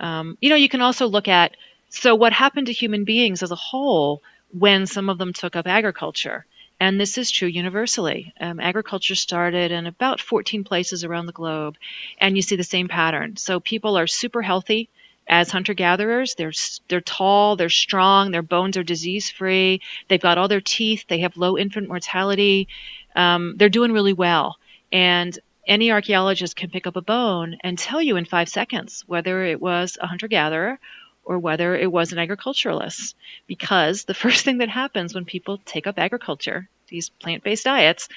Um, 0.00 0.36
you 0.40 0.50
know, 0.50 0.56
you 0.56 0.68
can 0.68 0.80
also 0.80 1.06
look 1.06 1.28
at 1.28 1.56
so 1.90 2.14
what 2.14 2.32
happened 2.32 2.66
to 2.66 2.72
human 2.72 3.04
beings 3.04 3.42
as 3.42 3.50
a 3.50 3.56
whole 3.56 4.22
when 4.52 4.86
some 4.86 5.08
of 5.08 5.18
them 5.18 5.32
took 5.32 5.56
up 5.56 5.66
agriculture. 5.66 6.44
And 6.80 7.00
this 7.00 7.18
is 7.18 7.30
true 7.30 7.48
universally. 7.48 8.32
Um, 8.40 8.60
agriculture 8.60 9.16
started 9.16 9.72
in 9.72 9.86
about 9.86 10.20
14 10.20 10.62
places 10.62 11.04
around 11.04 11.26
the 11.26 11.32
globe, 11.32 11.76
and 12.18 12.36
you 12.36 12.42
see 12.42 12.56
the 12.56 12.62
same 12.62 12.88
pattern. 12.88 13.36
So 13.36 13.58
people 13.58 13.98
are 13.98 14.06
super 14.06 14.42
healthy 14.42 14.88
as 15.28 15.50
hunter 15.50 15.74
gatherers. 15.74 16.34
They're 16.36 16.52
they're 16.88 17.00
tall, 17.00 17.56
they're 17.56 17.68
strong, 17.68 18.30
their 18.30 18.42
bones 18.42 18.76
are 18.76 18.84
disease 18.84 19.28
free. 19.28 19.80
They've 20.08 20.20
got 20.20 20.38
all 20.38 20.48
their 20.48 20.60
teeth. 20.60 21.04
They 21.08 21.20
have 21.20 21.36
low 21.36 21.58
infant 21.58 21.88
mortality. 21.88 22.68
Um, 23.16 23.54
they're 23.56 23.68
doing 23.68 23.92
really 23.92 24.12
well. 24.12 24.56
And 24.92 25.38
any 25.66 25.90
archaeologist 25.90 26.56
can 26.56 26.70
pick 26.70 26.86
up 26.86 26.96
a 26.96 27.02
bone 27.02 27.58
and 27.60 27.78
tell 27.78 28.00
you 28.00 28.16
in 28.16 28.24
five 28.24 28.48
seconds 28.48 29.04
whether 29.06 29.44
it 29.44 29.60
was 29.60 29.98
a 30.00 30.06
hunter 30.06 30.28
gatherer 30.28 30.80
or 31.28 31.38
whether 31.38 31.76
it 31.76 31.92
was 31.92 32.10
an 32.10 32.18
agriculturalist. 32.18 33.14
Because 33.46 34.04
the 34.04 34.14
first 34.24 34.44
thing 34.44 34.58
that 34.58 34.70
happens 34.70 35.14
when 35.14 35.24
people 35.24 35.60
take 35.64 35.86
up 35.86 35.98
agriculture, 35.98 36.68
these 36.88 37.10
plant 37.10 37.44
based 37.44 37.64
diets, 37.64 38.08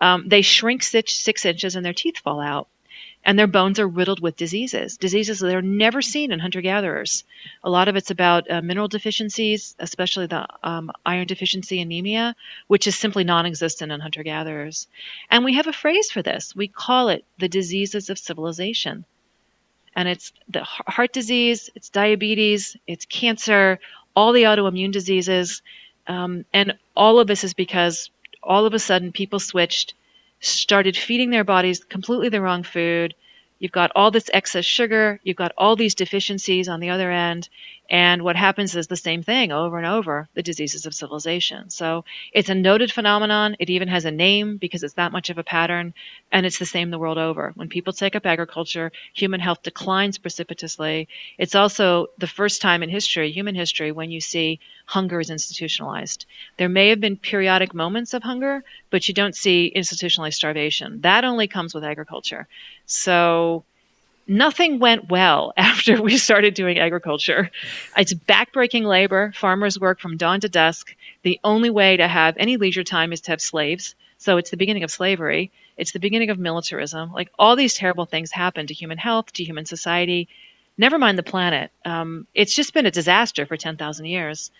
um, 0.00 0.28
they 0.28 0.42
shrink 0.42 0.82
six, 0.82 1.14
six 1.14 1.44
inches 1.44 1.74
and 1.74 1.84
their 1.84 1.94
teeth 1.94 2.18
fall 2.18 2.40
out 2.40 2.68
and 3.24 3.38
their 3.38 3.46
bones 3.46 3.78
are 3.78 3.88
riddled 3.88 4.20
with 4.20 4.36
diseases, 4.36 4.96
diseases 4.96 5.40
that 5.40 5.54
are 5.54 5.62
never 5.62 6.00
seen 6.00 6.30
in 6.30 6.38
hunter 6.38 6.60
gatherers. 6.60 7.24
A 7.64 7.70
lot 7.70 7.88
of 7.88 7.96
it's 7.96 8.10
about 8.10 8.50
uh, 8.50 8.62
mineral 8.62 8.88
deficiencies, 8.88 9.74
especially 9.78 10.26
the 10.26 10.46
um, 10.62 10.90
iron 11.04 11.26
deficiency 11.26 11.80
anemia, 11.80 12.36
which 12.68 12.86
is 12.86 12.96
simply 12.96 13.24
non 13.24 13.46
existent 13.46 13.92
in 13.92 14.00
hunter 14.00 14.22
gatherers. 14.22 14.86
And 15.30 15.44
we 15.44 15.54
have 15.54 15.66
a 15.66 15.72
phrase 15.72 16.10
for 16.10 16.22
this. 16.22 16.54
We 16.54 16.68
call 16.68 17.08
it 17.08 17.24
the 17.38 17.48
diseases 17.48 18.08
of 18.10 18.18
civilization 18.18 19.04
and 19.98 20.06
it's 20.06 20.32
the 20.48 20.62
heart 20.62 21.12
disease, 21.12 21.70
it's 21.74 21.88
diabetes, 21.88 22.76
it's 22.86 23.04
cancer, 23.04 23.80
all 24.14 24.32
the 24.32 24.44
autoimmune 24.44 24.92
diseases, 24.92 25.60
um, 26.06 26.44
and 26.52 26.78
all 26.94 27.18
of 27.18 27.26
this 27.26 27.42
is 27.42 27.52
because 27.52 28.08
all 28.40 28.64
of 28.64 28.74
a 28.74 28.78
sudden 28.78 29.10
people 29.10 29.40
switched, 29.40 29.94
started 30.38 30.96
feeding 30.96 31.30
their 31.30 31.42
bodies 31.42 31.82
completely 31.82 32.28
the 32.28 32.40
wrong 32.40 32.62
food. 32.62 33.12
You've 33.58 33.72
got 33.72 33.90
all 33.96 34.12
this 34.12 34.30
excess 34.32 34.64
sugar, 34.64 35.18
you've 35.24 35.36
got 35.36 35.50
all 35.58 35.74
these 35.74 35.96
deficiencies 35.96 36.68
on 36.68 36.78
the 36.78 36.90
other 36.90 37.10
end, 37.10 37.48
and 37.90 38.22
what 38.22 38.36
happens 38.36 38.76
is 38.76 38.86
the 38.86 38.96
same 38.96 39.22
thing 39.22 39.50
over 39.50 39.78
and 39.78 39.86
over 39.86 40.28
the 40.34 40.42
diseases 40.42 40.84
of 40.84 40.94
civilization. 40.94 41.70
So 41.70 42.04
it's 42.32 42.50
a 42.50 42.54
noted 42.54 42.92
phenomenon. 42.92 43.56
It 43.58 43.70
even 43.70 43.88
has 43.88 44.04
a 44.04 44.10
name 44.10 44.58
because 44.58 44.82
it's 44.82 44.94
that 44.94 45.12
much 45.12 45.30
of 45.30 45.38
a 45.38 45.42
pattern. 45.42 45.94
And 46.30 46.44
it's 46.44 46.58
the 46.58 46.66
same 46.66 46.90
the 46.90 46.98
world 46.98 47.16
over. 47.16 47.52
When 47.54 47.70
people 47.70 47.94
take 47.94 48.14
up 48.14 48.26
agriculture, 48.26 48.92
human 49.14 49.40
health 49.40 49.62
declines 49.62 50.18
precipitously. 50.18 51.08
It's 51.38 51.54
also 51.54 52.08
the 52.18 52.26
first 52.26 52.60
time 52.60 52.82
in 52.82 52.90
history, 52.90 53.32
human 53.32 53.54
history, 53.54 53.90
when 53.90 54.10
you 54.10 54.20
see 54.20 54.60
hunger 54.84 55.18
is 55.18 55.30
institutionalized. 55.30 56.26
There 56.58 56.68
may 56.68 56.88
have 56.90 57.00
been 57.00 57.16
periodic 57.16 57.72
moments 57.72 58.12
of 58.12 58.22
hunger, 58.22 58.64
but 58.90 59.08
you 59.08 59.14
don't 59.14 59.34
see 59.34 59.66
institutionalized 59.66 60.36
starvation. 60.36 61.00
That 61.00 61.24
only 61.24 61.46
comes 61.46 61.74
with 61.74 61.84
agriculture. 61.84 62.48
So 62.84 63.64
nothing 64.28 64.78
went 64.78 65.08
well 65.08 65.52
after 65.56 66.00
we 66.00 66.18
started 66.18 66.54
doing 66.54 66.78
agriculture. 66.78 67.50
It's 67.96 68.14
backbreaking 68.14 68.84
labor. 68.84 69.32
Farmers 69.34 69.80
work 69.80 70.00
from 70.00 70.16
dawn 70.16 70.40
to 70.40 70.48
dusk. 70.48 70.94
The 71.22 71.40
only 71.42 71.70
way 71.70 71.96
to 71.96 72.06
have 72.06 72.36
any 72.38 72.56
leisure 72.56 72.84
time 72.84 73.12
is 73.12 73.22
to 73.22 73.32
have 73.32 73.40
slaves. 73.40 73.94
So 74.18 74.36
it's 74.36 74.50
the 74.50 74.56
beginning 74.56 74.84
of 74.84 74.90
slavery. 74.90 75.50
It's 75.76 75.92
the 75.92 76.00
beginning 76.00 76.30
of 76.30 76.38
militarism. 76.38 77.12
Like 77.12 77.30
all 77.38 77.56
these 77.56 77.74
terrible 77.74 78.04
things 78.04 78.30
happen 78.30 78.66
to 78.66 78.74
human 78.74 78.98
health, 78.98 79.32
to 79.34 79.44
human 79.44 79.64
society. 79.64 80.28
Never 80.76 80.98
mind 80.98 81.18
the 81.18 81.22
planet. 81.22 81.70
Um, 81.84 82.26
it's 82.34 82.54
just 82.54 82.74
been 82.74 82.86
a 82.86 82.90
disaster 82.90 83.46
for 83.46 83.56
10,000 83.56 84.04
years. 84.06 84.50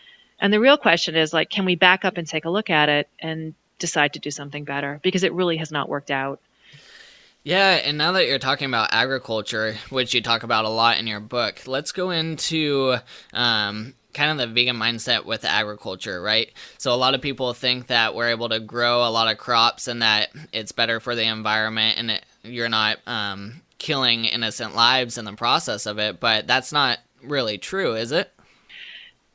And 0.41 0.53
the 0.53 0.61
real 0.61 0.77
question 0.77 1.17
is 1.17 1.33
like, 1.33 1.51
can 1.51 1.65
we 1.65 1.75
back 1.75 2.05
up 2.05 2.17
and 2.17 2.27
take 2.27 2.45
a 2.45 2.51
look 2.51 2.71
at 2.71 2.89
it 2.89 3.09
and 3.19 3.55
decide 3.79 4.13
to 4.15 4.21
do 4.21 4.31
something 4.31 4.65
better? 4.65 5.01
Because 5.03 5.25
it 5.25 5.33
really 5.33 5.57
has 5.57 5.73
not 5.73 5.89
worked 5.89 6.11
out. 6.11 6.41
Yeah, 7.49 7.81
and 7.83 7.97
now 7.97 8.13
that 8.13 8.27
you're 8.27 8.39
talking 8.39 8.69
about 8.69 8.91
agriculture, 8.93 9.75
which 9.89 10.13
you 10.13 10.21
talk 10.21 10.43
about 10.43 10.67
a 10.67 10.69
lot 10.69 10.99
in 10.99 11.07
your 11.07 11.19
book, 11.19 11.63
let's 11.67 11.93
go 11.93 12.11
into 12.11 12.97
um, 13.33 13.95
kind 14.13 14.31
of 14.31 14.37
the 14.37 14.53
vegan 14.53 14.77
mindset 14.77 15.25
with 15.25 15.47
agriculture, 15.47 16.21
right? 16.21 16.53
So 16.77 16.93
a 16.93 16.97
lot 16.97 17.15
of 17.15 17.23
people 17.23 17.55
think 17.55 17.87
that 17.87 18.15
we're 18.15 18.29
able 18.29 18.51
to 18.51 18.61
grow 18.61 19.03
a 19.03 19.09
lot 19.09 19.33
of 19.33 19.39
crops 19.39 19.89
and 19.89 20.03
that 20.03 20.29
it's 20.53 20.73
better 20.73 21.01
for 21.01 21.15
the 21.15 21.23
environment 21.23 21.97
and 21.97 22.11
it, 22.11 22.27
you're 22.43 22.69
not 22.69 22.99
um, 23.07 23.63
killing 23.79 24.27
innocent 24.27 24.75
lives 24.75 25.17
in 25.17 25.25
the 25.25 25.33
process 25.33 25.87
of 25.87 25.99
it, 25.99 26.21
but 26.21 26.47
that's 26.47 26.71
not 26.71 26.99
really 27.23 27.57
true, 27.57 27.95
is 27.95 28.13
it? 28.13 28.31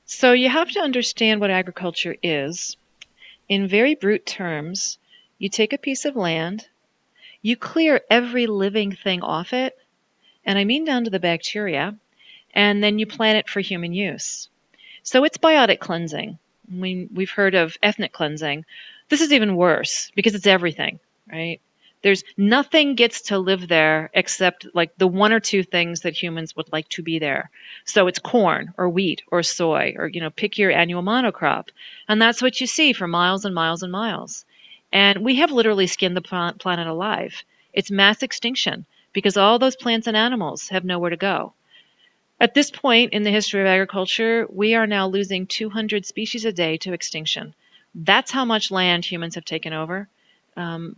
So 0.05 0.33
you 0.33 0.49
have 0.49 0.69
to 0.69 0.81
understand 0.81 1.41
what 1.41 1.49
agriculture 1.49 2.15
is. 2.21 2.77
In 3.49 3.67
very 3.67 3.95
brute 3.95 4.27
terms, 4.27 4.99
you 5.39 5.49
take 5.49 5.73
a 5.73 5.79
piece 5.79 6.05
of 6.05 6.15
land 6.15 6.67
you 7.43 7.55
clear 7.55 8.01
every 8.09 8.47
living 8.47 8.93
thing 8.93 9.21
off 9.21 9.53
it, 9.53 9.77
and 10.45 10.57
I 10.57 10.63
mean 10.63 10.85
down 10.85 11.03
to 11.03 11.11
the 11.11 11.19
bacteria, 11.19 11.95
and 12.53 12.83
then 12.83 12.97
you 12.97 13.05
plant 13.05 13.37
it 13.37 13.49
for 13.49 13.59
human 13.59 13.93
use. 13.93 14.49
So 15.03 15.25
it's 15.25 15.37
biotic 15.37 15.79
cleansing. 15.79 16.39
We, 16.73 17.09
we've 17.13 17.29
heard 17.29 17.53
of 17.53 17.77
ethnic 17.83 18.13
cleansing. 18.13 18.65
This 19.09 19.21
is 19.21 19.33
even 19.33 19.57
worse 19.57 20.09
because 20.15 20.33
it's 20.33 20.47
everything, 20.47 20.99
right? 21.29 21.59
There's 22.01 22.23
nothing 22.37 22.95
gets 22.95 23.21
to 23.23 23.37
live 23.37 23.67
there 23.67 24.09
except 24.13 24.67
like 24.73 24.97
the 24.97 25.07
one 25.07 25.31
or 25.33 25.39
two 25.39 25.63
things 25.63 26.01
that 26.01 26.21
humans 26.21 26.55
would 26.55 26.71
like 26.71 26.87
to 26.89 27.01
be 27.01 27.19
there. 27.19 27.49
So 27.85 28.07
it's 28.07 28.19
corn 28.19 28.73
or 28.77 28.89
wheat 28.89 29.21
or 29.27 29.43
soy 29.43 29.95
or, 29.97 30.07
you 30.07 30.21
know, 30.21 30.29
pick 30.29 30.57
your 30.57 30.71
annual 30.71 31.01
monocrop. 31.01 31.69
And 32.07 32.21
that's 32.21 32.41
what 32.41 32.59
you 32.59 32.67
see 32.67 32.93
for 32.93 33.07
miles 33.07 33.45
and 33.45 33.55
miles 33.55 33.83
and 33.83 33.91
miles. 33.91 34.45
And 34.93 35.23
we 35.23 35.37
have 35.37 35.51
literally 35.51 35.87
skinned 35.87 36.15
the 36.15 36.53
planet 36.59 36.87
alive. 36.87 37.43
It's 37.73 37.89
mass 37.89 38.21
extinction 38.21 38.85
because 39.11 39.37
all 39.37 39.57
those 39.57 39.75
plants 39.75 40.05
and 40.05 40.15
animals 40.15 40.69
have 40.69 40.85
nowhere 40.85 41.09
to 41.09 41.17
go. 41.17 41.53
At 42.39 42.53
this 42.53 42.69
point 42.69 43.13
in 43.13 43.23
the 43.23 43.31
history 43.31 43.61
of 43.61 43.67
agriculture, 43.67 44.45
we 44.49 44.75
are 44.75 44.85
now 44.85 45.07
losing 45.07 45.47
200 45.47 46.05
species 46.05 46.45
a 46.45 46.53
day 46.53 46.77
to 46.77 46.93
extinction. 46.93 47.55
That's 47.95 48.31
how 48.31 48.45
much 48.45 48.69
land 48.69 49.03
humans 49.03 49.35
have 49.35 49.45
taken 49.45 49.73
over. 49.73 50.07
Um, 50.55 50.97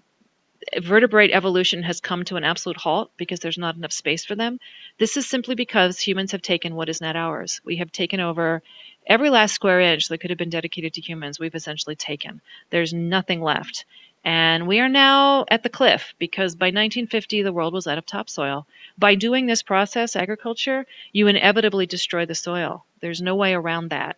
vertebrate 0.82 1.32
evolution 1.32 1.84
has 1.84 2.02
come 2.02 2.24
to 2.26 2.36
an 2.36 2.44
absolute 2.44 2.78
halt 2.78 3.12
because 3.18 3.40
there's 3.40 3.58
not 3.58 3.76
enough 3.76 3.92
space 3.92 4.26
for 4.26 4.36
them. 4.36 4.60
This 4.98 5.18
is 5.18 5.28
simply 5.28 5.56
because 5.56 6.00
humans 6.00 6.32
have 6.32 6.42
taken 6.42 6.76
what 6.76 6.90
is 6.90 7.02
not 7.02 7.16
ours. 7.16 7.62
We 7.64 7.78
have 7.78 7.92
taken 7.92 8.20
over 8.20 8.62
every 9.08 9.30
last 9.30 9.54
square 9.54 9.80
inch 9.80 10.08
that 10.08 10.20
could 10.20 10.32
have 10.32 10.40
been 10.40 10.50
dedicated 10.50 10.94
to 10.94 11.02
humans, 11.02 11.40
we've 11.40 11.56
essentially 11.56 11.96
taken. 11.96 12.42
There's 12.70 12.94
nothing 12.94 13.42
left. 13.42 13.86
And 14.24 14.68
we 14.68 14.80
are 14.80 14.90
now 14.90 15.46
at 15.52 15.62
the 15.62 15.70
cliff 15.70 16.16
because 16.18 16.56
by 16.56 16.68
1950, 16.68 17.44
the 17.44 17.54
world 17.54 17.74
was 17.74 17.86
out 17.86 18.00
of 18.00 18.08
topsoil. 18.08 18.66
By 18.98 19.14
doing 19.14 19.46
this 19.46 19.62
process, 19.62 20.16
agriculture, 20.16 20.88
you 21.12 21.28
inevitably 21.28 21.86
destroy 21.86 22.26
the 22.26 22.34
soil. 22.34 22.86
There's 23.02 23.22
no 23.22 23.36
way 23.36 23.54
around 23.54 23.90
that. 23.90 24.18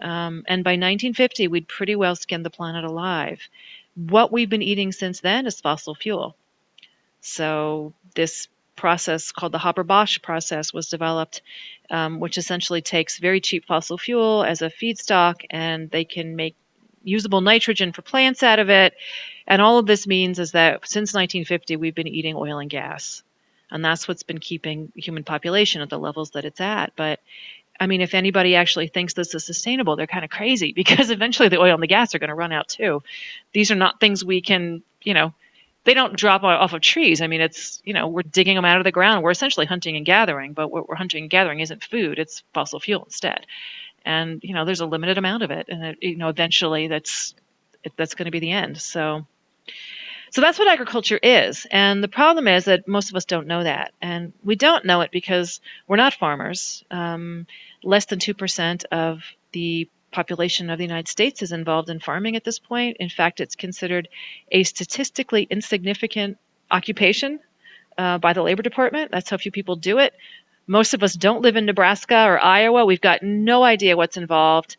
Um, 0.00 0.44
and 0.48 0.64
by 0.64 0.72
1950, 0.72 1.48
we'd 1.48 1.68
pretty 1.68 1.94
well 1.94 2.16
skinned 2.16 2.44
the 2.44 2.50
planet 2.50 2.84
alive. 2.84 3.48
What 3.96 4.30
we've 4.30 4.48
been 4.48 4.62
eating 4.62 4.92
since 4.92 5.20
then 5.20 5.46
is 5.46 5.60
fossil 5.60 5.94
fuel. 5.94 6.36
So 7.20 7.92
this 8.14 8.46
process 8.76 9.32
called 9.32 9.52
the 9.52 9.58
Haber-Bosch 9.58 10.20
process 10.22 10.72
was 10.72 10.88
developed, 10.88 11.42
um, 11.90 12.20
which 12.20 12.38
essentially 12.38 12.82
takes 12.82 13.18
very 13.18 13.40
cheap 13.40 13.64
fossil 13.66 13.98
fuel 13.98 14.44
as 14.44 14.62
a 14.62 14.70
feedstock, 14.70 15.46
and 15.50 15.90
they 15.90 16.04
can 16.04 16.36
make 16.36 16.54
usable 17.02 17.40
nitrogen 17.40 17.92
for 17.92 18.02
plants 18.02 18.42
out 18.42 18.58
of 18.58 18.68
it. 18.68 18.94
And 19.46 19.62
all 19.62 19.78
of 19.78 19.86
this 19.86 20.06
means 20.06 20.38
is 20.38 20.52
that 20.52 20.86
since 20.86 21.14
1950, 21.14 21.76
we've 21.76 21.94
been 21.94 22.06
eating 22.06 22.36
oil 22.36 22.58
and 22.58 22.68
gas. 22.68 23.22
And 23.70 23.84
that's 23.84 24.06
what's 24.06 24.22
been 24.22 24.38
keeping 24.38 24.92
human 24.94 25.24
population 25.24 25.82
at 25.82 25.88
the 25.88 25.98
levels 25.98 26.30
that 26.32 26.44
it's 26.44 26.60
at. 26.60 26.92
But 26.94 27.20
I 27.78 27.86
mean, 27.86 28.00
if 28.00 28.14
anybody 28.14 28.56
actually 28.56 28.88
thinks 28.88 29.14
this 29.14 29.34
is 29.34 29.44
sustainable, 29.44 29.96
they're 29.96 30.06
kind 30.06 30.24
of 30.24 30.30
crazy 30.30 30.72
because 30.76 31.10
eventually 31.10 31.48
the 31.48 31.60
oil 31.60 31.74
and 31.74 31.82
the 31.82 31.86
gas 31.86 32.14
are 32.14 32.18
going 32.18 32.28
to 32.28 32.34
run 32.34 32.52
out 32.52 32.68
too. 32.68 33.02
These 33.52 33.70
are 33.70 33.76
not 33.76 34.00
things 34.00 34.24
we 34.24 34.40
can, 34.40 34.82
you 35.02 35.14
know, 35.14 35.32
they 35.84 35.94
don't 35.94 36.16
drop 36.16 36.42
off 36.42 36.72
of 36.72 36.80
trees. 36.80 37.22
I 37.22 37.28
mean, 37.28 37.40
it's, 37.40 37.80
you 37.84 37.94
know, 37.94 38.08
we're 38.08 38.22
digging 38.22 38.56
them 38.56 38.64
out 38.64 38.78
of 38.78 38.84
the 38.84 38.90
ground. 38.90 39.22
We're 39.22 39.30
essentially 39.30 39.66
hunting 39.66 39.96
and 39.96 40.04
gathering, 40.04 40.52
but 40.52 40.68
what 40.68 40.88
we're 40.88 40.96
hunting 40.96 41.24
and 41.24 41.30
gathering 41.30 41.60
isn't 41.60 41.84
food, 41.84 42.18
it's 42.18 42.42
fossil 42.52 42.80
fuel 42.80 43.04
instead. 43.04 43.46
And, 44.04 44.42
you 44.42 44.52
know, 44.52 44.64
there's 44.64 44.80
a 44.80 44.86
limited 44.86 45.16
amount 45.16 45.44
of 45.44 45.52
it. 45.52 45.66
And, 45.68 45.84
it, 45.84 45.98
you 46.00 46.16
know, 46.16 46.28
eventually 46.28 46.88
that's, 46.88 47.34
that's 47.96 48.16
going 48.16 48.24
to 48.24 48.32
be 48.32 48.40
the 48.40 48.50
end. 48.50 48.78
So, 48.78 49.26
so 50.36 50.42
that's 50.42 50.58
what 50.58 50.68
agriculture 50.68 51.18
is. 51.22 51.66
And 51.70 52.04
the 52.04 52.08
problem 52.08 52.46
is 52.46 52.66
that 52.66 52.86
most 52.86 53.08
of 53.08 53.16
us 53.16 53.24
don't 53.24 53.46
know 53.46 53.64
that. 53.64 53.94
And 54.02 54.34
we 54.44 54.54
don't 54.54 54.84
know 54.84 55.00
it 55.00 55.10
because 55.10 55.62
we're 55.88 55.96
not 55.96 56.12
farmers. 56.12 56.84
Um, 56.90 57.46
less 57.82 58.04
than 58.04 58.18
2% 58.18 58.84
of 58.92 59.22
the 59.52 59.88
population 60.12 60.68
of 60.68 60.76
the 60.76 60.84
United 60.84 61.08
States 61.08 61.40
is 61.40 61.52
involved 61.52 61.88
in 61.88 62.00
farming 62.00 62.36
at 62.36 62.44
this 62.44 62.58
point. 62.58 62.98
In 63.00 63.08
fact, 63.08 63.40
it's 63.40 63.56
considered 63.56 64.08
a 64.52 64.62
statistically 64.64 65.44
insignificant 65.48 66.36
occupation 66.70 67.40
uh, 67.96 68.18
by 68.18 68.34
the 68.34 68.42
Labor 68.42 68.62
Department. 68.62 69.12
That's 69.12 69.30
how 69.30 69.38
few 69.38 69.50
people 69.50 69.76
do 69.76 70.00
it. 70.00 70.12
Most 70.66 70.92
of 70.92 71.02
us 71.02 71.14
don't 71.14 71.40
live 71.40 71.56
in 71.56 71.64
Nebraska 71.64 72.26
or 72.26 72.38
Iowa. 72.38 72.84
We've 72.84 73.00
got 73.00 73.22
no 73.22 73.62
idea 73.62 73.96
what's 73.96 74.18
involved 74.18 74.76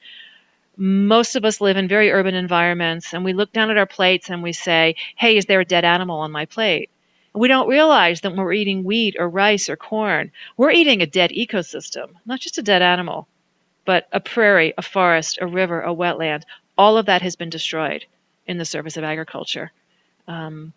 most 0.78 1.36
of 1.36 1.43
us 1.43 1.59
live 1.59 1.78
in 1.78 1.88
very 1.88 2.11
urban 2.11 2.36
environments 2.36 3.13
and 3.13 3.25
we 3.25 3.34
look 3.34 3.51
down 3.51 3.71
at 3.71 3.78
our 3.78 3.86
plates 3.86 4.30
and 4.30 4.43
we 4.43 4.53
say, 4.53 4.95
hey, 5.15 5.38
is 5.38 5.45
there 5.45 5.59
a 5.59 5.65
dead 5.65 5.86
animal 5.86 6.19
on 6.19 6.32
my 6.32 6.45
plate? 6.45 6.89
we 7.38 7.47
don't 7.47 7.67
realize 7.67 8.21
that 8.21 8.32
when 8.32 8.39
we're 8.39 8.53
eating 8.53 8.84
wheat 8.84 9.15
or 9.19 9.30
rice 9.30 9.69
or 9.69 9.75
corn, 9.75 10.32
we're 10.55 10.71
eating 10.71 11.01
a 11.01 11.07
dead 11.07 11.32
ecosystem, 11.32 12.09
not 12.25 12.39
just 12.39 12.57
a 12.57 12.63
dead 12.63 12.82
animal, 12.82 13.28
but 13.86 14.07
a 14.11 14.19
prairie, 14.19 14.73
a 14.78 14.82
forest, 14.82 15.38
a 15.41 15.47
river, 15.47 15.82
a 15.82 15.93
wetland. 15.93 16.43
All 16.78 16.97
of 16.97 17.05
that 17.07 17.21
has 17.21 17.36
been 17.36 17.49
destroyed 17.49 18.05
in 18.45 18.57
the 18.57 18.65
service 18.65 18.97
of 18.97 19.03
agriculture. 19.03 19.71
Um, 20.28 20.73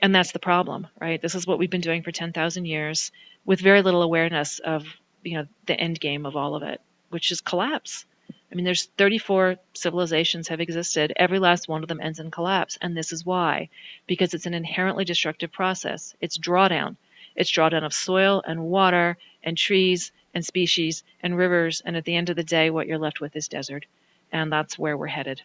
and 0.00 0.14
that's 0.14 0.32
the 0.32 0.38
problem, 0.38 0.86
right? 1.00 1.20
This 1.20 1.34
is 1.34 1.46
what 1.46 1.58
we've 1.58 1.70
been 1.70 1.80
doing 1.80 2.02
for 2.02 2.12
10,000 2.12 2.64
years 2.64 3.10
with 3.44 3.60
very 3.60 3.82
little 3.82 4.02
awareness 4.02 4.58
of, 4.60 4.84
you 5.22 5.38
know, 5.38 5.46
the 5.66 5.78
end 5.78 5.98
game 5.98 6.26
of 6.26 6.36
all 6.36 6.54
of 6.54 6.62
it, 6.62 6.80
which 7.10 7.32
is 7.32 7.40
collapse. 7.40 8.04
I 8.50 8.54
mean, 8.54 8.64
there's 8.64 8.84
34 8.84 9.56
civilizations 9.74 10.48
have 10.48 10.60
existed. 10.60 11.12
Every 11.16 11.38
last 11.38 11.68
one 11.68 11.82
of 11.82 11.88
them 11.88 12.00
ends 12.00 12.18
in 12.18 12.30
collapse. 12.30 12.78
And 12.80 12.96
this 12.96 13.12
is 13.12 13.26
why. 13.26 13.68
Because 14.06 14.32
it's 14.32 14.46
an 14.46 14.54
inherently 14.54 15.04
destructive 15.04 15.52
process. 15.52 16.14
It's 16.20 16.38
drawdown. 16.38 16.96
It's 17.36 17.50
drawdown 17.50 17.84
of 17.84 17.92
soil 17.92 18.42
and 18.46 18.64
water 18.64 19.18
and 19.44 19.56
trees 19.56 20.12
and 20.34 20.44
species 20.44 21.02
and 21.22 21.36
rivers. 21.36 21.82
And 21.84 21.96
at 21.96 22.04
the 22.04 22.16
end 22.16 22.30
of 22.30 22.36
the 22.36 22.42
day, 22.42 22.70
what 22.70 22.86
you're 22.86 22.98
left 22.98 23.20
with 23.20 23.36
is 23.36 23.48
desert. 23.48 23.84
And 24.32 24.50
that's 24.50 24.78
where 24.78 24.96
we're 24.96 25.06
headed. 25.08 25.42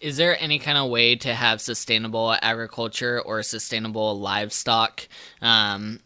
Is 0.00 0.16
there 0.16 0.40
any 0.40 0.58
kind 0.58 0.78
of 0.78 0.88
way 0.88 1.16
to 1.16 1.34
have 1.34 1.60
sustainable 1.60 2.34
agriculture 2.40 3.20
or 3.20 3.42
sustainable 3.42 4.18
livestock 4.18 5.06
um, 5.42 6.00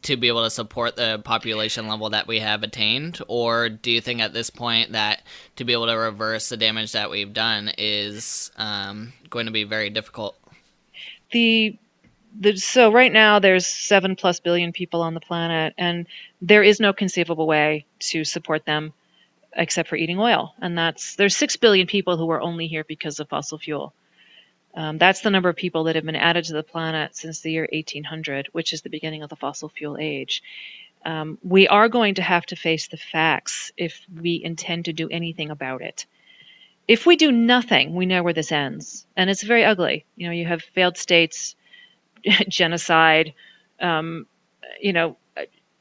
to 0.00 0.16
be 0.16 0.28
able 0.28 0.44
to 0.44 0.50
support 0.50 0.96
the 0.96 1.20
population 1.22 1.86
level 1.86 2.10
that 2.10 2.26
we 2.26 2.40
have 2.40 2.62
attained? 2.62 3.20
Or 3.28 3.68
do 3.68 3.90
you 3.90 4.00
think 4.00 4.20
at 4.20 4.32
this 4.32 4.50
point 4.50 4.92
that 4.92 5.22
to 5.56 5.64
be 5.64 5.74
able 5.74 5.86
to 5.86 5.96
reverse 5.96 6.48
the 6.48 6.56
damage 6.56 6.92
that 6.92 7.10
we've 7.10 7.32
done 7.32 7.70
is 7.76 8.50
um, 8.56 9.12
going 9.28 9.46
to 9.46 9.52
be 9.52 9.64
very 9.64 9.90
difficult? 9.90 10.36
The 11.30 11.76
the, 12.38 12.56
so 12.56 12.90
right 12.90 13.12
now 13.12 13.40
there's 13.40 13.66
seven 13.66 14.16
plus 14.16 14.40
billion 14.40 14.72
people 14.72 15.02
on 15.02 15.12
the 15.12 15.20
planet 15.20 15.74
and 15.76 16.06
there 16.40 16.62
is 16.62 16.80
no 16.80 16.94
conceivable 16.94 17.46
way 17.46 17.84
to 17.98 18.24
support 18.24 18.64
them 18.64 18.94
except 19.54 19.90
for 19.90 19.96
eating 19.96 20.18
oil. 20.18 20.54
And 20.62 20.78
that's 20.78 21.14
there's 21.16 21.36
six 21.36 21.56
billion 21.56 21.86
people 21.86 22.16
who 22.16 22.30
are 22.30 22.40
only 22.40 22.68
here 22.68 22.84
because 22.84 23.20
of 23.20 23.28
fossil 23.28 23.58
fuel 23.58 23.92
um, 24.74 24.98
that's 24.98 25.20
the 25.20 25.30
number 25.30 25.48
of 25.48 25.56
people 25.56 25.84
that 25.84 25.96
have 25.96 26.04
been 26.04 26.16
added 26.16 26.44
to 26.44 26.54
the 26.54 26.62
planet 26.62 27.16
since 27.16 27.40
the 27.40 27.52
year 27.52 27.68
1800, 27.72 28.48
which 28.52 28.72
is 28.72 28.82
the 28.82 28.90
beginning 28.90 29.22
of 29.22 29.30
the 29.30 29.36
fossil 29.36 29.68
fuel 29.68 29.98
age. 30.00 30.42
Um, 31.04 31.38
we 31.42 31.68
are 31.68 31.88
going 31.88 32.14
to 32.14 32.22
have 32.22 32.46
to 32.46 32.56
face 32.56 32.88
the 32.88 32.96
facts 32.96 33.72
if 33.76 34.00
we 34.14 34.40
intend 34.42 34.86
to 34.86 34.92
do 34.92 35.08
anything 35.08 35.50
about 35.50 35.82
it. 35.82 36.06
If 36.88 37.06
we 37.06 37.16
do 37.16 37.32
nothing, 37.32 37.94
we 37.94 38.06
know 38.06 38.22
where 38.22 38.32
this 38.32 38.52
ends, 38.52 39.06
and 39.16 39.30
it's 39.30 39.42
very 39.42 39.64
ugly. 39.64 40.04
You 40.16 40.26
know, 40.26 40.32
you 40.32 40.46
have 40.46 40.62
failed 40.62 40.96
states, 40.96 41.54
genocide, 42.48 43.34
um, 43.80 44.26
you 44.80 44.92
know, 44.92 45.16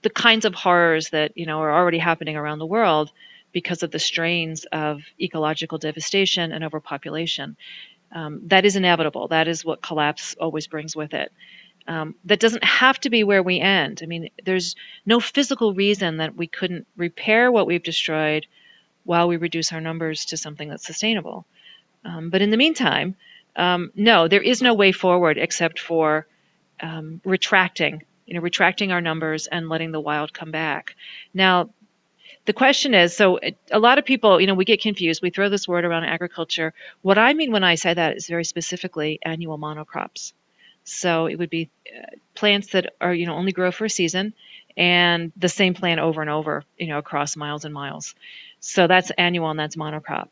the 0.02 0.10
kinds 0.10 0.46
of 0.46 0.54
horrors 0.54 1.10
that 1.10 1.38
you 1.38 1.46
know 1.46 1.60
are 1.60 1.74
already 1.74 1.98
happening 1.98 2.36
around 2.36 2.60
the 2.60 2.66
world 2.66 3.12
because 3.52 3.84
of 3.84 3.92
the 3.92 4.00
strains 4.00 4.66
of 4.72 5.02
ecological 5.20 5.78
devastation 5.78 6.52
and 6.52 6.64
overpopulation. 6.64 7.58
Um, 8.14 8.42
that 8.48 8.66
is 8.66 8.76
inevitable. 8.76 9.30
That 9.30 9.48
is 9.48 9.64
what 9.64 9.82
collapse 9.82 10.36
always 10.40 10.68
brings 10.68 10.96
with 10.96 11.14
it. 11.14 11.32
Um, 11.88 12.16
that 12.26 12.40
doesn't 12.40 12.64
have 12.64 13.00
to 13.02 13.10
be 13.10 13.24
where 13.24 13.42
we 13.42 13.60
end. 13.60 14.02
I 14.04 14.06
mean, 14.06 14.30
there's 14.44 14.76
no 15.06 15.20
physical 15.20 15.74
reason 15.74 16.18
that 16.18 16.36
we 16.36 16.48
couldn't 16.48 16.88
repair 16.96 17.52
what 17.52 17.66
we've 17.66 17.82
destroyed 17.82 18.46
while 19.04 19.28
we 19.28 19.38
reduce 19.38 19.72
our 19.72 19.82
numbers 19.82 20.26
to 20.26 20.38
something 20.38 20.70
that's 20.70 20.86
sustainable. 20.86 21.46
Um, 22.06 22.30
but 22.30 22.42
in 22.42 22.52
the 22.52 22.58
meantime, 22.58 23.16
um, 23.56 23.92
no, 23.96 24.28
there 24.28 24.42
is 24.42 24.62
no 24.62 24.74
way 24.74 24.92
forward 24.92 25.38
except 25.38 25.80
for 25.80 26.28
um, 26.80 27.22
retracting, 27.26 28.04
you 28.26 28.36
know, 28.36 28.42
retracting 28.42 28.92
our 28.92 29.02
numbers 29.02 29.48
and 29.48 29.70
letting 29.70 29.92
the 29.92 30.00
wild 30.00 30.34
come 30.34 30.52
back. 30.52 30.96
Now, 31.34 31.70
the 32.46 32.54
question 32.54 32.94
is 32.94 33.16
so 33.16 33.40
a 33.72 33.80
lot 33.80 34.00
of 34.00 34.06
people 34.06 34.42
you 34.42 34.48
know 34.48 34.54
we 34.56 34.66
get 34.66 34.82
confused. 34.82 35.22
We 35.22 35.30
throw 35.30 35.50
this 35.50 35.68
word 35.68 35.86
around 35.86 36.06
agriculture. 36.06 36.74
What 37.02 37.18
i 37.18 37.34
mean 37.34 37.52
when 37.52 37.64
i 37.64 37.76
say 37.76 37.94
that 37.94 38.18
is 38.18 38.28
very 38.28 38.46
specifically 38.46 39.20
annual 39.24 39.58
monocrops. 39.58 40.34
So 40.84 41.28
it 41.28 41.38
would 41.38 41.50
be 41.50 41.70
uh, 41.96 42.16
plants 42.36 42.70
that 42.74 42.94
are 43.02 43.14
you 43.14 43.26
know 43.26 43.36
only 43.36 43.52
grow 43.52 43.72
for 43.72 43.86
a 43.86 43.90
season 43.90 44.34
and 44.78 45.32
the 45.38 45.50
same 45.50 45.74
plant 45.74 46.00
over 46.00 46.22
and 46.22 46.30
over 46.30 46.64
you 46.78 46.88
know 46.88 46.98
across 46.98 47.36
miles 47.38 47.66
and 47.66 47.74
miles. 47.74 48.16
So 48.60 48.88
that's 48.88 49.12
annual 49.12 49.50
and 49.52 49.60
that's 49.60 49.76
monocrop 49.76 50.30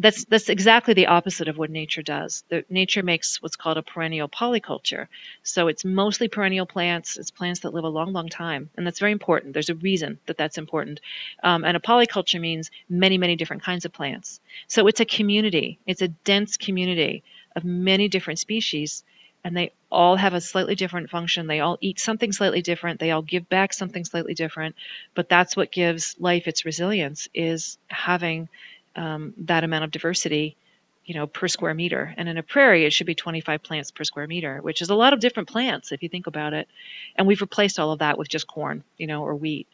that's 0.00 0.24
that's 0.24 0.48
exactly 0.48 0.94
the 0.94 1.06
opposite 1.06 1.48
of 1.48 1.58
what 1.58 1.70
nature 1.70 2.02
does. 2.02 2.42
The, 2.48 2.64
nature 2.70 3.02
makes 3.02 3.42
what's 3.42 3.56
called 3.56 3.76
a 3.76 3.82
perennial 3.82 4.28
polyculture. 4.28 5.08
So 5.42 5.68
it's 5.68 5.84
mostly 5.84 6.28
perennial 6.28 6.64
plants. 6.64 7.18
It's 7.18 7.30
plants 7.30 7.60
that 7.60 7.74
live 7.74 7.84
a 7.84 7.88
long, 7.88 8.12
long 8.12 8.28
time, 8.28 8.70
and 8.76 8.86
that's 8.86 8.98
very 8.98 9.12
important. 9.12 9.52
There's 9.52 9.68
a 9.68 9.74
reason 9.74 10.18
that 10.26 10.38
that's 10.38 10.56
important. 10.56 11.00
Um, 11.42 11.64
and 11.64 11.76
a 11.76 11.80
polyculture 11.80 12.40
means 12.40 12.70
many, 12.88 13.18
many 13.18 13.36
different 13.36 13.62
kinds 13.62 13.84
of 13.84 13.92
plants. 13.92 14.40
So 14.68 14.86
it's 14.86 15.00
a 15.00 15.04
community. 15.04 15.78
It's 15.86 16.02
a 16.02 16.08
dense 16.08 16.56
community 16.56 17.22
of 17.54 17.64
many 17.64 18.08
different 18.08 18.38
species 18.38 19.04
and 19.44 19.56
they 19.56 19.72
all 19.90 20.16
have 20.16 20.34
a 20.34 20.40
slightly 20.40 20.74
different 20.74 21.10
function. 21.10 21.46
They 21.46 21.60
all 21.60 21.78
eat 21.80 21.98
something 21.98 22.32
slightly 22.32 22.62
different. 22.62 23.00
They 23.00 23.10
all 23.10 23.22
give 23.22 23.48
back 23.48 23.72
something 23.72 24.04
slightly 24.04 24.34
different. 24.34 24.76
But 25.14 25.28
that's 25.28 25.56
what 25.56 25.72
gives 25.72 26.14
life 26.18 26.46
its 26.46 26.64
resilience 26.64 27.28
is 27.34 27.78
having 27.88 28.48
um, 28.96 29.34
that 29.38 29.64
amount 29.64 29.84
of 29.84 29.90
diversity, 29.90 30.56
you 31.04 31.14
know, 31.14 31.26
per 31.26 31.48
square 31.48 31.74
meter. 31.74 32.14
And 32.16 32.28
in 32.28 32.38
a 32.38 32.42
prairie, 32.42 32.84
it 32.84 32.92
should 32.92 33.06
be 33.06 33.14
25 33.14 33.62
plants 33.62 33.90
per 33.90 34.04
square 34.04 34.26
meter, 34.26 34.58
which 34.60 34.82
is 34.82 34.90
a 34.90 34.94
lot 34.94 35.12
of 35.12 35.20
different 35.20 35.48
plants 35.48 35.92
if 35.92 36.02
you 36.02 36.08
think 36.08 36.26
about 36.26 36.52
it. 36.52 36.68
And 37.16 37.26
we've 37.26 37.40
replaced 37.40 37.78
all 37.78 37.92
of 37.92 38.00
that 38.00 38.18
with 38.18 38.28
just 38.28 38.46
corn, 38.46 38.84
you 38.96 39.06
know, 39.06 39.22
or 39.22 39.34
wheat. 39.34 39.66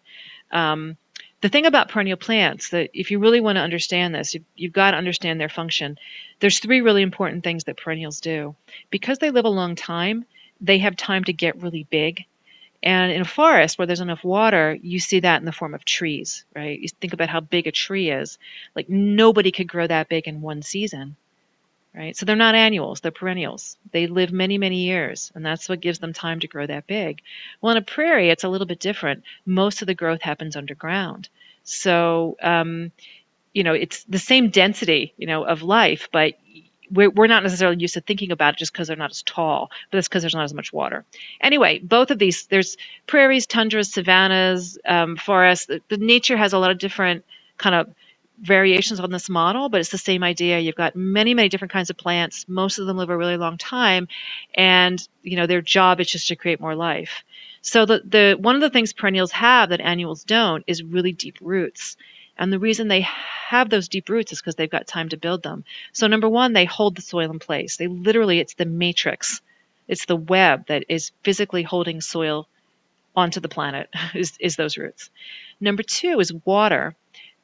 Um, 0.50 0.96
the 1.40 1.48
thing 1.48 1.66
about 1.66 1.88
perennial 1.88 2.16
plants 2.16 2.70
that 2.70 2.90
if 2.94 3.10
you 3.10 3.18
really 3.18 3.40
want 3.40 3.56
to 3.56 3.62
understand 3.62 4.14
this 4.14 4.34
you've, 4.34 4.44
you've, 4.54 4.72
got 4.72 4.92
to 4.92 4.96
understand 4.96 5.40
their 5.40 5.48
function 5.48 5.98
there's 6.40 6.58
three 6.58 6.80
really 6.80 7.02
important 7.02 7.44
things 7.44 7.64
that 7.64 7.76
perennials 7.76 8.20
do 8.20 8.54
because 8.90 9.18
they 9.18 9.30
live 9.30 9.44
a 9.44 9.50
long 9.50 9.74
time 9.74 10.24
they 10.60 10.78
have 10.78 10.96
time 10.96 11.24
to 11.24 11.32
get 11.32 11.62
really 11.62 11.86
big 11.90 12.24
and 12.82 13.12
in 13.12 13.20
a 13.20 13.24
forest 13.24 13.78
where 13.78 13.86
there's 13.86 14.00
enough 14.00 14.24
water 14.24 14.76
you 14.80 14.98
see 14.98 15.20
that 15.20 15.40
in 15.40 15.46
the 15.46 15.52
form 15.52 15.74
of 15.74 15.84
trees 15.84 16.44
right 16.54 16.80
you 16.80 16.88
think 16.88 17.12
about 17.12 17.28
how 17.28 17.40
big 17.40 17.66
a 17.66 17.72
tree 17.72 18.10
is 18.10 18.38
like 18.74 18.88
nobody 18.88 19.50
could 19.50 19.68
grow 19.68 19.86
that 19.86 20.08
big 20.08 20.28
in 20.28 20.40
one 20.40 20.62
season 20.62 21.16
right? 21.96 22.16
So 22.16 22.26
they're 22.26 22.36
not 22.36 22.54
annuals, 22.54 23.00
they're 23.00 23.10
perennials. 23.10 23.76
They 23.90 24.06
live 24.06 24.30
many, 24.30 24.58
many 24.58 24.84
years, 24.84 25.32
and 25.34 25.44
that's 25.44 25.68
what 25.68 25.80
gives 25.80 25.98
them 25.98 26.12
time 26.12 26.40
to 26.40 26.46
grow 26.46 26.66
that 26.66 26.86
big. 26.86 27.22
Well, 27.60 27.72
in 27.72 27.78
a 27.78 27.82
prairie, 27.82 28.28
it's 28.28 28.44
a 28.44 28.48
little 28.48 28.66
bit 28.66 28.78
different. 28.78 29.24
Most 29.46 29.80
of 29.80 29.86
the 29.86 29.94
growth 29.94 30.20
happens 30.20 30.56
underground. 30.56 31.28
So, 31.64 32.36
um, 32.42 32.92
you 33.54 33.64
know, 33.64 33.72
it's 33.72 34.04
the 34.04 34.18
same 34.18 34.50
density, 34.50 35.14
you 35.16 35.26
know, 35.26 35.44
of 35.44 35.62
life, 35.62 36.08
but 36.12 36.34
we're, 36.90 37.10
we're 37.10 37.28
not 37.28 37.42
necessarily 37.44 37.78
used 37.80 37.94
to 37.94 38.02
thinking 38.02 38.32
about 38.32 38.54
it 38.54 38.58
just 38.58 38.72
because 38.72 38.88
they're 38.88 38.96
not 38.96 39.10
as 39.12 39.22
tall, 39.22 39.70
but 39.90 39.98
that's 39.98 40.08
because 40.08 40.22
there's 40.22 40.34
not 40.34 40.44
as 40.44 40.54
much 40.54 40.72
water. 40.72 41.04
Anyway, 41.40 41.80
both 41.80 42.10
of 42.10 42.18
these, 42.18 42.46
there's 42.46 42.76
prairies, 43.06 43.46
tundras, 43.46 43.92
savannas, 43.92 44.78
um, 44.86 45.16
forests. 45.16 45.66
The, 45.66 45.82
the 45.88 45.98
nature 45.98 46.36
has 46.36 46.52
a 46.54 46.58
lot 46.58 46.70
of 46.72 46.78
different 46.78 47.24
kind 47.58 47.74
of 47.76 47.88
variations 48.40 49.00
on 49.00 49.10
this 49.12 49.28
model, 49.30 49.68
but 49.68 49.80
it's 49.80 49.90
the 49.90 49.98
same 49.98 50.22
idea. 50.24 50.60
You've 50.60 50.76
got 50.76 50.96
many, 50.96 51.34
many 51.34 51.48
different 51.48 51.72
kinds 51.72 51.90
of 51.90 51.98
plants. 51.98 52.46
Most 52.48 52.78
of 52.78 52.86
them 52.86 52.96
live 52.98 53.10
a 53.10 53.16
really 53.18 53.36
long 53.38 53.58
time, 53.58 54.08
and 54.54 55.06
you 55.22 55.36
know 55.36 55.46
their 55.46 55.62
job 55.62 56.00
is 56.00 56.10
just 56.10 56.28
to 56.28 56.36
create 56.36 56.60
more 56.60 56.74
life. 56.76 57.24
So 57.62 57.86
the 57.86 58.02
the 58.04 58.36
one 58.40 58.54
of 58.56 58.60
the 58.60 58.70
things 58.70 58.92
perennials 58.92 59.32
have 59.32 59.70
that 59.70 59.80
annuals 59.80 60.24
don't 60.24 60.64
is 60.66 60.82
really 60.82 61.12
deep 61.12 61.38
roots. 61.40 61.96
And 62.38 62.52
the 62.52 62.58
reason 62.58 62.88
they 62.88 63.00
have 63.48 63.70
those 63.70 63.88
deep 63.88 64.08
roots 64.08 64.32
is 64.32 64.40
because 64.40 64.56
they've 64.56 64.70
got 64.70 64.86
time 64.86 65.08
to 65.10 65.16
build 65.16 65.42
them. 65.42 65.64
So 65.92 66.06
number 66.06 66.28
one, 66.28 66.52
they 66.52 66.64
hold 66.64 66.96
the 66.96 67.02
soil 67.02 67.30
in 67.30 67.38
place. 67.38 67.76
They 67.76 67.86
literally, 67.86 68.40
it's 68.40 68.54
the 68.54 68.66
matrix, 68.66 69.40
it's 69.88 70.04
the 70.06 70.16
web 70.16 70.66
that 70.66 70.84
is 70.88 71.12
physically 71.22 71.62
holding 71.62 72.00
soil 72.00 72.48
onto 73.14 73.40
the 73.40 73.48
planet. 73.48 73.88
Is 74.14 74.36
is 74.38 74.56
those 74.56 74.76
roots? 74.76 75.10
Number 75.60 75.82
two 75.82 76.20
is 76.20 76.32
water. 76.44 76.94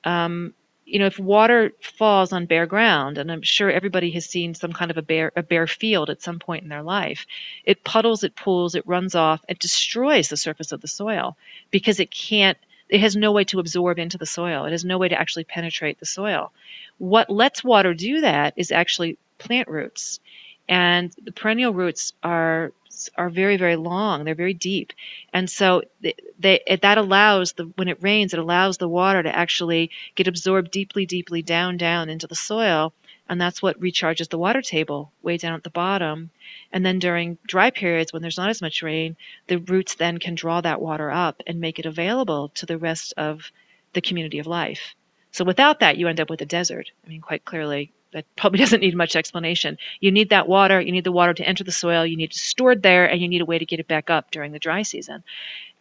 Um, 0.04 0.52
you 0.84 0.98
know, 0.98 1.06
if 1.06 1.18
water 1.18 1.72
falls 1.80 2.32
on 2.32 2.44
bare 2.46 2.66
ground, 2.66 3.16
and 3.16 3.32
I'm 3.32 3.40
sure 3.42 3.70
everybody 3.70 4.10
has 4.10 4.26
seen 4.26 4.54
some 4.54 4.72
kind 4.72 4.90
of 4.90 4.98
a 4.98 5.02
bare 5.02 5.32
a 5.34 5.42
bare 5.42 5.66
field 5.66 6.10
at 6.10 6.20
some 6.20 6.38
point 6.38 6.64
in 6.64 6.68
their 6.68 6.82
life, 6.82 7.26
it 7.64 7.84
puddles, 7.84 8.24
it 8.24 8.36
pools, 8.36 8.74
it 8.74 8.86
runs 8.86 9.14
off, 9.14 9.42
it 9.48 9.58
destroys 9.58 10.28
the 10.28 10.36
surface 10.36 10.72
of 10.72 10.82
the 10.82 10.88
soil 10.88 11.36
because 11.70 12.00
it 12.00 12.10
can't 12.10 12.58
it 12.92 13.00
has 13.00 13.16
no 13.16 13.32
way 13.32 13.44
to 13.44 13.58
absorb 13.58 13.98
into 13.98 14.18
the 14.18 14.26
soil. 14.26 14.66
It 14.66 14.72
has 14.72 14.84
no 14.84 14.98
way 14.98 15.08
to 15.08 15.18
actually 15.18 15.44
penetrate 15.44 15.98
the 15.98 16.04
soil. 16.04 16.52
What 16.98 17.30
lets 17.30 17.64
water 17.64 17.94
do 17.94 18.20
that 18.20 18.52
is 18.58 18.70
actually 18.70 19.16
plant 19.38 19.66
roots. 19.66 20.20
And 20.68 21.10
the 21.24 21.32
perennial 21.32 21.72
roots 21.72 22.12
are 22.22 22.72
are 23.16 23.30
very 23.30 23.56
very 23.56 23.74
long 23.74 24.22
they're 24.22 24.34
very 24.34 24.54
deep 24.54 24.92
and 25.32 25.50
so 25.50 25.82
they, 26.02 26.14
they, 26.38 26.60
that 26.82 26.98
allows 26.98 27.54
the 27.54 27.64
when 27.76 27.88
it 27.88 28.02
rains 28.02 28.32
it 28.32 28.38
allows 28.38 28.76
the 28.76 28.88
water 28.88 29.22
to 29.22 29.34
actually 29.34 29.90
get 30.14 30.28
absorbed 30.28 30.70
deeply 30.70 31.04
deeply 31.06 31.42
down 31.42 31.76
down 31.78 32.08
into 32.10 32.26
the 32.26 32.34
soil 32.34 32.92
and 33.32 33.40
that's 33.40 33.62
what 33.62 33.80
recharges 33.80 34.28
the 34.28 34.36
water 34.36 34.60
table 34.60 35.10
way 35.22 35.38
down 35.38 35.54
at 35.54 35.64
the 35.64 35.70
bottom. 35.70 36.28
And 36.70 36.84
then 36.84 36.98
during 36.98 37.38
dry 37.46 37.70
periods 37.70 38.12
when 38.12 38.20
there's 38.20 38.36
not 38.36 38.50
as 38.50 38.60
much 38.60 38.82
rain 38.82 39.16
the 39.46 39.56
roots 39.56 39.94
then 39.94 40.18
can 40.18 40.34
draw 40.34 40.60
that 40.60 40.82
water 40.82 41.10
up 41.10 41.42
and 41.46 41.58
make 41.58 41.78
it 41.78 41.86
available 41.86 42.50
to 42.56 42.66
the 42.66 42.76
rest 42.76 43.14
of 43.16 43.50
the 43.94 44.02
community 44.02 44.38
of 44.38 44.46
life. 44.46 44.94
So 45.30 45.46
without 45.46 45.80
that 45.80 45.96
you 45.96 46.08
end 46.08 46.20
up 46.20 46.28
with 46.28 46.42
a 46.42 46.46
desert. 46.46 46.90
I 47.06 47.08
mean 47.08 47.22
quite 47.22 47.46
clearly 47.46 47.90
that 48.12 48.26
probably 48.36 48.58
doesn't 48.58 48.80
need 48.80 48.94
much 48.94 49.16
explanation. 49.16 49.78
You 49.98 50.12
need 50.12 50.28
that 50.28 50.46
water, 50.46 50.78
you 50.78 50.92
need 50.92 51.04
the 51.04 51.10
water 51.10 51.32
to 51.32 51.48
enter 51.48 51.64
the 51.64 51.72
soil, 51.72 52.04
you 52.04 52.18
need 52.18 52.32
it 52.32 52.36
stored 52.36 52.82
there, 52.82 53.06
and 53.06 53.22
you 53.22 53.28
need 53.28 53.40
a 53.40 53.46
way 53.46 53.58
to 53.58 53.64
get 53.64 53.80
it 53.80 53.88
back 53.88 54.10
up 54.10 54.30
during 54.30 54.52
the 54.52 54.58
dry 54.58 54.82
season. 54.82 55.24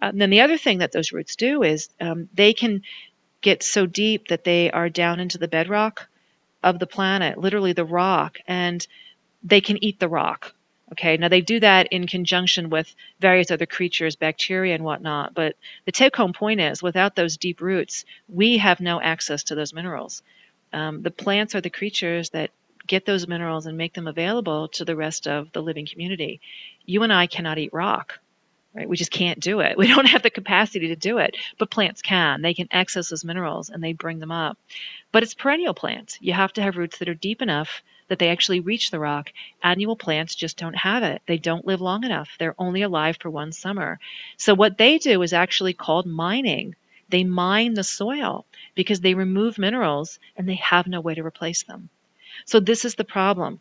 Uh, 0.02 0.06
and 0.06 0.22
then 0.22 0.30
the 0.30 0.40
other 0.40 0.58
thing 0.58 0.78
that 0.78 0.94
those 0.94 1.12
roots 1.12 1.36
do 1.36 1.64
is 1.64 1.90
um, 2.00 2.30
they 2.34 2.54
can 2.54 2.84
get 3.42 3.62
so 3.62 3.86
deep 3.86 4.30
that 4.30 4.46
they 4.46 4.72
are 4.72 4.88
down 4.88 5.20
into 5.20 5.38
the 5.38 5.50
bedrock 5.50 6.08
of 6.64 6.80
the 6.80 6.88
planet, 6.88 7.38
literally 7.38 7.74
the 7.74 7.86
rock, 7.86 8.40
and 8.48 8.86
they 9.44 9.62
can 9.62 9.84
eat 9.84 10.00
the 10.00 10.08
rock. 10.08 10.54
Okay, 10.92 11.16
now 11.16 11.30
they 11.30 11.42
do 11.42 11.60
that 11.62 11.88
in 11.88 12.06
conjunction 12.06 12.70
with 12.70 12.94
various 13.20 13.50
other 13.50 13.66
creatures, 13.66 14.18
bacteria 14.18 14.76
and 14.76 14.84
whatnot. 14.84 15.34
But 15.34 15.56
the 15.86 15.92
take 15.94 16.16
home 16.16 16.34
point 16.34 16.60
is 16.60 16.84
without 16.84 17.16
those 17.16 17.38
deep 17.38 17.62
roots, 17.62 18.04
we 18.28 18.58
have 18.58 18.82
no 18.82 19.02
access 19.02 19.44
to 19.44 19.56
those 19.56 19.74
minerals. 19.74 20.22
Um, 20.74 21.02
the 21.02 21.12
plants 21.12 21.56
are 21.56 21.62
the 21.62 21.70
creatures 21.70 22.32
that 22.32 22.52
get 22.88 23.06
those 23.06 23.28
minerals 23.28 23.68
and 23.68 23.78
make 23.78 23.94
them 23.94 24.08
available 24.08 24.68
to 24.70 24.84
the 24.84 24.96
rest 24.96 25.28
of 25.28 25.52
the 25.54 25.62
living 25.62 25.88
community. 25.88 26.42
You 26.86 27.04
and 27.04 27.14
I 27.14 27.28
cannot 27.28 27.58
eat 27.58 27.72
rock, 27.72 28.20
right? 28.74 28.88
We 28.88 28.98
just 28.98 29.12
can't 29.12 29.40
do 29.40 29.60
it. 29.60 29.78
We 29.82 29.88
don't 29.88 30.08
have 30.08 30.24
the 30.24 30.30
capacity 30.30 30.90
to 30.90 30.96
do 30.96 31.18
it, 31.18 31.36
but 31.58 31.72
plants 31.72 32.02
can. 32.02 32.42
They 32.42 32.54
can 32.54 32.68
access 32.72 33.10
those 33.10 33.26
minerals 33.26 33.70
and 33.70 33.84
they 33.84 33.94
bring 33.94 34.20
them 34.20 34.32
up. 34.32 34.58
But 35.12 35.24
it's 35.24 35.34
perennial 35.34 35.74
plants. 35.74 36.18
You 36.22 36.34
have 36.34 36.54
to 36.54 36.62
have 36.62 36.78
roots 36.78 37.00
that 37.00 37.10
are 37.10 37.14
deep 37.14 37.42
enough 37.42 37.82
that 38.08 38.20
they 38.20 38.30
actually 38.30 38.60
reach 38.60 38.92
the 38.92 39.00
rock. 39.00 39.32
Annual 39.64 39.96
plants 39.96 40.36
just 40.36 40.58
don't 40.58 40.76
have 40.76 41.04
it. 41.04 41.22
They 41.26 41.38
don't 41.38 41.66
live 41.66 41.82
long 41.82 42.04
enough. 42.04 42.30
They're 42.38 42.56
only 42.60 42.82
alive 42.82 43.18
for 43.20 43.30
one 43.30 43.52
summer. 43.54 44.00
So 44.38 44.54
what 44.54 44.78
they 44.78 44.98
do 44.98 45.22
is 45.22 45.34
actually 45.34 45.74
called 45.74 46.06
mining. 46.06 46.76
They 47.10 47.24
mine 47.24 47.74
the 47.74 47.84
soil 47.84 48.46
because 48.76 49.02
they 49.02 49.14
remove 49.14 49.58
minerals 49.58 50.20
and 50.38 50.48
they 50.48 50.56
have 50.56 50.88
no 50.88 51.02
way 51.02 51.16
to 51.16 51.26
replace 51.26 51.64
them. 51.64 51.90
So 52.46 52.60
this 52.60 52.86
is 52.86 52.96
the 52.96 53.04
problem 53.04 53.60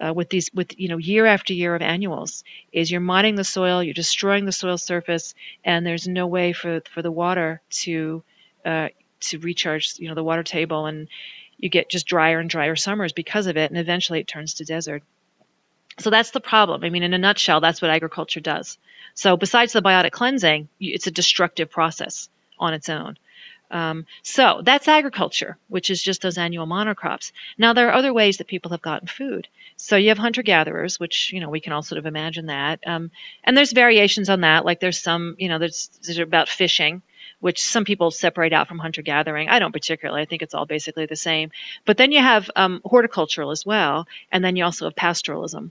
uh, 0.00 0.12
with 0.12 0.28
these, 0.30 0.50
with 0.54 0.78
you 0.78 0.88
know, 0.88 0.98
year 0.98 1.26
after 1.26 1.52
year 1.52 1.74
of 1.74 1.82
annuals, 1.82 2.44
is 2.72 2.90
you're 2.90 3.00
mining 3.00 3.34
the 3.34 3.44
soil, 3.44 3.82
you're 3.82 3.94
destroying 3.94 4.44
the 4.44 4.52
soil 4.52 4.78
surface, 4.78 5.34
and 5.64 5.84
there's 5.86 6.08
no 6.08 6.26
way 6.26 6.52
for 6.52 6.80
for 6.92 7.02
the 7.02 7.10
water 7.10 7.60
to 7.70 8.22
uh, 8.64 8.88
to 9.20 9.38
recharge, 9.38 9.94
you 9.98 10.08
know, 10.08 10.14
the 10.14 10.24
water 10.24 10.42
table, 10.42 10.86
and 10.86 11.08
you 11.58 11.68
get 11.68 11.88
just 11.88 12.06
drier 12.06 12.40
and 12.40 12.50
drier 12.50 12.76
summers 12.76 13.12
because 13.12 13.46
of 13.46 13.56
it, 13.56 13.70
and 13.70 13.78
eventually 13.78 14.20
it 14.20 14.26
turns 14.26 14.54
to 14.54 14.64
desert. 14.64 15.02
So 15.98 16.10
that's 16.10 16.30
the 16.30 16.40
problem. 16.40 16.84
I 16.84 16.90
mean, 16.90 17.02
in 17.02 17.14
a 17.14 17.18
nutshell, 17.18 17.60
that's 17.60 17.82
what 17.82 17.90
agriculture 17.90 18.40
does. 18.40 18.78
So 19.14 19.36
besides 19.36 19.72
the 19.72 19.82
biotic 19.82 20.10
cleansing, 20.12 20.68
it's 20.80 21.06
a 21.06 21.10
destructive 21.10 21.70
process 21.70 22.28
on 22.58 22.74
its 22.74 22.88
own. 22.88 23.18
Um, 23.72 24.04
so 24.22 24.60
that's 24.62 24.86
agriculture, 24.86 25.56
which 25.68 25.88
is 25.88 26.02
just 26.02 26.20
those 26.20 26.36
annual 26.36 26.66
monocrops. 26.66 27.32
Now 27.56 27.72
there 27.72 27.88
are 27.88 27.94
other 27.94 28.12
ways 28.12 28.36
that 28.36 28.46
people 28.46 28.70
have 28.72 28.82
gotten 28.82 29.08
food. 29.08 29.48
So 29.76 29.96
you 29.96 30.10
have 30.10 30.18
hunter 30.18 30.42
gatherers, 30.42 31.00
which 31.00 31.32
you 31.32 31.40
know 31.40 31.48
we 31.48 31.60
can 31.60 31.72
all 31.72 31.82
sort 31.82 31.98
of 31.98 32.06
imagine 32.06 32.46
that, 32.46 32.80
um, 32.86 33.10
and 33.42 33.56
there's 33.56 33.72
variations 33.72 34.28
on 34.28 34.42
that. 34.42 34.66
Like 34.66 34.78
there's 34.78 34.98
some, 34.98 35.36
you 35.38 35.48
know, 35.48 35.58
there's, 35.58 35.88
there's 36.04 36.18
about 36.18 36.50
fishing, 36.50 37.02
which 37.40 37.62
some 37.62 37.84
people 37.84 38.10
separate 38.10 38.52
out 38.52 38.68
from 38.68 38.78
hunter 38.78 39.02
gathering. 39.02 39.48
I 39.48 39.58
don't 39.58 39.72
particularly. 39.72 40.20
I 40.20 40.26
think 40.26 40.42
it's 40.42 40.54
all 40.54 40.66
basically 40.66 41.06
the 41.06 41.16
same. 41.16 41.50
But 41.86 41.96
then 41.96 42.12
you 42.12 42.20
have 42.20 42.50
um, 42.54 42.82
horticultural 42.84 43.50
as 43.50 43.64
well, 43.64 44.06
and 44.30 44.44
then 44.44 44.54
you 44.56 44.64
also 44.64 44.84
have 44.84 44.94
pastoralism. 44.94 45.70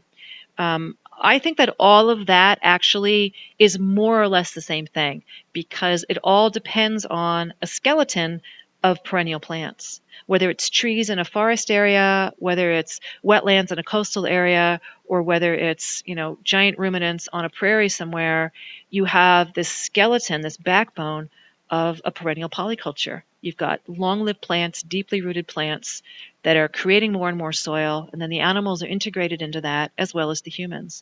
Um, 0.58 0.98
I 1.22 1.40
think 1.40 1.58
that 1.58 1.76
all 1.80 2.10
of 2.10 2.26
that 2.28 2.60
actually 2.62 3.34
is 3.60 3.78
more 3.80 4.22
or 4.22 4.28
less 4.28 4.54
the 4.54 4.62
same 4.62 4.88
thing 4.88 5.24
because 5.54 6.04
it 6.10 6.18
all 6.24 6.50
depends 6.50 7.06
on 7.06 7.54
a 7.62 7.68
skeleton 7.68 8.42
of 8.84 9.04
perennial 9.04 9.40
plants. 9.40 10.02
Whether 10.26 10.50
it's 10.50 10.70
trees 10.70 11.10
in 11.10 11.20
a 11.20 11.26
forest 11.26 11.70
area, 11.70 12.34
whether 12.38 12.72
it's 12.72 13.00
wetlands 13.24 13.72
in 13.72 13.78
a 13.78 13.84
coastal 13.84 14.26
area, 14.26 14.82
or 15.06 15.22
whether 15.22 15.54
it's, 15.54 16.02
you 16.06 16.16
know, 16.16 16.40
giant 16.44 16.80
ruminants 16.80 17.30
on 17.32 17.46
a 17.46 17.50
prairie 17.50 17.90
somewhere, 17.90 18.52
you 18.90 19.06
have 19.06 19.54
this 19.54 19.70
skeleton, 19.70 20.42
this 20.42 20.58
backbone 20.58 21.30
of 21.72 22.02
a 22.04 22.12
perennial 22.12 22.50
polyculture. 22.50 23.24
You've 23.40 23.58
got 23.58 23.80
long 23.88 24.26
lived 24.26 24.42
plants, 24.42 24.84
deeply 24.84 25.22
rooted 25.22 25.48
plants 25.48 26.04
that 26.44 26.58
are 26.58 26.68
creating 26.68 27.14
more 27.14 27.30
and 27.30 27.38
more 27.38 27.54
soil, 27.54 28.10
and 28.12 28.22
then 28.22 28.30
the 28.30 28.42
animals 28.42 28.84
are 28.84 28.88
integrated 28.88 29.42
into 29.42 29.62
that 29.62 29.92
as 29.98 30.14
well 30.14 30.32
as 30.32 30.42
the 30.42 30.52
humans. 30.52 31.02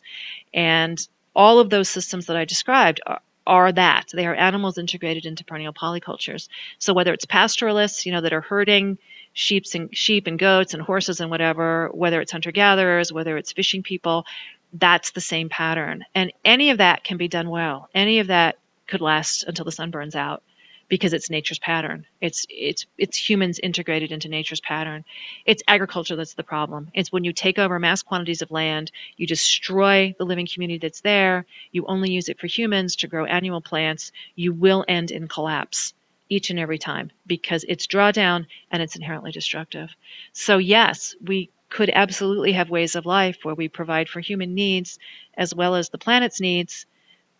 And 0.54 1.06
all 1.34 1.58
of 1.58 1.70
those 1.70 1.88
systems 1.88 2.26
that 2.26 2.36
I 2.36 2.44
described 2.44 3.00
are, 3.04 3.20
are 3.46 3.72
that. 3.72 4.10
They 4.12 4.26
are 4.26 4.34
animals 4.34 4.78
integrated 4.78 5.26
into 5.26 5.44
perennial 5.44 5.72
polycultures. 5.72 6.48
So 6.78 6.94
whether 6.94 7.12
it's 7.12 7.24
pastoralists, 7.24 8.06
you 8.06 8.12
know, 8.12 8.20
that 8.20 8.32
are 8.32 8.40
herding 8.40 8.98
sheep 9.32 9.64
and 9.74 9.94
sheep 9.96 10.28
and 10.28 10.38
goats 10.38 10.72
and 10.72 10.82
horses 10.82 11.20
and 11.20 11.30
whatever, 11.30 11.90
whether 11.92 12.20
it's 12.20 12.32
hunter 12.32 12.52
gatherers, 12.52 13.12
whether 13.12 13.36
it's 13.36 13.52
fishing 13.52 13.82
people, 13.82 14.24
that's 14.72 15.10
the 15.10 15.20
same 15.20 15.48
pattern. 15.48 16.04
And 16.14 16.32
any 16.44 16.70
of 16.70 16.78
that 16.78 17.02
can 17.02 17.16
be 17.16 17.28
done 17.28 17.50
well. 17.50 17.88
Any 17.92 18.20
of 18.20 18.28
that 18.28 18.58
could 18.86 19.00
last 19.00 19.44
until 19.44 19.64
the 19.64 19.72
sun 19.72 19.90
burns 19.90 20.14
out 20.14 20.42
because 20.90 21.14
it's 21.14 21.30
nature's 21.30 21.60
pattern. 21.60 22.04
It's 22.20 22.44
it's 22.50 22.84
it's 22.98 23.16
humans 23.16 23.60
integrated 23.62 24.12
into 24.12 24.28
nature's 24.28 24.60
pattern. 24.60 25.04
It's 25.46 25.62
agriculture 25.68 26.16
that's 26.16 26.34
the 26.34 26.42
problem. 26.42 26.90
It's 26.92 27.12
when 27.12 27.24
you 27.24 27.32
take 27.32 27.58
over 27.58 27.78
mass 27.78 28.02
quantities 28.02 28.42
of 28.42 28.50
land, 28.50 28.90
you 29.16 29.26
destroy 29.26 30.14
the 30.18 30.26
living 30.26 30.48
community 30.52 30.78
that's 30.78 31.00
there, 31.00 31.46
you 31.72 31.86
only 31.86 32.10
use 32.10 32.28
it 32.28 32.40
for 32.40 32.48
humans 32.48 32.96
to 32.96 33.06
grow 33.06 33.24
annual 33.24 33.62
plants, 33.62 34.12
you 34.34 34.52
will 34.52 34.84
end 34.88 35.12
in 35.12 35.28
collapse 35.28 35.94
each 36.28 36.50
and 36.50 36.58
every 36.58 36.78
time 36.78 37.10
because 37.26 37.64
it's 37.68 37.86
drawdown 37.86 38.46
and 38.70 38.82
it's 38.82 38.96
inherently 38.96 39.32
destructive. 39.32 39.90
So 40.32 40.58
yes, 40.58 41.14
we 41.24 41.50
could 41.68 41.90
absolutely 41.94 42.52
have 42.52 42.68
ways 42.68 42.96
of 42.96 43.06
life 43.06 43.38
where 43.44 43.54
we 43.54 43.68
provide 43.68 44.08
for 44.08 44.20
human 44.20 44.54
needs 44.54 44.98
as 45.36 45.54
well 45.54 45.76
as 45.76 45.88
the 45.88 45.98
planet's 45.98 46.40
needs, 46.40 46.84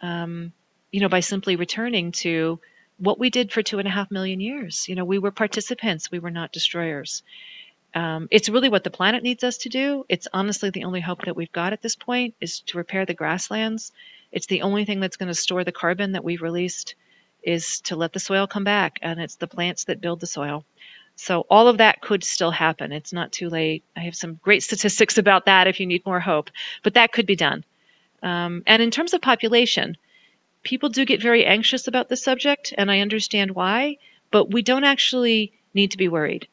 um, 0.01 0.53
you 0.93 1.01
know, 1.01 1.09
by 1.09 1.21
simply 1.21 1.57
returning 1.57 2.13
to 2.13 2.61
what 3.01 3.19
we 3.19 3.31
did 3.31 3.53
for 3.53 3.63
two 3.63 3.79
and 3.79 3.89
a 3.89 3.91
half 3.91 4.11
million 4.11 4.41
years. 4.41 4.89
You 4.89 4.95
know, 4.95 5.05
we 5.05 5.19
were 5.19 5.31
participants, 5.31 6.11
we 6.11 6.19
were 6.19 6.31
not 6.31 6.53
destroyers. 6.53 7.23
Um, 7.95 8.29
it's 8.31 8.49
really 8.49 8.69
what 8.69 8.85
the 8.85 8.91
planet 8.91 9.23
needs 9.23 9.43
us 9.43 9.59
to 9.59 9.69
do. 9.69 10.05
It's 10.09 10.29
honestly 10.33 10.71
the 10.71 10.85
only 10.85 11.01
hope 11.01 11.25
that 11.25 11.35
we've 11.37 11.51
got 11.51 11.73
at 11.73 11.83
this 11.83 11.97
point 11.97 12.35
is 12.41 12.61
to 12.67 12.79
repair 12.79 13.05
the 13.05 13.15
grasslands. 13.15 13.91
It's 14.31 14.47
the 14.47 14.63
only 14.63 14.85
thing 14.85 15.01
that's 15.01 15.17
going 15.17 15.29
to 15.29 15.35
store 15.35 15.65
the 15.65 15.73
carbon 15.73 16.13
that 16.13 16.23
we've 16.23 16.43
released 16.43 16.95
is 17.43 17.81
to 17.83 17.97
let 17.97 18.13
the 18.13 18.21
soil 18.21 18.47
come 18.47 18.65
back, 18.65 18.99
and 19.03 19.19
it's 19.19 19.37
the 19.37 19.49
plants 19.49 19.85
that 19.85 20.01
build 20.01 20.21
the 20.21 20.27
soil. 20.27 20.65
So 21.17 21.47
all 21.51 21.69
of 21.69 21.79
that 21.79 22.01
could 22.01 22.23
still 22.23 22.51
happen. 22.51 22.93
It's 22.93 23.13
not 23.13 23.33
too 23.33 23.49
late. 23.49 23.83
I 23.97 24.01
have 24.01 24.15
some 24.15 24.35
great 24.35 24.63
statistics 24.69 25.19
about 25.19 25.47
that 25.47 25.67
if 25.67 25.81
you 25.81 25.87
need 25.87 26.07
more 26.07 26.21
hope, 26.21 26.51
but 26.83 26.95
that 26.95 27.13
could 27.13 27.27
be 27.27 27.37
done. 27.37 27.65
Um, 28.23 28.63
and 28.67 28.83
in 28.83 28.91
terms 28.91 29.15
of 29.15 29.21
population, 29.23 29.97
people 30.63 30.89
do 30.89 31.05
get 31.05 31.23
very 31.23 31.45
anxious 31.45 31.89
about 31.89 32.09
the 32.09 32.17
subject, 32.17 32.75
and 32.77 32.91
I 32.91 33.01
understand 33.01 33.53
why, 33.53 33.99
but 34.31 34.51
we 34.51 34.63
don't 34.63 34.85
actually 34.85 35.53
need 35.75 35.93
to 35.93 35.99
be 35.99 36.09
worried. 36.09 36.47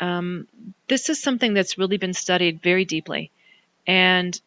Um, 0.00 0.46
this 0.86 1.08
is 1.08 1.20
something 1.20 1.54
that's 1.54 1.78
really 1.78 1.96
been 1.96 2.14
studied 2.14 2.62
very 2.62 2.84
deeply. 2.84 3.30
And 3.86 4.40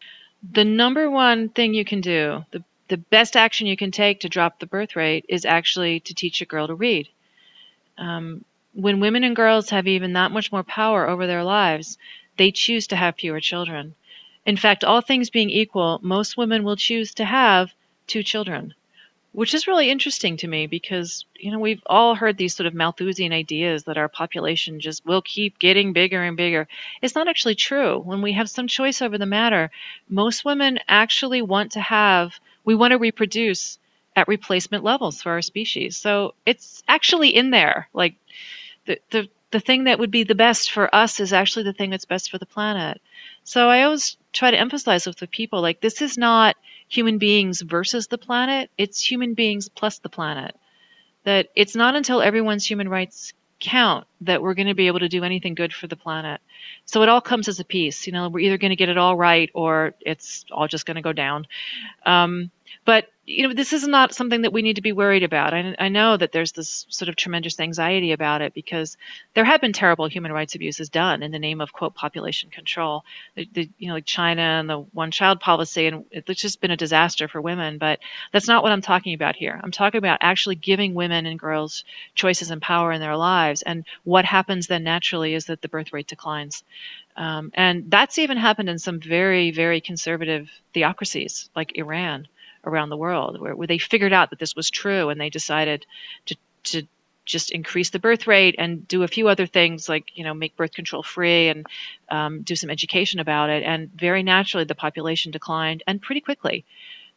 the 0.54 0.64
number 0.64 1.10
one 1.10 1.50
thing 1.50 1.74
you 1.74 1.86
can 1.86 2.02
do, 2.02 2.46
the, 2.52 2.64
the 2.88 2.98
best 2.98 3.36
action 3.36 3.68
you 3.68 3.78
can 3.78 3.92
take 3.92 4.22
to 4.22 4.30
drop 4.30 4.60
the 4.60 4.66
birth 4.66 4.96
rate, 4.96 5.26
is 5.28 5.46
actually 5.46 6.00
to 6.02 6.14
teach 6.14 6.42
a 6.42 6.46
girl 6.46 6.68
to 6.68 6.76
read. 6.76 7.10
Um, 7.98 8.46
when 8.74 9.02
women 9.02 9.24
and 9.24 9.36
girls 9.36 9.70
have 9.70 9.88
even 9.88 10.14
that 10.14 10.32
much 10.32 10.52
more 10.52 10.64
power 10.64 11.08
over 11.08 11.28
their 11.28 11.44
lives, 11.44 11.98
they 12.38 12.52
choose 12.52 12.88
to 12.88 12.96
have 12.96 13.16
fewer 13.16 13.42
children. 13.42 13.96
In 14.46 14.58
fact, 14.58 14.84
all 14.84 15.02
things 15.02 15.30
being 15.30 15.50
equal, 15.50 16.00
most 16.02 16.38
women 16.38 16.64
will 16.64 16.78
choose 16.78 17.14
to 17.16 17.26
have 17.26 17.74
two 18.08 18.24
children, 18.24 18.74
which 19.34 19.54
is 19.54 19.68
really 19.68 19.90
interesting 19.90 20.38
to 20.38 20.48
me 20.48 20.68
because, 20.68 21.26
you 21.36 21.52
know, 21.52 21.60
we've 21.60 21.82
all 21.86 22.16
heard 22.16 22.38
these 22.38 22.56
sort 22.56 22.68
of 22.68 22.74
Malthusian 22.74 23.32
ideas 23.32 23.84
that 23.84 23.98
our 23.98 24.10
population 24.10 24.80
just 24.80 25.06
will 25.06 25.22
keep 25.22 25.58
getting 25.60 25.94
bigger 25.94 26.22
and 26.22 26.36
bigger. 26.36 26.68
It's 27.02 27.16
not 27.16 27.28
actually 27.28 27.56
true. 27.56 28.00
When 28.00 28.22
we 28.22 28.34
have 28.34 28.50
some 28.50 28.68
choice 28.68 29.02
over 29.02 29.18
the 29.18 29.26
matter, 29.26 29.72
most 30.10 30.44
women 30.44 30.80
actually 30.88 31.42
want 31.42 31.74
to 31.74 31.82
have, 31.82 32.34
we 32.66 32.76
want 32.76 32.92
to 32.92 32.98
reproduce 32.98 33.80
at 34.16 34.28
replacement 34.28 34.84
levels 34.84 35.22
for 35.22 35.32
our 35.32 35.42
species. 35.42 35.96
So 35.96 36.34
it's 36.46 36.84
actually 36.88 37.30
in 37.30 37.52
there. 37.52 37.88
Like, 37.94 38.16
the, 38.86 39.00
the 39.12 39.30
the 39.52 39.60
thing 39.60 39.84
that 39.84 40.00
would 40.00 40.12
be 40.12 40.24
the 40.24 40.36
best 40.36 40.72
for 40.72 40.94
us 40.96 41.20
is 41.20 41.34
actually 41.34 41.64
the 41.64 41.74
thing 41.74 41.90
that's 41.90 42.06
best 42.06 42.32
for 42.32 42.38
the 42.38 42.46
planet. 42.46 43.02
So 43.44 43.70
I 43.70 43.84
always 43.84 44.16
try 44.32 44.52
to 44.52 44.60
emphasize 44.60 45.06
with 45.06 45.18
the 45.18 45.28
people 45.28 45.62
like 45.62 45.82
this 45.82 46.02
is 46.02 46.18
not 46.18 46.56
human 46.92 47.18
beings 47.18 47.62
versus 47.62 48.08
the 48.08 48.18
planet, 48.18 48.70
it's 48.78 49.02
human 49.02 49.34
beings 49.34 49.70
plus 49.70 50.00
the 50.00 50.10
planet. 50.10 50.56
That 51.24 51.48
it's 51.56 51.76
not 51.76 51.96
until 51.96 52.22
everyone's 52.22 52.66
human 52.66 52.90
rights 52.90 53.34
count 53.62 54.08
that 54.22 54.42
we're 54.42 54.56
going 54.56 54.68
to 54.68 54.74
be 54.74 54.88
able 54.88 55.00
to 55.00 55.08
do 55.08 55.24
anything 55.24 55.54
good 55.54 55.72
for 55.72 55.88
the 55.88 55.96
planet. 55.96 56.42
So 56.86 57.02
it 57.04 57.10
all 57.10 57.22
comes 57.22 57.48
as 57.48 57.60
a 57.60 57.64
piece. 57.64 58.08
You 58.08 58.14
know, 58.14 58.28
we're 58.28 58.40
either 58.40 58.58
going 58.58 58.72
to 58.72 58.76
get 58.76 58.90
it 58.90 58.98
all 58.98 59.16
right 59.16 59.50
or 59.54 59.94
it's 60.02 60.44
all 60.52 60.68
just 60.68 60.86
going 60.86 60.96
to 60.96 61.02
go 61.02 61.14
down. 61.14 61.48
Um, 62.06 62.52
but 62.86 63.08
you 63.26 63.48
know, 63.48 63.54
this 63.54 63.72
is 63.72 63.88
not 63.88 64.14
something 64.14 64.42
that 64.42 64.54
we 64.54 64.64
need 64.64 64.78
to 64.78 64.82
be 64.82 64.92
worried 64.92 65.24
about. 65.24 65.54
I, 65.54 65.76
I 65.78 65.90
know 65.90 66.18
that 66.18 66.32
there's 66.32 66.54
this 66.54 66.88
sort 66.90 67.08
of 67.08 67.16
tremendous 67.16 67.60
anxiety 67.60 68.12
about 68.12 68.42
it 68.42 68.54
because 68.54 68.98
there 69.36 69.46
have 69.46 69.62
been 69.62 69.74
terrible 69.74 70.08
human 70.08 70.32
rights 70.32 70.56
abuses 70.56 70.90
done 70.90 71.22
in 71.22 71.32
the 71.32 71.40
name 71.40 71.62
of 71.62 71.72
quote 71.72 71.94
population 71.94 72.50
control. 72.50 73.06
The, 73.36 73.48
the, 73.54 73.70
you 73.78 73.88
know, 73.88 73.94
like 73.94 74.06
China 74.06 74.42
and 74.42 74.68
the 74.70 74.80
one-child 74.80 75.40
policy, 75.40 75.86
and 75.88 76.06
it's 76.12 76.42
just 76.42 76.62
been 76.62 76.72
a 76.72 76.78
disaster 76.78 77.28
for 77.28 77.40
women. 77.40 77.78
But 77.78 78.00
that's 78.32 78.48
not 78.48 78.64
what 78.64 78.72
I'm 78.72 78.82
talking 78.82 79.14
about 79.14 79.36
here. 79.36 79.60
I'm 79.62 79.72
talking 79.72 80.00
about 80.00 80.20
actually 80.22 80.56
giving 80.56 80.96
women 80.96 81.28
and 81.28 81.40
girls 81.40 81.84
choices 82.16 82.50
and 82.50 82.62
power 82.62 82.92
in 82.92 83.02
their 83.02 83.18
lives. 83.18 83.62
And 83.62 83.86
what 84.04 84.26
happens 84.26 84.66
then 84.66 84.84
naturally 84.84 85.36
is 85.36 85.46
that 85.46 85.62
the 85.62 85.70
birth 85.70 85.94
rate 85.94 86.08
declines. 86.08 86.64
Um, 87.16 87.52
and 87.54 87.92
that's 87.92 88.18
even 88.18 88.38
happened 88.38 88.70
in 88.70 88.80
some 88.80 89.00
very, 89.00 89.52
very 89.52 89.80
conservative 89.80 90.50
theocracies 90.74 91.50
like 91.56 91.78
Iran 91.78 92.28
around 92.64 92.90
the 92.90 92.98
world 92.98 93.40
where, 93.40 93.56
where 93.56 93.68
they 93.68 93.78
figured 93.78 94.14
out 94.14 94.30
that 94.30 94.40
this 94.40 94.56
was 94.56 94.70
true 94.70 95.10
and 95.10 95.20
they 95.20 95.30
decided 95.30 95.86
to, 96.26 96.36
to 96.64 96.88
just 97.26 97.52
increase 97.52 97.90
the 97.92 98.00
birth 98.00 98.28
rate 98.28 98.56
and 98.58 98.88
do 98.88 99.04
a 99.04 99.08
few 99.08 99.28
other 99.28 99.46
things 99.46 99.88
like 99.88 100.06
you 100.16 100.24
know 100.24 100.34
make 100.34 100.56
birth 100.56 100.74
control 100.74 101.04
free 101.04 101.50
and 101.50 101.68
um, 102.10 102.42
do 102.42 102.56
some 102.56 102.70
education 102.70 103.20
about 103.20 103.50
it. 103.50 103.64
And 103.64 103.92
very 103.94 104.24
naturally 104.24 104.66
the 104.66 104.76
population 104.76 105.32
declined 105.32 105.84
and 105.88 106.02
pretty 106.02 106.22
quickly. 106.22 106.66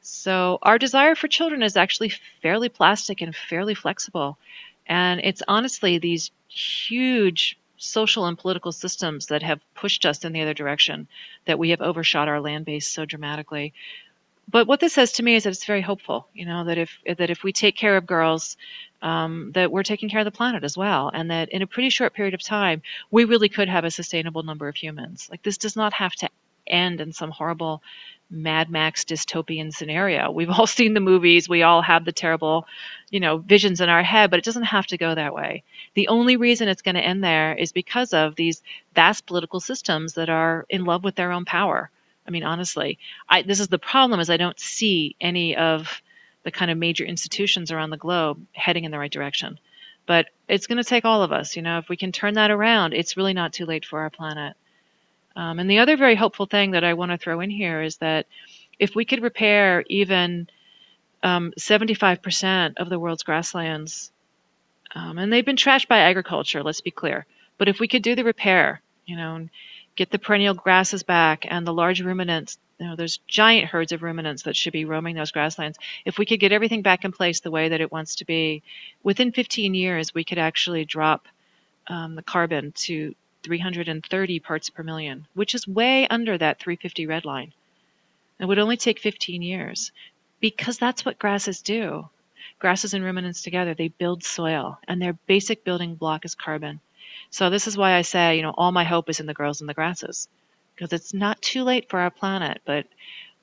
So 0.00 0.58
our 0.62 0.78
desire 0.78 1.14
for 1.14 1.28
children 1.28 1.62
is 1.62 1.76
actually 1.76 2.12
fairly 2.42 2.68
plastic 2.68 3.22
and 3.22 3.34
fairly 3.34 3.74
flexible. 3.74 4.38
And 4.86 5.20
it's 5.24 5.42
honestly 5.48 5.98
these 5.98 6.30
huge 6.48 7.58
social 7.78 8.26
and 8.26 8.38
political 8.38 8.72
systems 8.72 9.26
that 9.26 9.42
have 9.42 9.60
pushed 9.74 10.06
us 10.06 10.24
in 10.24 10.32
the 10.32 10.42
other 10.42 10.54
direction 10.54 11.08
that 11.46 11.58
we 11.58 11.70
have 11.70 11.80
overshot 11.80 12.28
our 12.28 12.40
land 12.40 12.64
base 12.64 12.86
so 12.86 13.04
dramatically 13.04 13.72
but 14.48 14.66
what 14.66 14.80
this 14.80 14.92
says 14.92 15.12
to 15.12 15.22
me 15.22 15.34
is 15.34 15.44
that 15.44 15.50
it's 15.50 15.64
very 15.64 15.80
hopeful. 15.80 16.28
You 16.34 16.46
know 16.46 16.64
that 16.64 16.78
if 16.78 16.98
that 17.18 17.30
if 17.30 17.42
we 17.42 17.52
take 17.52 17.76
care 17.76 17.96
of 17.96 18.06
girls, 18.06 18.56
um, 19.02 19.52
that 19.54 19.70
we're 19.70 19.82
taking 19.82 20.08
care 20.08 20.20
of 20.20 20.24
the 20.24 20.30
planet 20.30 20.64
as 20.64 20.76
well, 20.76 21.10
and 21.12 21.30
that 21.30 21.48
in 21.50 21.62
a 21.62 21.66
pretty 21.66 21.90
short 21.90 22.14
period 22.14 22.34
of 22.34 22.42
time, 22.42 22.82
we 23.10 23.24
really 23.24 23.48
could 23.48 23.68
have 23.68 23.84
a 23.84 23.90
sustainable 23.90 24.42
number 24.42 24.68
of 24.68 24.76
humans. 24.76 25.28
Like 25.30 25.42
this 25.42 25.58
does 25.58 25.76
not 25.76 25.92
have 25.94 26.14
to 26.16 26.28
end 26.66 27.00
in 27.00 27.12
some 27.12 27.30
horrible 27.30 27.82
Mad 28.30 28.70
Max 28.70 29.04
dystopian 29.04 29.72
scenario. 29.72 30.30
We've 30.30 30.50
all 30.50 30.66
seen 30.66 30.94
the 30.94 31.00
movies, 31.00 31.48
we 31.48 31.62
all 31.62 31.82
have 31.82 32.04
the 32.04 32.12
terrible, 32.12 32.66
you 33.10 33.20
know, 33.20 33.38
visions 33.38 33.80
in 33.80 33.88
our 33.88 34.02
head, 34.02 34.30
but 34.30 34.38
it 34.38 34.44
doesn't 34.44 34.64
have 34.64 34.86
to 34.88 34.98
go 34.98 35.14
that 35.14 35.34
way. 35.34 35.62
The 35.94 36.08
only 36.08 36.36
reason 36.36 36.68
it's 36.68 36.82
going 36.82 36.96
to 36.96 37.04
end 37.04 37.22
there 37.22 37.54
is 37.54 37.72
because 37.72 38.12
of 38.12 38.34
these 38.34 38.62
vast 38.94 39.26
political 39.26 39.60
systems 39.60 40.14
that 40.14 40.30
are 40.30 40.66
in 40.68 40.84
love 40.84 41.04
with 41.04 41.14
their 41.14 41.32
own 41.32 41.44
power 41.44 41.90
I 42.26 42.30
mean, 42.30 42.44
honestly, 42.44 42.98
I, 43.28 43.42
this 43.42 43.60
is 43.60 43.68
the 43.68 43.78
problem 43.78 44.20
is 44.20 44.30
I 44.30 44.36
don't 44.36 44.58
see 44.58 45.16
any 45.20 45.56
of 45.56 46.02
the 46.42 46.50
kind 46.50 46.70
of 46.70 46.78
major 46.78 47.04
institutions 47.04 47.70
around 47.70 47.90
the 47.90 47.96
globe 47.96 48.44
heading 48.52 48.84
in 48.84 48.90
the 48.90 48.98
right 48.98 49.10
direction. 49.10 49.58
But 50.06 50.26
it's 50.48 50.66
going 50.66 50.78
to 50.78 50.84
take 50.84 51.04
all 51.04 51.22
of 51.22 51.32
us. 51.32 51.56
You 51.56 51.62
know, 51.62 51.78
if 51.78 51.88
we 51.88 51.96
can 51.96 52.12
turn 52.12 52.34
that 52.34 52.50
around, 52.50 52.92
it's 52.92 53.16
really 53.16 53.32
not 53.32 53.52
too 53.52 53.64
late 53.64 53.86
for 53.86 54.00
our 54.00 54.10
planet. 54.10 54.56
Um, 55.36 55.58
and 55.58 55.68
the 55.68 55.78
other 55.78 55.96
very 55.96 56.14
hopeful 56.14 56.46
thing 56.46 56.72
that 56.72 56.84
I 56.84 56.94
want 56.94 57.10
to 57.10 57.18
throw 57.18 57.40
in 57.40 57.50
here 57.50 57.82
is 57.82 57.96
that 57.96 58.26
if 58.78 58.94
we 58.94 59.04
could 59.04 59.22
repair 59.22 59.84
even 59.88 60.48
um, 61.22 61.52
75% 61.58 62.74
of 62.76 62.88
the 62.88 62.98
world's 62.98 63.22
grasslands, 63.22 64.12
um, 64.94 65.18
and 65.18 65.32
they've 65.32 65.44
been 65.44 65.56
trashed 65.56 65.88
by 65.88 66.00
agriculture, 66.00 66.62
let's 66.62 66.82
be 66.82 66.90
clear, 66.90 67.26
but 67.58 67.68
if 67.68 67.80
we 67.80 67.88
could 67.88 68.02
do 68.02 68.14
the 68.14 68.24
repair, 68.24 68.80
you 69.06 69.16
know, 69.16 69.48
get 69.96 70.10
the 70.10 70.18
perennial 70.18 70.54
grasses 70.54 71.02
back 71.02 71.46
and 71.48 71.66
the 71.66 71.72
large 71.72 72.00
ruminants. 72.00 72.58
You 72.78 72.88
know, 72.88 72.96
there's 72.96 73.18
giant 73.28 73.66
herds 73.68 73.92
of 73.92 74.02
ruminants 74.02 74.42
that 74.42 74.56
should 74.56 74.72
be 74.72 74.84
roaming 74.84 75.14
those 75.14 75.30
grasslands. 75.30 75.78
If 76.04 76.18
we 76.18 76.26
could 76.26 76.40
get 76.40 76.52
everything 76.52 76.82
back 76.82 77.04
in 77.04 77.12
place 77.12 77.40
the 77.40 77.50
way 77.50 77.68
that 77.68 77.80
it 77.80 77.92
wants 77.92 78.16
to 78.16 78.24
be, 78.24 78.62
within 79.02 79.32
15 79.32 79.74
years, 79.74 80.14
we 80.14 80.24
could 80.24 80.38
actually 80.38 80.84
drop 80.84 81.28
um, 81.86 82.16
the 82.16 82.22
carbon 82.22 82.72
to 82.72 83.14
330 83.44 84.40
parts 84.40 84.70
per 84.70 84.82
million, 84.82 85.26
which 85.34 85.54
is 85.54 85.68
way 85.68 86.08
under 86.08 86.36
that 86.36 86.58
350 86.58 87.06
red 87.06 87.24
line. 87.24 87.52
It 88.40 88.46
would 88.46 88.58
only 88.58 88.76
take 88.76 88.98
15 88.98 89.42
years 89.42 89.92
because 90.40 90.78
that's 90.78 91.04
what 91.04 91.18
grasses 91.18 91.62
do. 91.62 92.08
Grasses 92.58 92.94
and 92.94 93.04
ruminants 93.04 93.42
together, 93.42 93.74
they 93.74 93.88
build 93.88 94.24
soil, 94.24 94.78
and 94.88 95.00
their 95.00 95.12
basic 95.26 95.64
building 95.64 95.94
block 95.94 96.24
is 96.24 96.34
carbon. 96.34 96.80
So 97.34 97.50
this 97.50 97.66
is 97.68 97.76
why 97.76 97.94
I 97.94 98.02
say, 98.02 98.36
you 98.36 98.42
know, 98.42 98.54
all 98.56 98.72
my 98.72 98.84
hope 98.84 99.10
is 99.10 99.20
in 99.20 99.26
the 99.26 99.34
girls 99.34 99.60
in 99.60 99.66
the 99.66 99.74
grasses 99.74 100.28
because 100.74 100.92
it's 100.92 101.14
not 101.14 101.42
too 101.42 101.64
late 101.64 101.90
for 101.90 102.00
our 102.00 102.10
planet, 102.10 102.62
but 102.64 102.86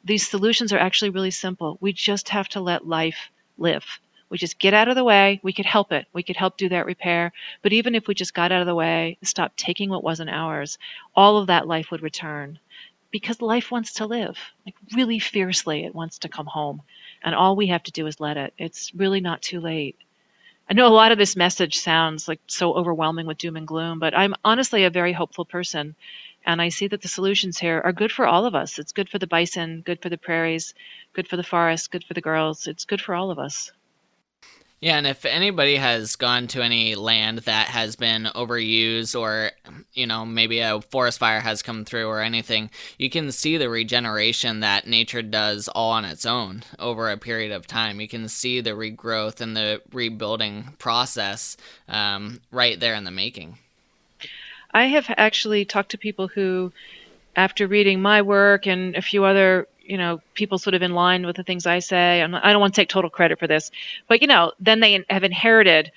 these 0.03 0.27
solutions 0.29 0.73
are 0.73 0.79
actually 0.79 1.11
really 1.11 1.31
simple. 1.31 1.77
We 1.81 1.93
just 1.93 2.29
have 2.29 2.49
to 2.49 2.61
let 2.61 2.87
life 2.87 3.31
live. 3.57 3.85
We 4.29 4.37
just 4.37 4.59
get 4.59 4.73
out 4.73 4.89
of 4.89 4.95
the 4.95 5.03
way. 5.03 5.39
We 5.43 5.53
could 5.53 5.65
help 5.65 5.91
it. 5.91 6.07
We 6.13 6.23
could 6.23 6.37
help 6.37 6.57
do 6.57 6.69
that 6.69 6.85
repair. 6.87 7.33
But 7.63 7.73
even 7.73 7.95
if 7.95 8.07
we 8.07 8.15
just 8.15 8.33
got 8.33 8.51
out 8.53 8.61
of 8.61 8.67
the 8.67 8.75
way, 8.75 9.17
stopped 9.23 9.57
taking 9.57 9.89
what 9.89 10.03
wasn't 10.03 10.29
ours, 10.31 10.77
all 11.15 11.37
of 11.37 11.47
that 11.47 11.67
life 11.67 11.91
would 11.91 12.03
return. 12.03 12.59
because 13.11 13.41
life 13.41 13.71
wants 13.71 13.93
to 13.95 14.05
live. 14.07 14.37
Like 14.65 14.75
really 14.95 15.19
fiercely, 15.19 15.85
it 15.85 15.95
wants 15.95 16.19
to 16.19 16.29
come 16.29 16.47
home. 16.47 16.83
And 17.23 17.35
all 17.35 17.55
we 17.55 17.67
have 17.67 17.83
to 17.83 17.91
do 17.91 18.07
is 18.07 18.19
let 18.19 18.37
it. 18.37 18.53
It's 18.57 18.93
really 18.95 19.21
not 19.21 19.41
too 19.41 19.61
late. 19.61 19.97
I 20.71 20.73
know 20.73 20.87
a 20.87 20.99
lot 21.01 21.11
of 21.11 21.17
this 21.17 21.35
message 21.35 21.79
sounds 21.79 22.29
like 22.29 22.39
so 22.47 22.73
overwhelming 22.73 23.25
with 23.25 23.37
doom 23.37 23.57
and 23.57 23.67
gloom, 23.67 23.99
but 23.99 24.17
I'm 24.17 24.33
honestly 24.45 24.85
a 24.85 24.89
very 24.89 25.11
hopeful 25.11 25.43
person. 25.43 25.97
And 26.45 26.61
I 26.61 26.69
see 26.69 26.87
that 26.87 27.01
the 27.01 27.09
solutions 27.09 27.59
here 27.59 27.81
are 27.83 27.91
good 27.91 28.09
for 28.09 28.25
all 28.25 28.45
of 28.45 28.55
us. 28.55 28.79
It's 28.79 28.93
good 28.93 29.09
for 29.09 29.19
the 29.19 29.27
bison, 29.27 29.81
good 29.81 30.01
for 30.01 30.07
the 30.07 30.17
prairies, 30.17 30.73
good 31.11 31.27
for 31.27 31.35
the 31.35 31.43
forest, 31.43 31.91
good 31.91 32.05
for 32.05 32.13
the 32.13 32.21
girls. 32.21 32.67
It's 32.67 32.85
good 32.85 33.01
for 33.01 33.13
all 33.13 33.31
of 33.31 33.37
us. 33.37 33.73
Yeah, 34.81 34.97
and 34.97 35.05
if 35.05 35.25
anybody 35.25 35.75
has 35.75 36.15
gone 36.15 36.47
to 36.47 36.63
any 36.63 36.95
land 36.95 37.39
that 37.39 37.67
has 37.67 37.95
been 37.95 38.23
overused 38.33 39.19
or, 39.19 39.51
you 39.93 40.07
know, 40.07 40.25
maybe 40.25 40.59
a 40.59 40.81
forest 40.81 41.19
fire 41.19 41.39
has 41.39 41.61
come 41.61 41.85
through 41.85 42.07
or 42.07 42.19
anything, 42.19 42.71
you 42.97 43.07
can 43.11 43.31
see 43.31 43.57
the 43.57 43.69
regeneration 43.69 44.61
that 44.61 44.87
nature 44.87 45.21
does 45.21 45.67
all 45.67 45.91
on 45.91 46.03
its 46.03 46.25
own 46.25 46.63
over 46.79 47.11
a 47.11 47.17
period 47.17 47.51
of 47.51 47.67
time. 47.67 48.01
You 48.01 48.07
can 48.07 48.27
see 48.27 48.59
the 48.59 48.71
regrowth 48.71 49.39
and 49.39 49.55
the 49.55 49.83
rebuilding 49.93 50.73
process 50.79 51.57
um, 51.87 52.41
right 52.49 52.79
there 52.79 52.95
in 52.95 53.03
the 53.03 53.11
making. 53.11 53.59
I 54.71 54.85
have 54.85 55.05
actually 55.15 55.63
talked 55.63 55.91
to 55.91 55.99
people 55.99 56.27
who, 56.27 56.71
after 57.35 57.67
reading 57.67 58.01
my 58.01 58.23
work 58.23 58.65
and 58.65 58.95
a 58.95 59.01
few 59.03 59.25
other 59.25 59.67
you 59.81 59.97
know 59.97 60.21
people 60.33 60.57
sort 60.57 60.73
of 60.73 60.81
in 60.81 60.93
line 60.93 61.25
with 61.25 61.35
the 61.35 61.43
things 61.43 61.65
I 61.65 61.79
say. 61.79 62.21
I'm, 62.21 62.33
I 62.35 62.51
don't 62.51 62.61
want 62.61 62.73
to 62.73 62.81
take 62.81 62.89
total 62.89 63.09
credit 63.09 63.39
for 63.39 63.47
this, 63.47 63.71
but 64.07 64.21
you 64.21 64.27
know, 64.27 64.51
then 64.59 64.79
they 64.79 65.03
have 65.09 65.23
inherited 65.23 65.91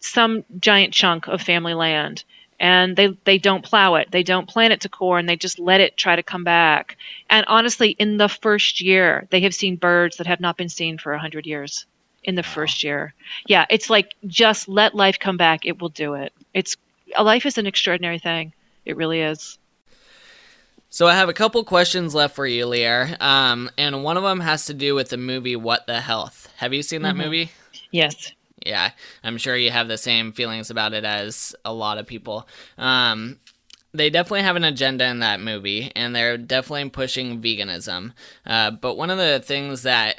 some 0.00 0.44
giant 0.58 0.94
chunk 0.94 1.28
of 1.28 1.42
family 1.42 1.74
land 1.74 2.24
and 2.58 2.96
they 2.96 3.16
they 3.24 3.38
don't 3.38 3.64
plow 3.64 3.94
it. 3.96 4.10
They 4.10 4.22
don't 4.22 4.48
plant 4.48 4.72
it 4.72 4.82
to 4.82 4.88
corn 4.88 5.26
they 5.26 5.36
just 5.36 5.58
let 5.58 5.80
it 5.80 5.96
try 5.96 6.16
to 6.16 6.22
come 6.22 6.44
back. 6.44 6.96
And 7.28 7.44
honestly 7.48 7.90
in 7.90 8.16
the 8.16 8.28
first 8.28 8.80
year 8.80 9.26
they 9.30 9.40
have 9.40 9.54
seen 9.54 9.76
birds 9.76 10.16
that 10.16 10.26
have 10.26 10.40
not 10.40 10.56
been 10.56 10.68
seen 10.68 10.98
for 10.98 11.12
a 11.12 11.16
100 11.16 11.46
years 11.46 11.86
in 12.22 12.34
the 12.34 12.42
wow. 12.42 12.48
first 12.48 12.82
year. 12.82 13.14
Yeah 13.46 13.66
it's 13.70 13.90
like 13.90 14.14
just 14.26 14.68
let 14.68 14.94
life 14.94 15.18
come 15.18 15.36
back. 15.36 15.64
It 15.64 15.80
will 15.80 15.88
do 15.88 16.14
it. 16.14 16.32
It's 16.54 16.76
a 17.16 17.22
life 17.24 17.46
is 17.46 17.58
an 17.58 17.66
extraordinary 17.66 18.18
thing. 18.18 18.52
It 18.84 18.96
really 18.96 19.20
is 19.20 19.58
so 21.00 21.06
I 21.06 21.14
have 21.14 21.30
a 21.30 21.32
couple 21.32 21.64
questions 21.64 22.14
left 22.14 22.36
for 22.36 22.46
you, 22.46 22.66
Lierre, 22.66 23.16
um, 23.20 23.70
and 23.78 24.04
one 24.04 24.18
of 24.18 24.22
them 24.22 24.38
has 24.38 24.66
to 24.66 24.74
do 24.74 24.94
with 24.94 25.08
the 25.08 25.16
movie 25.16 25.56
What 25.56 25.86
the 25.86 25.98
Health. 25.98 26.52
Have 26.58 26.74
you 26.74 26.82
seen 26.82 27.00
that 27.00 27.14
mm-hmm. 27.14 27.24
movie? 27.24 27.50
Yes. 27.90 28.34
Yeah, 28.66 28.90
I'm 29.24 29.38
sure 29.38 29.56
you 29.56 29.70
have 29.70 29.88
the 29.88 29.96
same 29.96 30.32
feelings 30.32 30.68
about 30.68 30.92
it 30.92 31.06
as 31.06 31.56
a 31.64 31.72
lot 31.72 31.96
of 31.96 32.06
people. 32.06 32.46
Um, 32.76 33.38
they 33.94 34.10
definitely 34.10 34.42
have 34.42 34.56
an 34.56 34.64
agenda 34.64 35.06
in 35.06 35.20
that 35.20 35.40
movie, 35.40 35.90
and 35.96 36.14
they're 36.14 36.36
definitely 36.36 36.90
pushing 36.90 37.40
veganism. 37.40 38.12
Uh, 38.44 38.70
but 38.70 38.98
one 38.98 39.08
of 39.08 39.16
the 39.16 39.40
things 39.40 39.84
that 39.84 40.18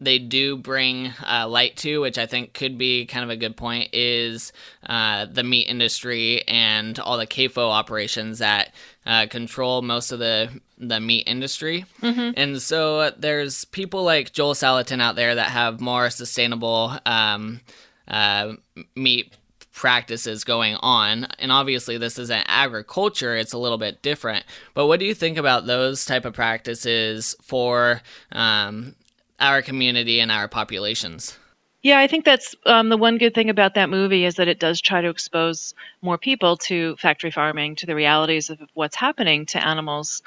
they 0.00 0.18
do 0.18 0.56
bring 0.56 1.12
uh, 1.26 1.48
light 1.48 1.76
to, 1.78 2.00
which 2.00 2.18
I 2.18 2.26
think 2.26 2.52
could 2.52 2.76
be 2.76 3.06
kind 3.06 3.24
of 3.24 3.30
a 3.30 3.36
good 3.36 3.56
point, 3.56 3.90
is 3.94 4.52
uh, 4.86 5.26
the 5.26 5.42
meat 5.42 5.68
industry 5.68 6.46
and 6.46 6.98
all 6.98 7.16
the 7.16 7.26
CAFO 7.26 7.70
operations 7.70 8.40
that 8.40 8.74
uh, 9.06 9.26
control 9.28 9.82
most 9.82 10.12
of 10.12 10.18
the 10.18 10.50
the 10.78 11.00
meat 11.00 11.26
industry. 11.26 11.86
Mm-hmm. 12.02 12.32
And 12.36 12.60
so 12.60 13.10
there's 13.10 13.64
people 13.64 14.04
like 14.04 14.32
Joel 14.32 14.54
Salatin 14.54 15.00
out 15.00 15.16
there 15.16 15.34
that 15.34 15.50
have 15.50 15.80
more 15.80 16.10
sustainable 16.10 16.98
um, 17.06 17.60
uh, 18.06 18.54
meat 18.94 19.32
practices 19.72 20.42
going 20.42 20.74
on 20.76 21.26
and 21.38 21.52
obviously 21.52 21.98
this 21.98 22.18
isn't 22.18 22.46
agriculture 22.48 23.36
it's 23.36 23.52
a 23.52 23.58
little 23.58 23.76
bit 23.76 24.00
different 24.00 24.42
but 24.72 24.86
what 24.86 24.98
do 24.98 25.04
you 25.04 25.12
think 25.12 25.36
about 25.36 25.66
those 25.66 26.06
type 26.06 26.24
of 26.24 26.32
practices 26.32 27.36
for 27.42 28.00
um, 28.32 28.94
our 29.38 29.62
community 29.62 30.20
and 30.20 30.30
our 30.30 30.48
populations. 30.48 31.38
Yeah, 31.82 31.98
I 32.00 32.08
think 32.08 32.24
that's 32.24 32.56
um, 32.64 32.88
the 32.88 32.96
one 32.96 33.18
good 33.18 33.34
thing 33.34 33.48
about 33.48 33.74
that 33.74 33.88
movie 33.88 34.24
is 34.24 34.36
that 34.36 34.48
it 34.48 34.58
does 34.58 34.80
try 34.80 35.02
to 35.02 35.08
expose 35.08 35.72
more 36.02 36.18
people 36.18 36.56
to 36.56 36.96
factory 36.96 37.30
farming, 37.30 37.76
to 37.76 37.86
the 37.86 37.94
realities 37.94 38.50
of 38.50 38.58
what's 38.74 38.96
happening 38.96 39.46
to 39.46 39.64
animals 39.64 40.22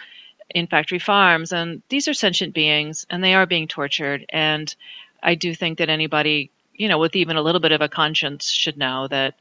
in 0.49 0.67
factory 0.67 0.99
farms. 0.99 1.51
And 1.51 1.81
these 1.89 2.07
are 2.07 2.13
sentient 2.13 2.53
beings 2.53 3.05
and 3.09 3.23
they 3.23 3.33
are 3.33 3.45
being 3.45 3.67
tortured. 3.67 4.25
And 4.29 4.73
I 5.21 5.35
do 5.35 5.53
think 5.53 5.79
that 5.79 5.89
anybody, 5.89 6.51
you 6.73 6.87
know, 6.87 6.97
with 6.97 7.15
even 7.15 7.35
a 7.35 7.41
little 7.41 7.61
bit 7.61 7.73
of 7.73 7.81
a 7.81 7.89
conscience 7.89 8.49
should 8.49 8.77
know 8.77 9.07
that 9.09 9.35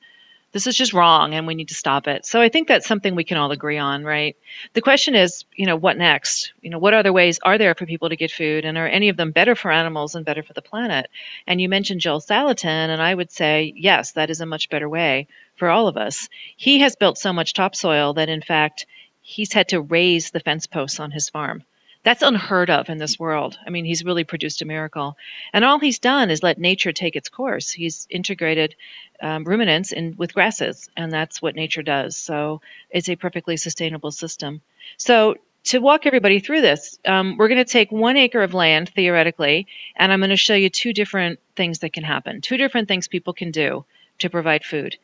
this 0.53 0.67
is 0.67 0.77
just 0.77 0.95
wrong 0.95 1.35
and 1.35 1.47
we 1.47 1.55
need 1.55 1.69
to 1.69 1.75
stop 1.75 2.09
it. 2.09 2.25
So 2.25 2.41
I 2.41 2.49
think 2.49 2.69
that's 2.69 2.87
something 2.87 3.15
we 3.15 3.25
can 3.25 3.37
all 3.37 3.51
agree 3.51 3.79
on, 3.79 4.05
right? 4.05 4.37
The 4.73 4.81
question 4.81 5.15
is, 5.15 5.45
you 5.55 5.67
know, 5.67 5.77
what 5.77 5.99
next? 5.99 6.53
You 6.63 6.71
know, 6.71 6.79
what 6.79 6.95
other 6.95 7.13
ways 7.13 7.39
are 7.43 7.59
there 7.59 7.75
for 7.75 7.85
people 7.87 8.09
to 8.09 8.17
get 8.17 8.31
food 8.31 8.65
and 8.65 8.79
are 8.79 8.87
any 8.87 9.11
of 9.11 9.17
them 9.17 9.33
better 9.33 9.55
for 9.55 9.71
animals 9.71 10.15
and 10.15 10.25
better 10.25 10.43
for 10.43 10.55
the 10.55 10.63
planet? 10.63 11.11
And 11.47 11.61
you 11.61 11.69
mentioned 11.69 12.01
Joel 12.01 12.21
Salatin 12.21 12.89
and 12.89 13.03
I 13.03 13.15
would 13.15 13.31
say, 13.31 13.73
yes, 13.77 14.13
that 14.13 14.31
is 14.31 14.41
a 14.41 14.47
much 14.47 14.71
better 14.71 14.89
way 14.89 15.29
for 15.57 15.69
all 15.69 15.87
of 15.87 15.97
us. 15.97 16.29
He 16.57 16.81
has 16.81 16.97
built 16.97 17.19
so 17.19 17.33
much 17.33 17.53
topsoil 17.53 18.15
that 18.15 18.31
in 18.31 18.41
fact 18.41 18.87
he's 19.21 19.53
had 19.53 19.69
to 19.69 19.81
raise 19.81 20.31
the 20.31 20.41
fence 20.41 20.67
posts 20.67 20.99
on 20.99 21.11
his 21.11 21.29
farm. 21.29 21.63
That's 22.05 22.23
unheard 22.23 22.71
of 22.71 22.89
in 22.89 22.99
this 22.99 23.19
world. 23.19 23.59
I 23.67 23.71
mean, 23.71 23.85
he's 23.85 24.05
really 24.05 24.25
produced 24.25 24.63
a 24.63 24.65
miracle. 24.65 25.17
And 25.53 25.65
all 25.65 25.79
he's 25.79 25.99
done 25.99 26.31
is 26.31 26.43
let 26.43 26.59
nature 26.59 26.93
take 26.93 27.17
its 27.17 27.29
course. 27.29 27.71
He's 27.71 28.07
integrated 28.09 28.77
um, 29.21 29.45
ruminants 29.45 29.93
in 29.93 30.15
with 30.17 30.33
grasses, 30.33 30.89
and 30.97 31.13
that's 31.13 31.43
what 31.43 31.57
nature 31.57 31.83
does. 31.83 32.17
So 32.17 32.61
it's 32.89 33.09
a 33.09 33.17
perfectly 33.17 33.57
sustainable 33.57 34.13
system. 34.13 34.63
So 34.97 35.37
to 35.65 35.81
walk 35.81 36.07
everybody 36.07 36.39
through 36.39 36.63
this, 36.63 36.99
um, 37.05 37.37
we're 37.37 37.49
going 37.49 37.65
to 37.65 37.71
take 37.71 37.91
one 37.91 38.17
acre 38.17 38.43
of 38.43 38.55
land 38.55 38.89
theoretically, 38.89 39.67
and 39.97 40.13
I'm 40.13 40.21
going 40.21 40.31
to 40.31 40.37
show 40.37 40.55
you 40.55 40.71
two 40.71 40.93
different 40.93 41.41
things 41.57 41.81
that 41.81 41.93
can 41.93 42.05
happen, 42.05 42.41
two 42.41 42.57
different 42.57 42.89
things 42.89 43.09
people 43.09 43.35
can 43.35 43.51
do 43.51 43.85
to 44.21 44.31
provide 44.31 44.65
food. 44.65 44.97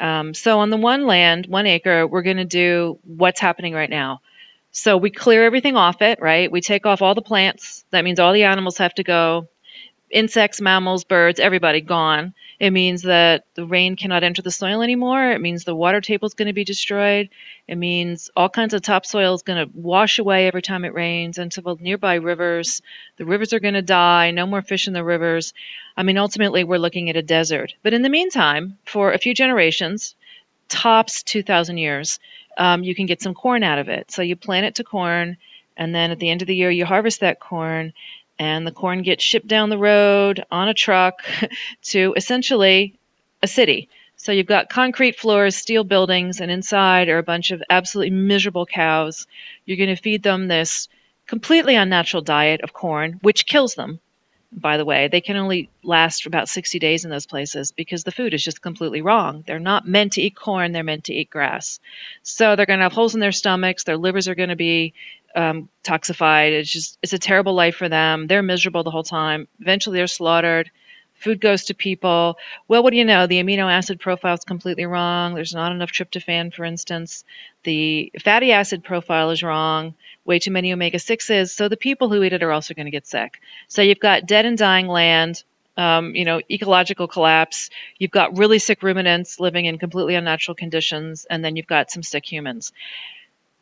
Um, 0.00 0.34
so 0.34 0.58
on 0.60 0.70
the 0.70 0.76
one 0.76 1.06
land, 1.06 1.46
one 1.46 1.66
acre, 1.66 2.06
we're 2.06 2.22
going 2.22 2.38
to 2.38 2.44
do 2.44 2.98
what's 3.04 3.40
happening 3.40 3.74
right 3.74 3.90
now. 3.90 4.20
So 4.72 4.96
we 4.96 5.10
clear 5.10 5.44
everything 5.44 5.76
off 5.76 6.00
it, 6.00 6.18
right? 6.20 6.50
We 6.50 6.62
take 6.62 6.86
off 6.86 7.02
all 7.02 7.14
the 7.14 7.22
plants. 7.22 7.84
That 7.90 8.04
means 8.04 8.18
all 8.18 8.32
the 8.32 8.44
animals 8.44 8.78
have 8.78 8.94
to 8.94 9.04
go. 9.04 9.48
Insects, 10.10 10.60
mammals, 10.60 11.04
birds, 11.04 11.38
everybody 11.38 11.82
gone. 11.82 12.34
It 12.58 12.70
means 12.70 13.02
that 13.02 13.44
the 13.54 13.66
rain 13.66 13.96
cannot 13.96 14.22
enter 14.22 14.40
the 14.40 14.50
soil 14.50 14.82
anymore. 14.82 15.32
It 15.32 15.40
means 15.40 15.64
the 15.64 15.74
water 15.74 16.00
table 16.00 16.26
is 16.26 16.34
going 16.34 16.46
to 16.46 16.52
be 16.54 16.64
destroyed. 16.64 17.28
It 17.66 17.76
means 17.76 18.30
all 18.36 18.48
kinds 18.48 18.72
of 18.72 18.82
topsoil 18.82 19.34
is 19.34 19.42
going 19.42 19.66
to 19.66 19.72
wash 19.74 20.18
away 20.18 20.46
every 20.46 20.62
time 20.62 20.84
it 20.84 20.94
rains 20.94 21.38
into 21.38 21.60
the 21.60 21.74
nearby 21.80 22.14
rivers. 22.14 22.80
The 23.16 23.24
rivers 23.24 23.52
are 23.52 23.60
going 23.60 23.74
to 23.74 23.82
die. 23.82 24.30
No 24.30 24.46
more 24.46 24.62
fish 24.62 24.86
in 24.86 24.92
the 24.94 25.04
rivers. 25.04 25.52
I 25.96 26.02
mean, 26.02 26.18
ultimately, 26.18 26.64
we're 26.64 26.78
looking 26.78 27.10
at 27.10 27.16
a 27.16 27.22
desert. 27.22 27.74
But 27.82 27.94
in 27.94 28.02
the 28.02 28.08
meantime, 28.08 28.78
for 28.86 29.12
a 29.12 29.18
few 29.18 29.34
generations, 29.34 30.14
tops 30.72 31.22
2,000 31.22 31.76
years, 31.76 32.18
um, 32.56 32.82
you 32.82 32.94
can 32.94 33.06
get 33.06 33.22
some 33.22 33.34
corn 33.34 33.62
out 33.62 33.78
of 33.78 33.88
it. 33.88 34.10
So 34.10 34.22
you 34.22 34.36
plant 34.36 34.66
it 34.66 34.74
to 34.76 34.84
corn, 34.84 35.36
and 35.76 35.94
then 35.94 36.10
at 36.10 36.18
the 36.18 36.30
end 36.30 36.42
of 36.42 36.48
the 36.48 36.56
year, 36.56 36.70
you 36.70 36.84
harvest 36.84 37.20
that 37.20 37.40
corn, 37.40 37.92
and 38.38 38.66
the 38.66 38.72
corn 38.72 39.02
gets 39.02 39.22
shipped 39.22 39.46
down 39.46 39.68
the 39.68 39.78
road 39.78 40.44
on 40.50 40.68
a 40.68 40.74
truck 40.74 41.22
to 41.82 42.14
essentially 42.16 42.94
a 43.42 43.46
city. 43.46 43.88
So 44.16 44.32
you've 44.32 44.46
got 44.46 44.68
concrete 44.70 45.18
floors, 45.18 45.56
steel 45.56 45.84
buildings, 45.84 46.40
and 46.40 46.50
inside 46.50 47.08
are 47.08 47.18
a 47.18 47.24
bunch 47.24 47.50
of 47.50 47.62
absolutely 47.68 48.10
miserable 48.10 48.66
cows. 48.66 49.26
You're 49.66 49.76
going 49.76 49.94
to 49.94 50.00
feed 50.00 50.22
them 50.22 50.48
this 50.48 50.88
completely 51.26 51.74
unnatural 51.76 52.22
diet 52.22 52.62
of 52.62 52.72
corn, 52.72 53.18
which 53.22 53.46
kills 53.46 53.74
them 53.74 54.00
by 54.52 54.76
the 54.76 54.84
way. 54.84 55.08
They 55.08 55.20
can 55.20 55.36
only 55.36 55.70
last 55.82 56.26
about 56.26 56.48
60 56.48 56.78
days 56.78 57.04
in 57.04 57.10
those 57.10 57.26
places 57.26 57.72
because 57.72 58.04
the 58.04 58.12
food 58.12 58.34
is 58.34 58.44
just 58.44 58.60
completely 58.60 59.02
wrong. 59.02 59.44
They're 59.46 59.58
not 59.58 59.86
meant 59.88 60.12
to 60.12 60.22
eat 60.22 60.36
corn, 60.36 60.72
they're 60.72 60.84
meant 60.84 61.04
to 61.04 61.14
eat 61.14 61.30
grass. 61.30 61.80
So 62.22 62.54
they're 62.54 62.66
going 62.66 62.78
to 62.78 62.84
have 62.84 62.92
holes 62.92 63.14
in 63.14 63.20
their 63.20 63.32
stomachs, 63.32 63.84
their 63.84 63.96
livers 63.96 64.28
are 64.28 64.34
going 64.34 64.50
to 64.50 64.56
be 64.56 64.94
um, 65.34 65.68
toxified. 65.82 66.52
It's 66.52 66.70
just, 66.70 66.98
it's 67.02 67.14
a 67.14 67.18
terrible 67.18 67.54
life 67.54 67.76
for 67.76 67.88
them. 67.88 68.26
They're 68.26 68.42
miserable 68.42 68.82
the 68.82 68.90
whole 68.90 69.02
time. 69.02 69.48
Eventually 69.60 69.98
they're 69.98 70.06
slaughtered. 70.06 70.70
Food 71.22 71.40
goes 71.40 71.64
to 71.66 71.74
people. 71.74 72.36
Well, 72.66 72.82
what 72.82 72.90
do 72.90 72.96
you 72.96 73.04
know? 73.04 73.28
The 73.28 73.40
amino 73.40 73.70
acid 73.70 74.00
profile 74.00 74.34
is 74.34 74.44
completely 74.44 74.86
wrong. 74.86 75.34
There's 75.34 75.54
not 75.54 75.70
enough 75.70 75.92
tryptophan, 75.92 76.52
for 76.52 76.64
instance. 76.64 77.24
The 77.62 78.10
fatty 78.24 78.50
acid 78.50 78.82
profile 78.82 79.30
is 79.30 79.42
wrong. 79.42 79.94
Way 80.24 80.40
too 80.40 80.50
many 80.50 80.72
omega 80.72 80.98
6s. 80.98 81.50
So 81.50 81.68
the 81.68 81.76
people 81.76 82.08
who 82.08 82.24
eat 82.24 82.32
it 82.32 82.42
are 82.42 82.50
also 82.50 82.74
going 82.74 82.86
to 82.86 82.90
get 82.90 83.06
sick. 83.06 83.40
So 83.68 83.82
you've 83.82 84.00
got 84.00 84.26
dead 84.26 84.46
and 84.46 84.58
dying 84.58 84.88
land. 84.88 85.44
Um, 85.76 86.14
you 86.14 86.26
know, 86.26 86.40
ecological 86.50 87.08
collapse. 87.08 87.70
You've 87.98 88.10
got 88.10 88.36
really 88.36 88.58
sick 88.58 88.82
ruminants 88.82 89.40
living 89.40 89.64
in 89.64 89.78
completely 89.78 90.16
unnatural 90.16 90.54
conditions, 90.54 91.24
and 91.30 91.42
then 91.42 91.56
you've 91.56 91.66
got 91.66 91.90
some 91.90 92.02
sick 92.02 92.30
humans. 92.30 92.72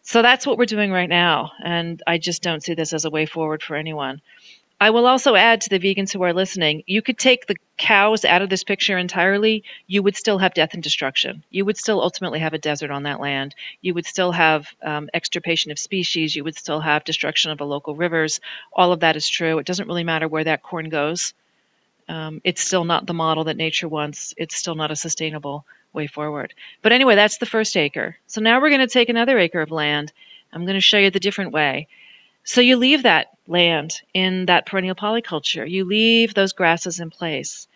So 0.03 0.23
that's 0.23 0.45
what 0.45 0.59
we're 0.59 0.67
doing 0.67 0.91
right 0.91 1.09
now, 1.09 1.53
and 1.63 2.03
I 2.07 2.19
just 2.19 2.43
don't 2.43 2.65
see 2.65 2.75
this 2.75 2.93
as 2.93 3.05
a 3.05 3.11
way 3.11 3.27
forward 3.27 3.63
for 3.63 3.77
anyone. 3.77 4.23
I 4.81 4.91
will 4.91 5.07
also 5.07 5.35
add 5.35 5.61
to 5.61 5.68
the 5.68 5.78
vegans 5.78 6.12
who 6.12 6.22
are 6.22 6.33
listening 6.33 6.85
you 6.87 7.03
could 7.03 7.18
take 7.18 7.47
the 7.47 7.57
cows 7.76 8.24
out 8.24 8.43
of 8.43 8.49
this 8.49 8.64
picture 8.64 8.97
entirely, 8.97 9.64
you 9.87 10.03
would 10.03 10.16
still 10.16 10.39
have 10.39 10.55
death 10.55 10.74
and 10.74 10.83
destruction. 10.83 11.45
You 11.51 11.64
would 11.66 11.76
still 11.76 12.03
ultimately 12.03 12.39
have 12.41 12.55
a 12.55 12.59
desert 12.59 12.91
on 12.91 13.05
that 13.05 13.20
land. 13.20 13.55
You 13.83 13.95
would 13.95 14.07
still 14.07 14.33
have 14.33 14.68
um, 14.83 15.11
extirpation 15.14 15.70
of 15.70 15.78
species. 15.78 16.35
You 16.35 16.45
would 16.45 16.57
still 16.57 16.81
have 16.81 17.05
destruction 17.05 17.51
of 17.51 17.59
the 17.59 17.66
local 17.66 17.95
rivers. 17.95 18.41
All 18.72 18.93
of 18.93 19.01
that 19.01 19.16
is 19.16 19.28
true. 19.28 19.59
It 19.59 19.66
doesn't 19.66 19.87
really 19.87 20.05
matter 20.05 20.28
where 20.28 20.45
that 20.45 20.62
corn 20.62 20.89
goes. 20.89 21.35
Um, 22.09 22.41
it's 22.45 22.62
still 22.62 22.85
not 22.85 23.07
the 23.07 23.14
model 23.14 23.45
that 23.45 23.57
nature 23.57 23.89
wants. 23.89 24.35
It's 24.37 24.57
still 24.57 24.74
not 24.74 24.91
a 24.91 24.97
sustainable 24.97 25.64
way 25.93 26.07
forward. 26.07 26.55
But 26.83 26.93
anyway, 26.93 27.14
that's 27.16 27.39
the 27.39 27.47
first 27.47 27.76
acre. 27.76 28.16
So 28.26 28.41
now 28.41 28.61
we're 28.61 28.70
going 28.70 28.81
to 28.81 28.87
take 28.89 29.09
another 29.09 29.39
acre 29.39 29.61
of 29.61 29.70
land. 29.70 30.12
I'm 30.53 30.64
going 30.64 30.74
to 30.74 30.81
show 30.81 30.99
you 30.99 31.11
the 31.11 31.20
different 31.20 31.53
way. 31.53 31.87
So 32.45 32.61
you 32.61 32.76
leave 32.76 33.03
that 33.03 33.28
land 33.47 33.93
in 34.14 34.47
that 34.47 34.66
perennial 34.66 34.95
polyculture. 34.95 35.68
You 35.68 35.84
leave 35.84 36.34
those 36.34 36.53
grasses 36.53 37.01
in 37.01 37.11
place. 37.11 37.66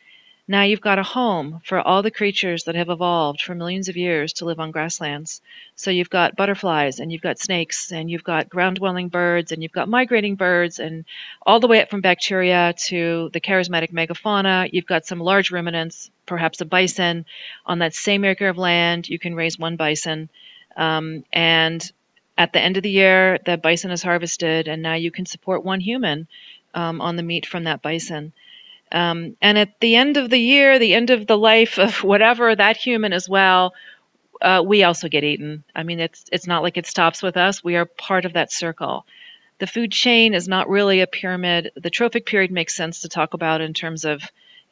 Now 0.46 0.62
you've 0.62 0.82
got 0.82 0.98
a 0.98 1.02
home 1.02 1.62
for 1.64 1.80
all 1.80 2.02
the 2.02 2.10
creatures 2.10 2.64
that 2.64 2.74
have 2.74 2.90
evolved 2.90 3.40
for 3.40 3.54
millions 3.54 3.88
of 3.88 3.96
years 3.96 4.34
to 4.34 4.44
live 4.44 4.60
on 4.60 4.72
grasslands. 4.72 5.40
So 5.74 5.90
you've 5.90 6.10
got 6.10 6.36
butterflies 6.36 7.00
and 7.00 7.10
you've 7.10 7.22
got 7.22 7.38
snakes 7.38 7.92
and 7.92 8.10
you've 8.10 8.24
got 8.24 8.50
ground 8.50 8.76
dwelling 8.76 9.08
birds 9.08 9.52
and 9.52 9.62
you've 9.62 9.72
got 9.72 9.88
migrating 9.88 10.34
birds 10.34 10.78
and 10.80 11.06
all 11.46 11.60
the 11.60 11.66
way 11.66 11.80
up 11.80 11.88
from 11.88 12.02
bacteria 12.02 12.74
to 12.88 13.30
the 13.32 13.40
charismatic 13.40 13.90
megafauna. 13.90 14.68
You've 14.70 14.86
got 14.86 15.06
some 15.06 15.18
large 15.18 15.50
ruminants, 15.50 16.10
perhaps 16.26 16.60
a 16.60 16.66
bison. 16.66 17.24
On 17.64 17.78
that 17.78 17.94
same 17.94 18.22
acre 18.26 18.48
of 18.48 18.58
land, 18.58 19.08
you 19.08 19.18
can 19.18 19.34
raise 19.34 19.58
one 19.58 19.76
bison. 19.76 20.28
Um, 20.76 21.24
and 21.32 21.90
at 22.36 22.52
the 22.52 22.60
end 22.60 22.76
of 22.76 22.82
the 22.82 22.90
year, 22.90 23.38
the 23.44 23.56
bison 23.56 23.90
is 23.90 24.02
harvested, 24.02 24.68
and 24.68 24.82
now 24.82 24.94
you 24.94 25.10
can 25.10 25.26
support 25.26 25.64
one 25.64 25.80
human 25.80 26.26
um, 26.74 27.00
on 27.00 27.16
the 27.16 27.22
meat 27.22 27.46
from 27.46 27.64
that 27.64 27.82
bison. 27.82 28.32
Um, 28.92 29.36
and 29.40 29.58
at 29.58 29.80
the 29.80 29.96
end 29.96 30.16
of 30.16 30.30
the 30.30 30.38
year, 30.38 30.78
the 30.78 30.94
end 30.94 31.10
of 31.10 31.26
the 31.26 31.38
life 31.38 31.78
of 31.78 32.02
whatever 32.02 32.54
that 32.54 32.76
human 32.76 33.12
as 33.12 33.28
well, 33.28 33.74
uh, 34.42 34.62
we 34.64 34.82
also 34.82 35.08
get 35.08 35.24
eaten. 35.24 35.64
I 35.74 35.82
mean, 35.82 36.00
it's 36.00 36.24
it's 36.32 36.46
not 36.46 36.62
like 36.62 36.76
it 36.76 36.86
stops 36.86 37.22
with 37.22 37.36
us. 37.36 37.64
We 37.64 37.76
are 37.76 37.86
part 37.86 38.24
of 38.24 38.34
that 38.34 38.52
circle. 38.52 39.06
The 39.58 39.66
food 39.66 39.92
chain 39.92 40.34
is 40.34 40.48
not 40.48 40.68
really 40.68 41.00
a 41.00 41.06
pyramid. 41.06 41.70
The 41.76 41.90
trophic 41.90 42.26
pyramid 42.26 42.50
makes 42.50 42.74
sense 42.74 43.00
to 43.00 43.08
talk 43.08 43.34
about 43.34 43.60
in 43.60 43.72
terms 43.74 44.04
of 44.04 44.22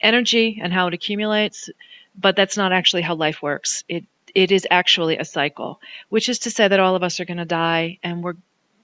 energy 0.00 0.60
and 0.62 0.72
how 0.72 0.88
it 0.88 0.94
accumulates, 0.94 1.70
but 2.18 2.36
that's 2.36 2.56
not 2.56 2.72
actually 2.72 3.02
how 3.02 3.14
life 3.14 3.40
works. 3.40 3.84
It 3.88 4.04
it 4.34 4.52
is 4.52 4.66
actually 4.70 5.18
a 5.18 5.24
cycle, 5.24 5.80
which 6.08 6.28
is 6.28 6.40
to 6.40 6.50
say 6.50 6.68
that 6.68 6.80
all 6.80 6.96
of 6.96 7.02
us 7.02 7.20
are 7.20 7.24
going 7.24 7.38
to 7.38 7.44
die 7.44 7.98
and 8.02 8.22
we're 8.22 8.36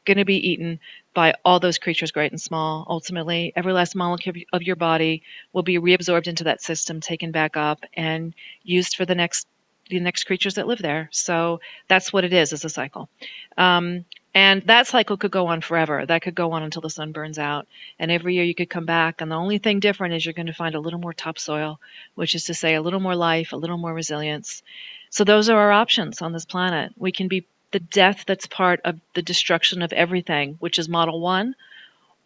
going 0.04 0.18
to 0.18 0.24
be 0.24 0.50
eaten 0.50 0.80
by 1.14 1.34
all 1.44 1.60
those 1.60 1.78
creatures, 1.78 2.12
great 2.12 2.32
and 2.32 2.40
small. 2.40 2.86
Ultimately, 2.88 3.52
every 3.54 3.72
last 3.72 3.94
molecule 3.94 4.36
of 4.52 4.62
your 4.62 4.76
body 4.76 5.22
will 5.52 5.62
be 5.62 5.78
reabsorbed 5.78 6.26
into 6.26 6.44
that 6.44 6.62
system, 6.62 7.00
taken 7.00 7.30
back 7.30 7.56
up, 7.56 7.84
and 7.94 8.34
used 8.62 8.96
for 8.96 9.04
the 9.04 9.14
next 9.14 9.46
the 9.90 10.00
next 10.00 10.24
creatures 10.24 10.54
that 10.54 10.66
live 10.66 10.80
there. 10.80 11.08
So 11.12 11.60
that's 11.88 12.12
what 12.12 12.24
it 12.24 12.32
is, 12.34 12.52
is 12.52 12.64
a 12.64 12.68
cycle. 12.68 13.08
Um, 13.56 14.04
and 14.34 14.62
that 14.66 14.86
cycle 14.86 15.16
could 15.16 15.30
go 15.30 15.46
on 15.46 15.62
forever. 15.62 16.04
That 16.04 16.22
could 16.22 16.34
go 16.34 16.52
on 16.52 16.62
until 16.62 16.82
the 16.82 16.90
sun 16.90 17.12
burns 17.12 17.38
out. 17.38 17.66
And 17.98 18.10
every 18.10 18.34
year 18.34 18.44
you 18.44 18.54
could 18.54 18.68
come 18.68 18.84
back. 18.84 19.20
And 19.20 19.30
the 19.30 19.36
only 19.36 19.58
thing 19.58 19.80
different 19.80 20.14
is 20.14 20.24
you're 20.24 20.34
going 20.34 20.46
to 20.46 20.52
find 20.52 20.74
a 20.74 20.80
little 20.80 21.00
more 21.00 21.14
topsoil, 21.14 21.80
which 22.14 22.34
is 22.34 22.44
to 22.44 22.54
say 22.54 22.74
a 22.74 22.82
little 22.82 23.00
more 23.00 23.16
life, 23.16 23.52
a 23.52 23.56
little 23.56 23.78
more 23.78 23.94
resilience. 23.94 24.62
So 25.10 25.24
those 25.24 25.48
are 25.48 25.58
our 25.58 25.72
options 25.72 26.22
on 26.22 26.32
this 26.32 26.44
planet. 26.44 26.92
We 26.96 27.12
can 27.12 27.28
be 27.28 27.46
the 27.70 27.80
death 27.80 28.24
that's 28.26 28.46
part 28.46 28.80
of 28.84 28.98
the 29.14 29.22
destruction 29.22 29.82
of 29.82 29.92
everything, 29.92 30.56
which 30.60 30.78
is 30.78 30.88
model 30.88 31.20
one, 31.20 31.54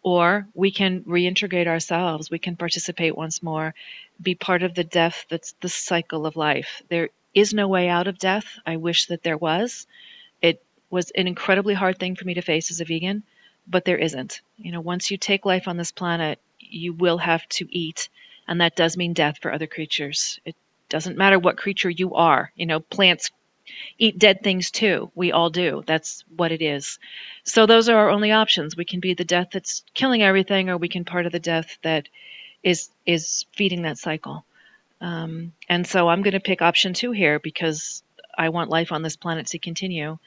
or 0.03 0.47
we 0.53 0.71
can 0.71 1.03
reintegrate 1.03 1.67
ourselves. 1.67 2.29
We 2.29 2.39
can 2.39 2.55
participate 2.55 3.15
once 3.15 3.41
more, 3.41 3.73
be 4.21 4.35
part 4.35 4.63
of 4.63 4.75
the 4.75 4.83
death 4.83 5.25
that's 5.29 5.53
the 5.61 5.69
cycle 5.69 6.25
of 6.25 6.35
life. 6.35 6.81
There 6.89 7.09
is 7.33 7.53
no 7.53 7.67
way 7.67 7.89
out 7.89 8.07
of 8.07 8.19
death. 8.19 8.45
I 8.65 8.77
wish 8.77 9.07
that 9.07 9.23
there 9.23 9.37
was. 9.37 9.87
It 10.41 10.61
was 10.89 11.11
an 11.11 11.27
incredibly 11.27 11.73
hard 11.73 11.99
thing 11.99 12.15
for 12.15 12.25
me 12.25 12.35
to 12.35 12.41
face 12.41 12.69
as 12.69 12.81
a 12.81 12.85
vegan, 12.85 13.23
but 13.67 13.85
there 13.85 13.97
isn't. 13.97 14.41
You 14.57 14.71
know, 14.71 14.81
once 14.81 15.09
you 15.09 15.17
take 15.17 15.45
life 15.45 15.67
on 15.67 15.77
this 15.77 15.91
planet, 15.91 16.39
you 16.59 16.93
will 16.93 17.17
have 17.17 17.47
to 17.49 17.67
eat, 17.71 18.09
and 18.47 18.61
that 18.61 18.75
does 18.75 18.97
mean 18.97 19.13
death 19.13 19.39
for 19.41 19.51
other 19.51 19.67
creatures. 19.67 20.39
It 20.45 20.55
doesn't 20.93 21.17
matter 21.17 21.39
what 21.39 21.57
creature 21.57 21.89
you 21.89 22.13
are. 22.13 22.51
You 22.55 22.67
know, 22.67 22.79
plants 22.79 23.31
eat 23.97 24.19
dead 24.19 24.43
things 24.43 24.69
too. 24.69 25.11
We 25.15 25.31
all 25.31 25.49
do. 25.49 25.83
That's 25.87 26.23
what 26.37 26.51
it 26.51 26.61
is. 26.61 26.99
So 27.45 27.65
those 27.65 27.89
are 27.89 27.97
our 27.97 28.11
only 28.11 28.31
options. 28.31 28.77
We 28.77 28.85
can 28.85 28.99
be 28.99 29.15
the 29.15 29.25
death 29.25 29.49
that's 29.51 29.83
killing 29.95 30.21
everything, 30.21 30.69
or 30.69 30.77
we 30.77 30.89
can 30.89 31.03
part 31.03 31.25
of 31.25 31.31
the 31.31 31.39
death 31.39 31.79
that 31.81 32.07
is 32.61 32.89
is 33.07 33.47
feeding 33.53 33.81
that 33.81 33.97
cycle. 33.97 34.45
Um, 35.01 35.53
and 35.67 35.87
so 35.87 36.07
I'm 36.07 36.21
going 36.21 36.33
to 36.33 36.39
pick 36.39 36.61
option 36.61 36.93
two 36.93 37.11
here 37.11 37.39
because 37.39 38.03
I 38.37 38.49
want 38.49 38.69
life 38.69 38.91
on 38.91 39.01
this 39.01 39.15
planet 39.15 39.47
to 39.47 39.57
continue, 39.57 40.19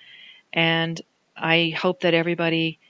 and 0.52 1.00
I 1.36 1.74
hope 1.78 2.00
that 2.00 2.12
everybody 2.12 2.80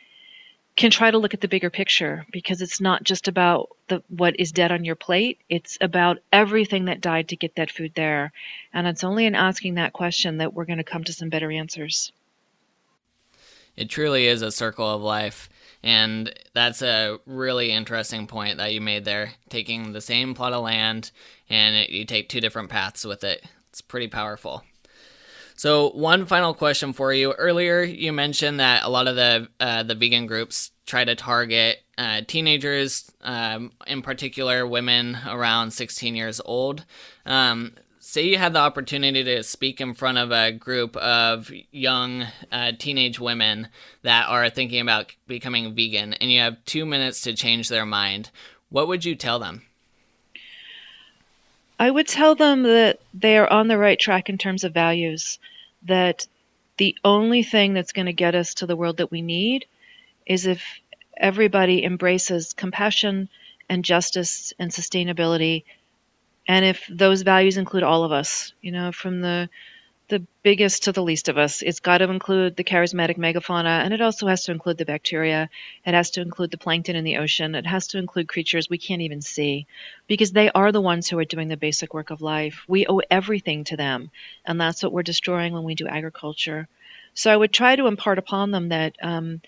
can 0.76 0.90
try 0.90 1.10
to 1.10 1.18
look 1.18 1.32
at 1.32 1.40
the 1.40 1.48
bigger 1.48 1.70
picture 1.70 2.26
because 2.30 2.60
it's 2.60 2.80
not 2.80 3.02
just 3.02 3.28
about 3.28 3.70
the 3.88 4.02
what 4.08 4.38
is 4.38 4.52
dead 4.52 4.70
on 4.70 4.84
your 4.84 4.94
plate. 4.94 5.38
It's 5.48 5.78
about 5.80 6.18
everything 6.32 6.84
that 6.84 7.00
died 7.00 7.28
to 7.28 7.36
get 7.36 7.56
that 7.56 7.70
food 7.70 7.92
there. 7.94 8.32
And 8.74 8.86
it's 8.86 9.02
only 9.02 9.24
in 9.24 9.34
asking 9.34 9.74
that 9.74 9.94
question 9.94 10.38
that 10.38 10.52
we're 10.52 10.66
going 10.66 10.78
to 10.78 10.84
come 10.84 11.02
to 11.04 11.14
some 11.14 11.30
better 11.30 11.50
answers. 11.50 12.12
It 13.74 13.88
truly 13.88 14.26
is 14.26 14.42
a 14.42 14.52
circle 14.52 14.88
of 14.88 15.00
life. 15.00 15.48
And 15.82 16.32
that's 16.52 16.82
a 16.82 17.18
really 17.26 17.70
interesting 17.70 18.26
point 18.26 18.58
that 18.58 18.72
you 18.74 18.80
made 18.80 19.04
there 19.04 19.32
taking 19.48 19.92
the 19.92 20.00
same 20.00 20.34
plot 20.34 20.52
of 20.52 20.64
land 20.64 21.10
and 21.48 21.76
it, 21.76 21.90
you 21.90 22.04
take 22.04 22.28
two 22.28 22.40
different 22.40 22.70
paths 22.70 23.04
with 23.04 23.24
it. 23.24 23.44
It's 23.70 23.80
pretty 23.80 24.08
powerful 24.08 24.62
so, 25.56 25.90
one 25.90 26.26
final 26.26 26.52
question 26.52 26.92
for 26.92 27.14
you. 27.14 27.32
Earlier, 27.32 27.82
you 27.82 28.12
mentioned 28.12 28.60
that 28.60 28.84
a 28.84 28.90
lot 28.90 29.08
of 29.08 29.16
the 29.16 29.48
uh, 29.58 29.82
the 29.82 29.94
vegan 29.94 30.26
groups 30.26 30.70
try 30.84 31.02
to 31.04 31.14
target 31.14 31.78
uh, 31.96 32.20
teenagers, 32.26 33.10
um, 33.22 33.72
in 33.86 34.02
particular 34.02 34.66
women 34.66 35.16
around 35.26 35.70
16 35.72 36.14
years 36.14 36.40
old. 36.44 36.84
Um, 37.24 37.72
say 37.98 38.22
you 38.22 38.36
had 38.38 38.52
the 38.52 38.60
opportunity 38.60 39.24
to 39.24 39.42
speak 39.42 39.80
in 39.80 39.94
front 39.94 40.18
of 40.18 40.30
a 40.30 40.52
group 40.52 40.94
of 40.98 41.50
young 41.72 42.26
uh, 42.52 42.72
teenage 42.78 43.18
women 43.18 43.68
that 44.02 44.28
are 44.28 44.50
thinking 44.50 44.80
about 44.80 45.12
becoming 45.26 45.74
vegan, 45.74 46.12
and 46.14 46.30
you 46.30 46.40
have 46.40 46.62
two 46.66 46.84
minutes 46.84 47.22
to 47.22 47.34
change 47.34 47.68
their 47.68 47.86
mind. 47.86 48.30
What 48.68 48.88
would 48.88 49.04
you 49.04 49.14
tell 49.14 49.38
them? 49.38 49.62
I 51.78 51.90
would 51.90 52.06
tell 52.06 52.34
them 52.34 52.62
that 52.62 53.00
they 53.12 53.36
are 53.36 53.50
on 53.50 53.68
the 53.68 53.78
right 53.78 53.98
track 53.98 54.28
in 54.28 54.38
terms 54.38 54.64
of 54.64 54.72
values, 54.72 55.38
that 55.82 56.26
the 56.78 56.96
only 57.04 57.42
thing 57.42 57.74
that's 57.74 57.92
going 57.92 58.06
to 58.06 58.12
get 58.12 58.34
us 58.34 58.54
to 58.54 58.66
the 58.66 58.76
world 58.76 58.98
that 58.98 59.10
we 59.10 59.22
need 59.22 59.66
is 60.26 60.46
if 60.46 60.62
everybody 61.16 61.84
embraces 61.84 62.52
compassion 62.52 63.28
and 63.68 63.84
justice 63.84 64.52
and 64.58 64.70
sustainability 64.70 65.64
and 66.48 66.64
if 66.64 66.86
those 66.88 67.22
values 67.22 67.56
include 67.56 67.82
all 67.82 68.04
of 68.04 68.12
us 68.12 68.52
you 68.60 68.70
know 68.70 68.92
from 68.92 69.20
the 69.20 69.48
the 70.08 70.24
biggest 70.42 70.84
to 70.84 70.92
the 70.92 71.02
least 71.02 71.28
of 71.28 71.36
us. 71.36 71.62
It's 71.62 71.80
got 71.80 71.98
to 71.98 72.10
include 72.10 72.56
the 72.56 72.64
charismatic 72.64 73.18
megafauna, 73.18 73.82
and 73.84 73.92
it 73.92 74.00
also 74.00 74.28
has 74.28 74.44
to 74.44 74.52
include 74.52 74.78
the 74.78 74.84
bacteria. 74.84 75.50
It 75.84 75.94
has 75.94 76.10
to 76.12 76.20
include 76.20 76.52
the 76.52 76.58
plankton 76.58 76.94
in 76.94 77.04
the 77.04 77.16
ocean. 77.16 77.54
It 77.54 77.66
has 77.66 77.88
to 77.88 77.98
include 77.98 78.28
creatures 78.28 78.70
we 78.70 78.78
can't 78.78 79.02
even 79.02 79.20
see 79.20 79.66
because 80.06 80.30
they 80.30 80.50
are 80.50 80.70
the 80.70 80.80
ones 80.80 81.08
who 81.08 81.18
are 81.18 81.24
doing 81.24 81.48
the 81.48 81.56
basic 81.56 81.92
work 81.92 82.10
of 82.10 82.22
life. 82.22 82.62
We 82.68 82.86
owe 82.86 83.00
everything 83.10 83.64
to 83.64 83.76
them, 83.76 84.10
and 84.44 84.60
that's 84.60 84.82
what 84.82 84.92
we're 84.92 85.02
destroying 85.02 85.52
when 85.52 85.64
we 85.64 85.74
do 85.74 85.88
agriculture. 85.88 86.68
So 87.14 87.32
I 87.32 87.36
would 87.36 87.52
try 87.52 87.74
to 87.74 87.86
impart 87.86 88.18
upon 88.18 88.52
them 88.52 88.68
that 88.68 88.94
um, 89.02 89.40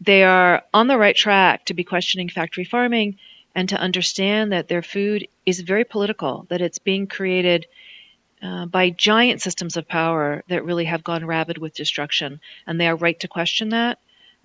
they 0.00 0.24
are 0.24 0.62
on 0.74 0.88
the 0.88 0.98
right 0.98 1.16
track 1.16 1.66
to 1.66 1.74
be 1.74 1.84
questioning 1.84 2.28
factory 2.28 2.64
farming 2.64 3.16
and 3.54 3.70
to 3.70 3.80
understand 3.80 4.52
that 4.52 4.68
their 4.68 4.82
food 4.82 5.26
is 5.46 5.60
very 5.60 5.84
political, 5.84 6.46
that 6.50 6.60
it's 6.60 6.78
being 6.78 7.06
created 7.06 7.66
uh, 8.42 8.66
by 8.66 8.90
giant 8.90 9.40
systems 9.42 9.76
of 9.76 9.88
power 9.88 10.42
that 10.48 10.64
really 10.64 10.84
have 10.84 11.04
gone 11.04 11.24
rabid 11.24 11.58
with 11.58 11.74
destruction. 11.74 12.40
And 12.66 12.80
they 12.80 12.88
are 12.88 12.96
right 12.96 13.18
to 13.20 13.28
question 13.28 13.70
that. 13.70 13.98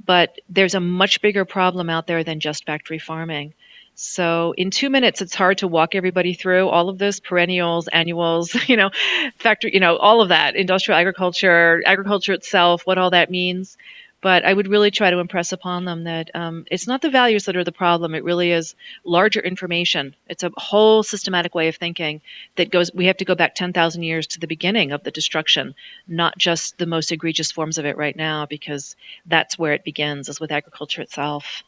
But 0.04 0.39
there's 0.50 0.76
a 0.76 0.80
much 0.80 1.22
bigger 1.22 1.46
problem 1.46 1.89
out 1.89 2.08
there 2.08 2.24
than 2.24 2.39
just 2.39 2.66
factory 2.66 3.00
farming. 3.00 3.54
So 3.94 4.54
in 4.58 4.72
two 4.72 4.89
minutes, 4.89 5.22
it's 5.22 5.36
hard 5.36 5.60
to 5.60 5.68
walk 5.68 5.94
everybody 5.94 6.34
through 6.34 6.70
all 6.70 6.89
of 6.89 6.98
this 6.98 7.20
perennials, 7.20 7.88
annuals, 7.88 8.56
you 8.70 8.78
know, 8.78 8.89
factory, 9.38 9.72
you 9.74 9.80
know, 9.80 9.98
all 9.98 10.22
of 10.22 10.30
that, 10.30 10.56
industrial 10.56 11.00
agriculture, 11.00 11.84
agriculture 11.86 12.34
itself, 12.34 12.82
what 12.86 12.98
all 12.98 13.12
that 13.12 13.30
means. 13.30 13.78
But 14.22 14.45
I 14.45 14.53
would 14.53 14.67
really 14.67 14.91
try 14.91 15.09
to 15.09 15.19
impress 15.19 15.51
upon 15.51 15.86
them 15.86 16.03
that 16.03 16.30
um, 16.36 16.65
it's 16.69 16.88
not 16.88 17.01
the 17.01 17.09
values 17.09 17.45
that 17.45 17.57
are 17.57 17.63
the 17.63 17.72
problem. 17.72 18.13
It 18.13 18.24
really 18.24 18.51
is 18.51 18.76
larger 19.03 19.39
information. 19.39 20.15
It's 20.30 20.43
a 20.43 20.51
whole 20.55 21.01
systematic 21.01 21.55
way 21.55 21.67
of 21.67 21.76
thinking 21.76 22.22
that 22.55 22.72
goes. 22.72 22.93
We 22.93 23.07
have 23.07 23.17
to 23.17 23.26
go 23.26 23.36
back 23.36 23.55
10,000 23.55 24.03
years 24.03 24.28
to 24.28 24.39
the 24.39 24.47
beginning 24.47 24.91
of 24.91 25.03
the 25.03 25.11
destruction, 25.11 25.74
not 26.07 26.38
just 26.38 26.78
the 26.78 26.86
most 26.86 27.11
egregious 27.11 27.51
forms 27.51 27.80
of 27.80 27.86
it 27.86 27.97
right 27.97 28.15
now, 28.15 28.45
because 28.45 28.95
that's 29.26 29.57
where 29.57 29.74
it 29.74 29.84
begins, 29.84 30.30
is 30.30 30.39
with 30.39 30.51
agriculture 30.51 31.01
itself. 31.01 31.63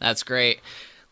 That's 0.00 0.24
great. 0.24 0.60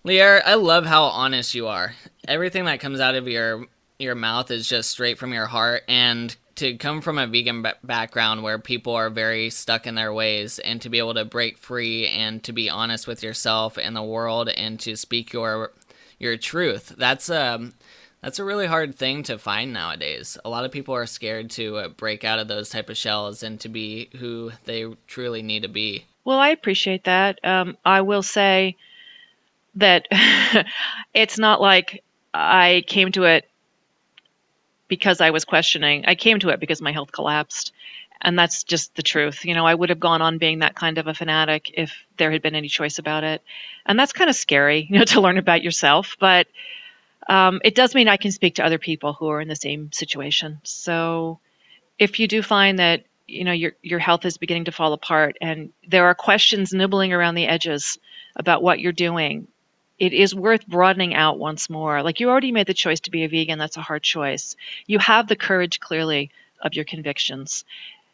Lierre, 0.02 0.42
I 0.44 0.54
love 0.54 0.86
how 0.86 1.04
honest 1.04 1.54
you 1.54 1.68
are. 1.68 1.94
Everything 2.26 2.64
that 2.64 2.80
comes 2.80 2.98
out 2.98 3.14
of 3.14 3.28
your 3.28 3.66
your 4.00 4.14
mouth 4.14 4.50
is 4.50 4.66
just 4.66 4.90
straight 4.90 5.18
from 5.18 5.32
your 5.32 5.46
heart 5.46 5.84
and 5.86 6.34
to 6.60 6.76
come 6.76 7.00
from 7.00 7.18
a 7.18 7.26
vegan 7.26 7.62
b- 7.62 7.70
background 7.82 8.42
where 8.42 8.58
people 8.58 8.92
are 8.94 9.08
very 9.08 9.48
stuck 9.48 9.86
in 9.86 9.94
their 9.94 10.12
ways 10.12 10.58
and 10.58 10.82
to 10.82 10.90
be 10.90 10.98
able 10.98 11.14
to 11.14 11.24
break 11.24 11.56
free 11.56 12.06
and 12.06 12.44
to 12.44 12.52
be 12.52 12.68
honest 12.68 13.06
with 13.06 13.22
yourself 13.22 13.78
and 13.78 13.96
the 13.96 14.02
world 14.02 14.50
and 14.50 14.78
to 14.78 14.94
speak 14.94 15.32
your 15.32 15.72
your 16.18 16.36
truth. 16.36 16.92
That's 16.98 17.30
um 17.30 17.72
that's 18.20 18.38
a 18.38 18.44
really 18.44 18.66
hard 18.66 18.94
thing 18.94 19.22
to 19.22 19.38
find 19.38 19.72
nowadays. 19.72 20.36
A 20.44 20.50
lot 20.50 20.66
of 20.66 20.70
people 20.70 20.94
are 20.94 21.06
scared 21.06 21.48
to 21.52 21.78
uh, 21.78 21.88
break 21.88 22.24
out 22.24 22.38
of 22.38 22.48
those 22.48 22.68
type 22.68 22.90
of 22.90 22.96
shells 22.98 23.42
and 23.42 23.58
to 23.60 23.70
be 23.70 24.10
who 24.18 24.52
they 24.66 24.84
truly 25.06 25.40
need 25.40 25.62
to 25.62 25.68
be. 25.68 26.04
Well, 26.26 26.38
I 26.38 26.50
appreciate 26.50 27.04
that. 27.04 27.42
Um, 27.42 27.78
I 27.86 28.02
will 28.02 28.22
say 28.22 28.76
that 29.76 30.06
it's 31.14 31.38
not 31.38 31.62
like 31.62 32.04
I 32.34 32.84
came 32.86 33.12
to 33.12 33.24
it 33.24 33.48
because 34.90 35.22
I 35.22 35.30
was 35.30 35.46
questioning. 35.46 36.04
I 36.06 36.14
came 36.14 36.40
to 36.40 36.50
it 36.50 36.60
because 36.60 36.82
my 36.82 36.92
health 36.92 37.12
collapsed. 37.12 37.72
And 38.20 38.38
that's 38.38 38.64
just 38.64 38.94
the 38.96 39.02
truth. 39.02 39.46
You 39.46 39.54
know, 39.54 39.64
I 39.64 39.74
would 39.74 39.88
have 39.88 40.00
gone 40.00 40.20
on 40.20 40.36
being 40.36 40.58
that 40.58 40.74
kind 40.74 40.98
of 40.98 41.06
a 41.06 41.14
fanatic 41.14 41.70
if 41.72 41.94
there 42.18 42.30
had 42.30 42.42
been 42.42 42.54
any 42.54 42.68
choice 42.68 42.98
about 42.98 43.24
it. 43.24 43.42
And 43.86 43.98
that's 43.98 44.12
kind 44.12 44.28
of 44.28 44.36
scary, 44.36 44.86
you 44.90 44.98
know, 44.98 45.04
to 45.06 45.22
learn 45.22 45.38
about 45.38 45.62
yourself. 45.62 46.16
But 46.20 46.48
um, 47.30 47.60
it 47.64 47.74
does 47.74 47.94
mean 47.94 48.08
I 48.08 48.18
can 48.18 48.32
speak 48.32 48.56
to 48.56 48.64
other 48.64 48.76
people 48.78 49.14
who 49.14 49.28
are 49.28 49.40
in 49.40 49.48
the 49.48 49.56
same 49.56 49.90
situation. 49.92 50.60
So 50.64 51.38
if 51.98 52.18
you 52.18 52.28
do 52.28 52.42
find 52.42 52.78
that 52.78 53.04
you 53.26 53.44
know 53.44 53.52
your 53.52 53.72
your 53.80 54.00
health 54.00 54.24
is 54.24 54.38
beginning 54.38 54.64
to 54.64 54.72
fall 54.72 54.92
apart 54.92 55.36
and 55.40 55.72
there 55.86 56.06
are 56.06 56.16
questions 56.16 56.72
nibbling 56.72 57.12
around 57.12 57.36
the 57.36 57.46
edges 57.46 57.96
about 58.34 58.60
what 58.60 58.80
you're 58.80 58.90
doing 58.90 59.46
it 60.00 60.14
is 60.14 60.34
worth 60.34 60.66
broadening 60.66 61.14
out 61.14 61.38
once 61.38 61.68
more. 61.68 62.02
Like 62.02 62.18
you 62.18 62.30
already 62.30 62.52
made 62.52 62.66
the 62.66 62.74
choice 62.74 63.00
to 63.00 63.10
be 63.10 63.24
a 63.24 63.28
vegan. 63.28 63.58
That's 63.58 63.76
a 63.76 63.82
hard 63.82 64.02
choice. 64.02 64.56
You 64.86 64.98
have 64.98 65.28
the 65.28 65.36
courage 65.36 65.78
clearly 65.78 66.30
of 66.60 66.74
your 66.74 66.86
convictions. 66.86 67.64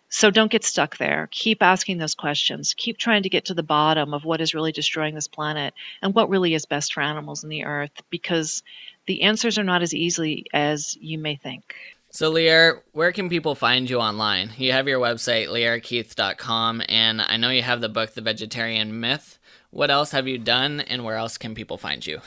So 0.09 0.31
don't 0.31 0.51
get 0.51 0.65
stuck 0.65 0.97
there. 0.99 1.29
Keep 1.31 1.63
asking 1.63 1.99
those 1.99 2.15
questions. 2.15 2.75
Keep 2.77 2.99
trying 2.99 3.23
to 3.23 3.29
get 3.29 3.47
to 3.47 3.55
the 3.55 3.63
bottom 3.63 4.15
of 4.15 4.25
what 4.25 4.41
is 4.41 4.55
really 4.55 4.73
destroying 4.73 5.15
this 5.15 5.29
planet 5.29 5.75
and 6.03 6.15
what 6.15 6.29
really 6.29 6.55
is 6.55 6.67
best 6.67 6.93
for 6.93 7.03
animals 7.03 7.45
in 7.45 7.51
the 7.51 7.65
earth 7.65 8.03
because 8.11 8.63
the 9.07 9.23
answers 9.23 9.59
are 9.59 9.65
not 9.65 9.83
as 9.83 9.95
easy 9.95 10.47
as 10.53 10.97
you 11.01 11.19
may 11.19 11.37
think. 11.37 11.75
So, 12.11 12.31
Lierre, 12.31 12.83
where 12.93 13.13
can 13.13 13.29
people 13.29 13.55
find 13.55 13.89
you 13.91 13.99
online? 13.99 14.51
You 14.57 14.73
have 14.73 14.89
your 14.89 15.01
website, 15.01 15.49
lierrekeith.com, 15.49 16.83
and 16.89 17.21
I 17.21 17.37
know 17.37 17.51
you 17.51 17.63
have 17.63 17.81
the 17.81 17.89
book, 17.89 18.15
The 18.15 18.23
Vegetarian 18.23 19.01
Myth. 19.01 19.39
What 19.77 19.91
else 19.91 20.13
have 20.13 20.27
you 20.27 20.39
done, 20.39 20.81
and 20.81 21.05
where 21.05 21.17
else 21.17 21.37
can 21.37 21.55
people 21.55 21.77
find 21.77 22.05
you? 22.07 22.23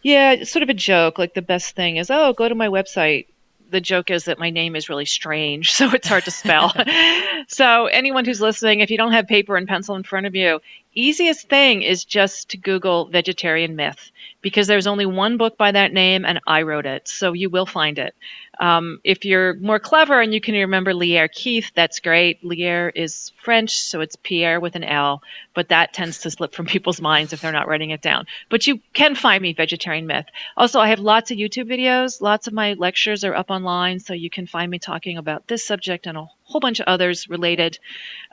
Yeah, 0.00 0.32
it's 0.32 0.50
sort 0.50 0.62
of 0.62 0.70
a 0.70 0.74
joke. 0.74 1.18
Like, 1.18 1.34
the 1.34 1.42
best 1.42 1.76
thing 1.76 1.98
is, 1.98 2.10
oh, 2.10 2.32
go 2.32 2.48
to 2.48 2.54
my 2.54 2.68
website. 2.68 3.26
The 3.68 3.82
joke 3.82 4.10
is 4.10 4.24
that 4.24 4.38
my 4.38 4.48
name 4.48 4.74
is 4.74 4.88
really 4.88 5.04
strange, 5.04 5.70
so 5.78 5.90
it's 5.90 6.08
hard 6.08 6.24
to 6.24 6.30
spell. 6.30 6.72
so, 7.48 7.86
anyone 7.88 8.24
who's 8.24 8.40
listening, 8.40 8.80
if 8.80 8.90
you 8.90 8.96
don't 8.96 9.12
have 9.12 9.26
paper 9.26 9.58
and 9.58 9.68
pencil 9.68 9.96
in 9.96 10.02
front 10.02 10.24
of 10.24 10.34
you, 10.34 10.60
easiest 10.94 11.48
thing 11.48 11.82
is 11.82 12.04
just 12.04 12.50
to 12.50 12.56
Google 12.56 13.06
vegetarian 13.06 13.76
myth 13.76 14.10
because 14.40 14.66
there's 14.66 14.86
only 14.86 15.06
one 15.06 15.36
book 15.36 15.56
by 15.56 15.72
that 15.72 15.92
name 15.92 16.24
and 16.24 16.40
I 16.46 16.62
wrote 16.62 16.86
it. 16.86 17.08
So 17.08 17.32
you 17.32 17.50
will 17.50 17.66
find 17.66 17.98
it. 17.98 18.14
Um, 18.60 19.00
if 19.04 19.24
you're 19.24 19.54
more 19.54 19.78
clever 19.78 20.20
and 20.20 20.34
you 20.34 20.40
can 20.40 20.54
remember 20.54 20.92
Lierre 20.92 21.28
Keith, 21.28 21.70
that's 21.74 22.00
great. 22.00 22.44
Lierre 22.44 22.90
is 22.90 23.32
French, 23.42 23.78
so 23.78 24.00
it's 24.00 24.16
Pierre 24.16 24.58
with 24.58 24.74
an 24.74 24.82
L, 24.82 25.22
but 25.54 25.68
that 25.68 25.92
tends 25.92 26.18
to 26.20 26.30
slip 26.30 26.54
from 26.54 26.66
people's 26.74 27.00
minds 27.00 27.32
if 27.32 27.40
they're 27.40 27.52
not 27.52 27.68
writing 27.68 27.90
it 27.90 28.02
down. 28.02 28.26
But 28.48 28.66
you 28.66 28.80
can 28.92 29.14
find 29.14 29.40
me, 29.40 29.52
Vegetarian 29.52 30.06
Myth. 30.06 30.26
Also, 30.56 30.80
I 30.80 30.88
have 30.88 30.98
lots 30.98 31.30
of 31.30 31.38
YouTube 31.38 31.70
videos. 31.70 32.20
Lots 32.20 32.48
of 32.48 32.52
my 32.52 32.74
lectures 32.74 33.24
are 33.24 33.34
up 33.34 33.50
online, 33.50 34.00
so 34.00 34.12
you 34.12 34.30
can 34.30 34.46
find 34.46 34.70
me 34.70 34.78
talking 34.78 35.18
about 35.18 35.46
this 35.46 35.64
subject 35.64 36.06
and 36.06 36.18
a 36.18 36.24
whole 36.48 36.60
bunch 36.60 36.80
of 36.80 36.86
others 36.86 37.28
related. 37.28 37.78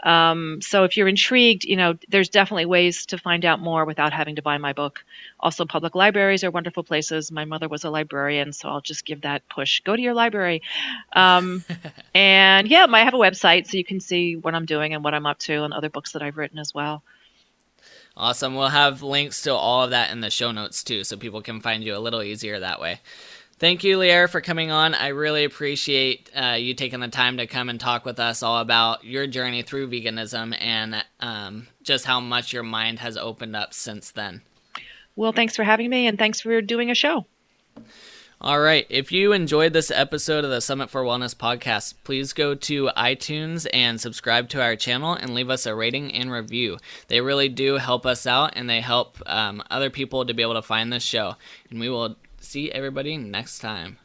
Um, 0.04 0.62
so 0.62 0.86
if 0.86 0.96
you're 0.96 1.08
intrigued, 1.08 1.66
you 1.66 1.76
know, 1.76 1.96
there's 2.08 2.30
definitely 2.30 2.66
ways 2.66 3.08
to 3.08 3.18
find 3.18 3.44
out 3.44 3.60
more 3.60 3.84
without 3.84 4.14
having 4.14 4.38
to 4.38 4.42
buy 4.42 4.58
my 4.58 4.72
book. 4.72 5.04
Also, 5.40 5.66
public 5.66 5.96
libraries 5.96 6.44
are 6.44 6.52
wonderful 6.52 6.84
places. 6.84 7.32
My 7.32 7.46
mother 7.46 7.68
was 7.68 7.84
a 7.84 7.90
librarian, 7.90 8.54
so 8.54 8.70
I'll 8.70 8.82
just 8.82 9.06
give 9.06 9.22
that 9.22 9.48
push. 9.50 9.82
Go 9.82 9.96
to 9.96 10.02
your 10.02 10.14
library. 10.14 10.62
Um, 11.14 11.64
and 12.16 12.68
yeah, 12.68 12.86
I 12.90 13.04
have 13.04 13.14
a 13.14 13.18
website 13.18 13.68
so 13.68 13.78
you 13.78 13.86
can 13.86 14.00
see 14.00 14.38
what 14.38 14.56
I'm 14.56 14.66
doing 14.66 14.94
and 14.94 15.04
what 15.04 15.14
I'm 15.14 15.26
up 15.26 15.40
to 15.40 15.64
and 15.64 15.74
other 15.74 15.90
books 15.90 16.14
that 16.14 16.22
I've 16.22 16.38
written 16.38 16.58
as 16.58 16.74
well. 16.74 17.04
Awesome. 18.18 18.56
We'll 18.56 18.70
have 18.70 19.04
links 19.04 19.42
to 19.42 19.54
all 19.54 19.84
of 19.84 19.90
that 19.90 20.10
in 20.12 20.22
the 20.22 20.30
show 20.30 20.54
notes 20.54 20.86
too, 20.86 21.04
so 21.04 21.18
people 21.18 21.42
can 21.42 21.60
find 21.60 21.84
you 21.84 21.98
a 21.98 22.00
little 22.00 22.24
easier 22.24 22.62
that 22.62 22.80
way. 22.80 23.02
Thank 23.58 23.86
you, 23.86 23.98
Lierre, 23.98 24.28
for 24.28 24.42
coming 24.42 24.70
on. 24.70 24.94
I 24.94 25.10
really 25.10 25.46
appreciate 25.46 26.30
uh, 26.36 26.58
you 26.60 26.74
taking 26.74 27.00
the 27.00 27.08
time 27.08 27.38
to 27.38 27.48
come 27.48 27.70
and 27.70 27.80
talk 27.80 28.04
with 28.04 28.20
us 28.20 28.44
all 28.44 28.60
about 28.60 29.06
your 29.06 29.28
journey 29.28 29.62
through 29.62 29.90
veganism 29.90 30.58
and 30.60 31.06
um, 31.22 31.68
just 31.82 32.06
how 32.06 32.20
much 32.20 32.52
your 32.52 32.64
mind 32.64 33.00
has 33.00 33.16
opened 33.16 33.56
up 33.56 33.74
since 33.74 34.12
then. 34.12 34.42
Well, 35.16 35.32
thanks 35.32 35.56
for 35.56 35.64
having 35.64 35.90
me, 35.90 36.08
and 36.08 36.20
thanks 36.20 36.42
for 36.42 36.62
doing 36.62 36.92
a 36.92 36.96
show. 36.96 37.26
All 38.42 38.60
right. 38.60 38.86
If 38.90 39.14
you 39.14 39.32
enjoyed 39.32 39.72
this 39.72 39.90
episode 39.90 40.44
of 40.44 40.52
the 40.52 40.60
Summit 40.60 40.90
for 40.90 41.04
Wellness 41.04 41.34
podcast, 41.34 41.94
please 42.04 42.34
go 42.34 42.54
to 42.54 42.90
iTunes 42.98 43.66
and 43.74 44.00
subscribe 44.00 44.50
to 44.50 44.62
our 44.62 44.76
channel 44.76 45.14
and 45.14 45.34
leave 45.34 45.50
us 45.50 45.66
a 45.66 45.74
rating 45.74 46.14
and 46.14 46.30
review. 46.30 46.78
They 47.08 47.22
really 47.22 47.48
do 47.48 47.78
help 47.78 48.06
us 48.06 48.28
out 48.28 48.52
and 48.58 48.70
they 48.70 48.82
help 48.82 49.18
um, 49.26 49.64
other 49.72 49.90
people 49.90 50.26
to 50.26 50.34
be 50.34 50.42
able 50.42 50.56
to 50.56 50.62
find 50.62 50.92
this 50.92 51.02
show. 51.02 51.36
And 51.70 51.80
we 51.80 51.88
will 51.88 52.18
see 52.46 52.72
everybody 52.72 53.18
next 53.18 53.60
time. 53.60 53.98